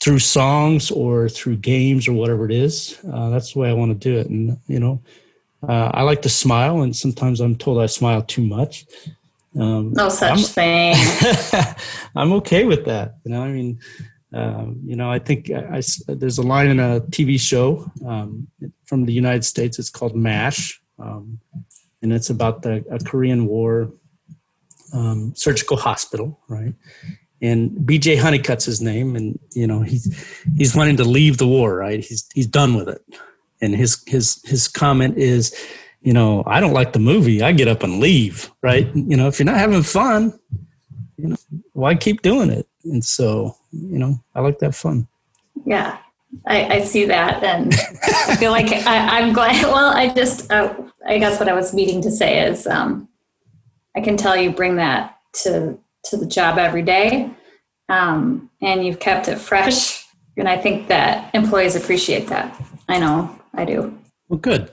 through 0.00 0.20
songs 0.20 0.92
or 0.92 1.28
through 1.28 1.56
games 1.56 2.06
or 2.06 2.12
whatever 2.12 2.44
it 2.44 2.52
is. 2.52 2.98
Uh, 3.12 3.30
that's 3.30 3.54
the 3.54 3.58
way 3.58 3.68
I 3.68 3.72
want 3.72 3.90
to 3.90 4.08
do 4.08 4.16
it. 4.16 4.28
And, 4.28 4.58
you 4.68 4.78
know, 4.78 5.02
uh, 5.68 5.90
I 5.92 6.02
like 6.02 6.22
to 6.22 6.28
smile, 6.28 6.82
and 6.82 6.94
sometimes 6.94 7.40
I'm 7.40 7.56
told 7.56 7.82
I 7.82 7.86
smile 7.86 8.22
too 8.22 8.46
much. 8.46 8.86
Um, 9.58 9.92
no 9.92 10.08
such 10.08 10.30
I'm, 10.30 10.38
thing. 10.38 10.94
I'm 12.14 12.32
okay 12.34 12.64
with 12.64 12.84
that. 12.84 13.16
You 13.24 13.32
know, 13.32 13.42
I 13.42 13.48
mean, 13.48 13.80
um, 14.32 14.80
you 14.84 14.96
know, 14.96 15.10
I 15.10 15.18
think 15.18 15.50
I, 15.50 15.78
I, 15.78 16.14
there's 16.14 16.38
a 16.38 16.42
line 16.42 16.68
in 16.68 16.80
a 16.80 17.00
TV 17.00 17.40
show 17.40 17.90
um, 18.06 18.46
from 18.84 19.06
the 19.06 19.12
United 19.12 19.44
States. 19.44 19.78
It's 19.78 19.90
called 19.90 20.14
MASH, 20.14 20.80
um, 20.98 21.38
and 22.02 22.12
it's 22.12 22.30
about 22.30 22.62
the 22.62 22.84
Korean 23.06 23.46
War 23.46 23.90
um, 24.92 25.34
surgical 25.34 25.76
hospital, 25.76 26.38
right? 26.48 26.74
and 27.40 27.70
BJ 27.70 28.18
Honeycutt's 28.18 28.64
his 28.64 28.80
name, 28.80 29.16
and 29.16 29.38
you 29.52 29.66
know 29.66 29.82
he's 29.82 30.06
he's 30.56 30.74
wanting 30.74 30.96
to 30.96 31.04
leave 31.04 31.38
the 31.38 31.46
war, 31.46 31.76
right? 31.76 32.00
He's 32.04 32.26
he's 32.34 32.46
done 32.46 32.74
with 32.74 32.88
it, 32.88 33.02
and 33.60 33.74
his 33.74 34.02
his 34.06 34.42
his 34.44 34.68
comment 34.68 35.16
is, 35.18 35.54
you 36.02 36.12
know, 36.12 36.42
I 36.46 36.60
don't 36.60 36.72
like 36.72 36.92
the 36.92 36.98
movie. 36.98 37.42
I 37.42 37.52
get 37.52 37.68
up 37.68 37.82
and 37.82 38.00
leave, 38.00 38.50
right? 38.62 38.88
You 38.94 39.16
know, 39.16 39.28
if 39.28 39.38
you're 39.38 39.46
not 39.46 39.58
having 39.58 39.82
fun, 39.82 40.38
you 41.16 41.28
know, 41.28 41.36
why 41.78 41.94
keep 41.94 42.22
doing 42.22 42.50
it? 42.50 42.66
And 42.84 43.04
so, 43.04 43.56
you 43.72 43.98
know, 43.98 44.18
I 44.34 44.40
like 44.40 44.58
that 44.60 44.74
fun. 44.74 45.06
Yeah, 45.64 45.98
I, 46.46 46.76
I 46.76 46.80
see 46.80 47.04
that, 47.06 47.42
and 47.42 47.74
I 47.74 48.36
feel 48.36 48.50
like 48.50 48.72
I, 48.86 49.18
am 49.20 49.32
glad. 49.32 49.64
Well, 49.64 49.96
I 49.96 50.12
just, 50.14 50.50
uh, 50.50 50.74
I 51.06 51.18
guess 51.18 51.38
what 51.40 51.48
I 51.48 51.54
was 51.54 51.74
meaning 51.74 52.00
to 52.02 52.10
say 52.10 52.46
is, 52.46 52.66
um, 52.66 53.08
I 53.96 54.00
can 54.00 54.16
tell 54.16 54.36
you 54.36 54.50
bring 54.50 54.76
that 54.76 55.18
to 55.42 55.78
to 56.04 56.16
the 56.16 56.26
job 56.26 56.58
every 56.58 56.82
day 56.82 57.30
um, 57.88 58.50
and 58.60 58.84
you've 58.84 59.00
kept 59.00 59.28
it 59.28 59.38
fresh. 59.38 60.04
And 60.36 60.48
I 60.48 60.56
think 60.56 60.88
that 60.88 61.34
employees 61.34 61.74
appreciate 61.74 62.28
that. 62.28 62.60
I 62.88 62.98
know 62.98 63.36
I 63.54 63.64
do. 63.64 63.98
Well, 64.28 64.38
good. 64.38 64.70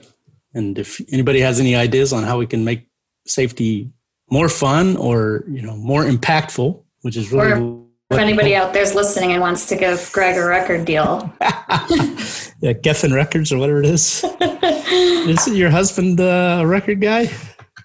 And 0.54 0.78
if 0.78 1.00
anybody 1.12 1.40
has 1.40 1.60
any 1.60 1.74
ideas 1.74 2.12
on 2.12 2.22
how 2.22 2.38
we 2.38 2.46
can 2.46 2.64
make 2.64 2.88
safety 3.26 3.90
more 4.30 4.48
fun 4.48 4.96
or 4.96 5.44
you 5.48 5.62
know 5.62 5.76
more 5.76 6.04
impactful, 6.04 6.82
which 7.06 7.16
is 7.16 7.32
really 7.32 7.52
or 7.52 7.86
if 8.10 8.18
anybody 8.18 8.56
out 8.56 8.72
there's 8.72 8.96
listening 8.96 9.30
and 9.30 9.40
wants 9.40 9.66
to 9.66 9.76
give 9.76 10.10
Greg 10.12 10.36
a 10.36 10.44
record 10.44 10.84
deal. 10.84 11.32
yeah, 11.40 12.72
Geffen 12.72 13.14
Records 13.14 13.52
or 13.52 13.58
whatever 13.58 13.78
it 13.80 13.86
is. 13.86 14.24
is 14.40 15.46
your 15.48 15.70
husband 15.70 16.20
uh, 16.20 16.58
a 16.62 16.66
record 16.66 17.00
guy? 17.00 17.30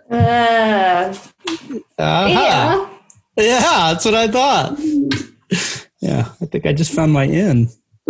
Uh, 0.09 1.13
uh-huh. 1.99 2.27
Yeah. 2.27 2.89
Yeah, 3.37 3.93
that's 3.93 4.05
what 4.05 4.15
I 4.15 4.27
thought. 4.27 4.79
Yeah, 5.99 6.29
I 6.41 6.45
think 6.47 6.65
I 6.65 6.73
just 6.73 6.93
found 6.93 7.13
my 7.13 7.25
in. 7.25 7.69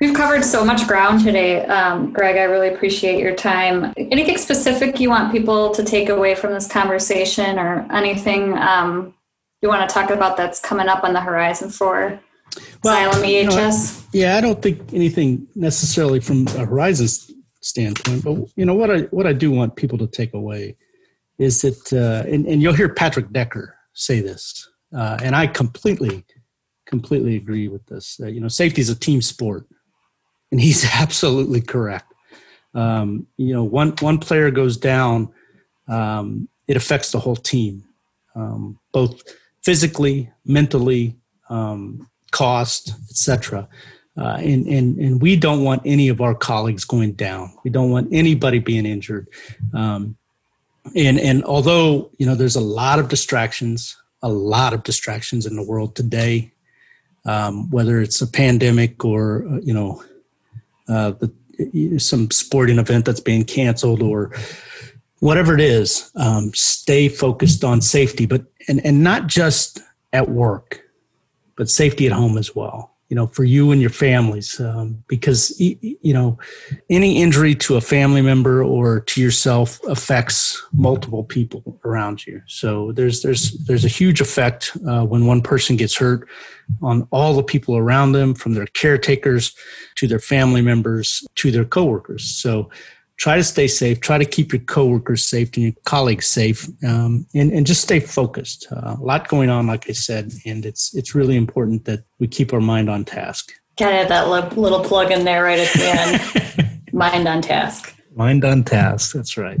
We've 0.00 0.14
covered 0.14 0.44
so 0.44 0.64
much 0.64 0.86
ground 0.86 1.24
today, 1.24 1.64
um, 1.66 2.12
Greg. 2.12 2.36
I 2.36 2.44
really 2.44 2.68
appreciate 2.68 3.18
your 3.18 3.34
time. 3.34 3.94
Anything 3.96 4.36
specific 4.36 5.00
you 5.00 5.08
want 5.08 5.32
people 5.32 5.70
to 5.74 5.82
take 5.82 6.08
away 6.08 6.34
from 6.34 6.52
this 6.52 6.68
conversation, 6.68 7.58
or 7.58 7.86
anything 7.90 8.56
um, 8.58 9.14
you 9.62 9.68
want 9.68 9.88
to 9.88 9.92
talk 9.92 10.10
about 10.10 10.36
that's 10.36 10.60
coming 10.60 10.88
up 10.88 11.02
on 11.02 11.14
the 11.14 11.20
horizon 11.20 11.70
for 11.70 12.20
well, 12.84 13.12
Xylem 13.12 13.22
EHS? 13.24 14.12
You 14.12 14.20
know, 14.20 14.26
yeah, 14.26 14.36
I 14.36 14.40
don't 14.40 14.60
think 14.60 14.92
anything 14.92 15.46
necessarily 15.54 16.20
from 16.20 16.46
a 16.48 16.66
horizon 16.66 17.08
standpoint, 17.62 18.22
but 18.22 18.36
you 18.56 18.66
know 18.66 18.74
what 18.74 18.90
I 18.90 19.00
what 19.04 19.26
I 19.26 19.32
do 19.32 19.50
want 19.50 19.76
people 19.76 19.98
to 19.98 20.06
take 20.06 20.34
away 20.34 20.76
is 21.38 21.62
that, 21.62 21.92
uh, 21.92 22.28
and, 22.30 22.46
and 22.46 22.62
you'll 22.62 22.72
hear 22.72 22.88
Patrick 22.88 23.30
Decker 23.30 23.74
say 23.92 24.20
this, 24.20 24.68
uh, 24.94 25.18
and 25.22 25.36
I 25.36 25.46
completely, 25.46 26.24
completely 26.86 27.36
agree 27.36 27.68
with 27.68 27.84
this. 27.86 28.18
Uh, 28.22 28.26
you 28.26 28.40
know, 28.40 28.48
safety 28.48 28.80
is 28.80 28.88
a 28.88 28.98
team 28.98 29.20
sport, 29.20 29.66
and 30.56 30.62
he's 30.62 30.86
absolutely 30.94 31.60
correct. 31.60 32.14
Um, 32.74 33.26
you 33.36 33.52
know, 33.52 33.62
one 33.62 33.90
one 34.00 34.18
player 34.18 34.50
goes 34.50 34.78
down, 34.78 35.28
um, 35.86 36.48
it 36.66 36.78
affects 36.78 37.12
the 37.12 37.20
whole 37.20 37.36
team, 37.36 37.84
um, 38.34 38.78
both 38.90 39.22
physically, 39.62 40.30
mentally, 40.46 41.14
um, 41.50 42.08
cost, 42.30 42.94
etc. 43.10 43.68
Uh, 44.16 44.38
and, 44.40 44.66
and, 44.66 44.98
and 44.98 45.20
we 45.20 45.36
don't 45.36 45.62
want 45.62 45.82
any 45.84 46.08
of 46.08 46.22
our 46.22 46.34
colleagues 46.34 46.86
going 46.86 47.12
down. 47.12 47.52
We 47.64 47.70
don't 47.70 47.90
want 47.90 48.08
anybody 48.12 48.58
being 48.58 48.86
injured. 48.86 49.28
Um, 49.74 50.16
and 50.94 51.18
and 51.18 51.44
although 51.44 52.10
you 52.16 52.24
know 52.24 52.34
there's 52.34 52.56
a 52.56 52.60
lot 52.60 52.98
of 52.98 53.08
distractions 53.08 53.96
a 54.22 54.28
lot 54.28 54.72
of 54.72 54.84
distractions 54.84 55.44
in 55.44 55.56
the 55.56 55.62
world 55.62 55.96
today 55.96 56.50
um, 57.24 57.68
whether 57.70 58.00
it's 58.00 58.22
a 58.22 58.26
pandemic 58.26 59.04
or 59.04 59.44
uh, 59.50 59.58
you 59.62 59.74
know 59.74 60.00
uh, 60.88 61.12
the, 61.12 61.98
some 61.98 62.30
sporting 62.30 62.78
event 62.78 63.04
that's 63.04 63.20
being 63.20 63.44
canceled 63.44 64.02
or 64.02 64.32
whatever 65.20 65.54
it 65.54 65.60
is. 65.60 66.10
Um, 66.16 66.52
stay 66.54 67.08
focused 67.08 67.64
on 67.64 67.80
safety, 67.80 68.26
but 68.26 68.44
and 68.68 68.84
and 68.84 69.02
not 69.02 69.26
just 69.26 69.80
at 70.12 70.28
work, 70.28 70.82
but 71.56 71.70
safety 71.70 72.06
at 72.06 72.12
home 72.12 72.38
as 72.38 72.54
well 72.54 72.96
you 73.08 73.14
know, 73.14 73.26
for 73.28 73.44
you 73.44 73.70
and 73.70 73.80
your 73.80 73.90
families, 73.90 74.58
um, 74.60 75.02
because 75.06 75.54
you 75.60 76.12
know, 76.12 76.38
any 76.90 77.22
injury 77.22 77.54
to 77.54 77.76
a 77.76 77.80
family 77.80 78.20
member 78.20 78.64
or 78.64 79.00
to 79.00 79.20
yourself 79.20 79.80
affects 79.84 80.60
multiple 80.72 81.22
people 81.22 81.78
around 81.84 82.26
you. 82.26 82.42
So 82.46 82.90
there's 82.92 83.22
there's 83.22 83.52
there's 83.66 83.84
a 83.84 83.88
huge 83.88 84.20
effect 84.20 84.76
uh, 84.88 85.04
when 85.04 85.26
one 85.26 85.40
person 85.40 85.76
gets 85.76 85.96
hurt 85.96 86.28
on 86.82 87.06
all 87.10 87.34
the 87.34 87.42
people 87.42 87.76
around 87.76 88.12
them, 88.12 88.34
from 88.34 88.54
their 88.54 88.66
caretakers 88.66 89.54
to 89.96 90.06
their 90.06 90.18
family 90.18 90.62
members 90.62 91.22
to 91.36 91.50
their 91.50 91.64
coworkers. 91.64 92.24
So 92.24 92.70
try 93.16 93.36
to 93.36 93.44
stay 93.44 93.68
safe. 93.68 94.00
Try 94.00 94.18
to 94.18 94.24
keep 94.24 94.52
your 94.52 94.60
coworkers 94.62 95.24
safe 95.24 95.50
and 95.54 95.64
your 95.64 95.72
colleagues 95.84 96.26
safe 96.26 96.68
um, 96.84 97.26
and, 97.34 97.52
and 97.52 97.66
just 97.66 97.82
stay 97.82 98.00
focused. 98.00 98.66
Uh, 98.70 98.96
a 98.98 99.02
lot 99.02 99.28
going 99.28 99.50
on 99.50 99.66
like 99.66 99.88
i 99.88 99.92
said 99.92 100.32
and 100.44 100.66
it's 100.66 100.94
it's 100.94 101.14
really 101.14 101.36
important 101.36 101.84
that 101.84 102.04
we 102.18 102.26
keep 102.26 102.52
our 102.52 102.60
mind 102.60 102.90
on 102.90 103.04
task. 103.04 103.52
Gotta 103.78 103.96
have 103.96 104.08
that 104.08 104.28
little 104.56 104.82
plug 104.82 105.10
in 105.10 105.24
there 105.24 105.44
right 105.44 105.58
at 105.58 105.72
the 105.74 106.62
end? 106.62 106.82
Mind 106.92 107.28
on 107.28 107.42
task. 107.42 107.94
Mind 108.14 108.44
on 108.44 108.64
task 108.64 109.14
that's 109.14 109.36
right. 109.36 109.58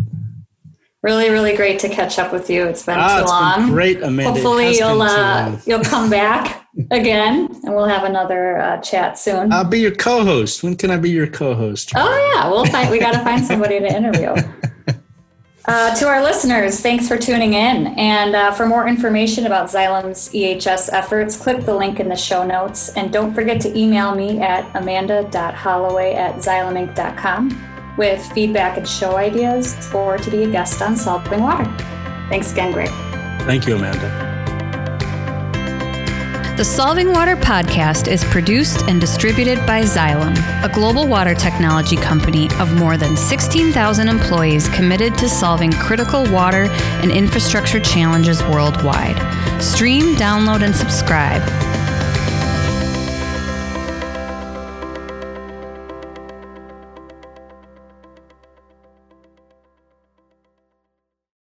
Really 1.02 1.30
really 1.30 1.54
great 1.54 1.78
to 1.80 1.88
catch 1.88 2.18
up 2.18 2.32
with 2.32 2.48
you. 2.50 2.64
It's 2.64 2.84
been 2.84 2.98
ah, 2.98 3.20
too 3.20 3.26
long. 3.26 3.70
great 3.70 4.02
amanda. 4.02 4.32
Hopefully 4.32 4.76
you'll 4.76 5.02
uh, 5.02 5.58
you'll 5.66 5.84
come 5.84 6.10
back 6.10 6.65
again, 6.90 7.48
and 7.64 7.74
we'll 7.74 7.86
have 7.86 8.04
another 8.04 8.58
uh, 8.58 8.80
chat 8.80 9.18
soon. 9.18 9.52
I'll 9.52 9.64
be 9.64 9.80
your 9.80 9.94
co-host. 9.94 10.62
When 10.62 10.76
can 10.76 10.90
I 10.90 10.96
be 10.96 11.10
your 11.10 11.26
co-host? 11.26 11.92
Oh 11.94 12.32
yeah, 12.34 12.48
we'll 12.50 12.66
find. 12.66 12.90
We 12.90 12.98
got 12.98 13.12
to 13.12 13.20
find 13.20 13.44
somebody 13.44 13.80
to 13.80 13.86
interview. 13.86 14.34
Uh, 15.68 15.92
to 15.96 16.06
our 16.06 16.22
listeners, 16.22 16.80
thanks 16.80 17.08
for 17.08 17.18
tuning 17.18 17.54
in. 17.54 17.88
And 17.98 18.36
uh, 18.36 18.52
for 18.52 18.66
more 18.66 18.86
information 18.86 19.46
about 19.46 19.68
Xylem's 19.68 20.28
EHS 20.28 20.90
efforts, 20.92 21.36
click 21.36 21.64
the 21.64 21.74
link 21.74 21.98
in 21.98 22.08
the 22.08 22.16
show 22.16 22.46
notes. 22.46 22.90
And 22.90 23.12
don't 23.12 23.34
forget 23.34 23.60
to 23.62 23.76
email 23.76 24.14
me 24.14 24.40
at 24.40 24.64
amanda.holloway 24.76 26.14
at 26.14 26.36
xyleminc.com 26.36 27.94
with 27.98 28.24
feedback 28.32 28.76
and 28.78 28.88
show 28.88 29.16
ideas 29.16 29.92
or 29.92 30.18
to 30.18 30.30
be 30.30 30.44
a 30.44 30.50
guest 30.50 30.82
on 30.82 30.96
Solving 30.96 31.42
Water. 31.42 31.64
Thanks 32.28 32.52
again, 32.52 32.72
Greg. 32.72 32.90
Thank 33.40 33.66
you, 33.66 33.74
Amanda. 33.74 34.35
The 36.56 36.64
Solving 36.64 37.12
Water 37.12 37.36
podcast 37.36 38.08
is 38.08 38.24
produced 38.24 38.88
and 38.88 38.98
distributed 38.98 39.58
by 39.66 39.82
Xylem, 39.82 40.34
a 40.64 40.70
global 40.72 41.06
water 41.06 41.34
technology 41.34 41.96
company 41.96 42.48
of 42.58 42.74
more 42.76 42.96
than 42.96 43.14
16,000 43.14 44.08
employees 44.08 44.66
committed 44.70 45.18
to 45.18 45.28
solving 45.28 45.70
critical 45.70 46.24
water 46.32 46.68
and 47.02 47.10
infrastructure 47.10 47.78
challenges 47.78 48.42
worldwide. 48.44 49.18
Stream, 49.62 50.16
download, 50.16 50.62
and 50.62 50.74
subscribe 50.74 51.42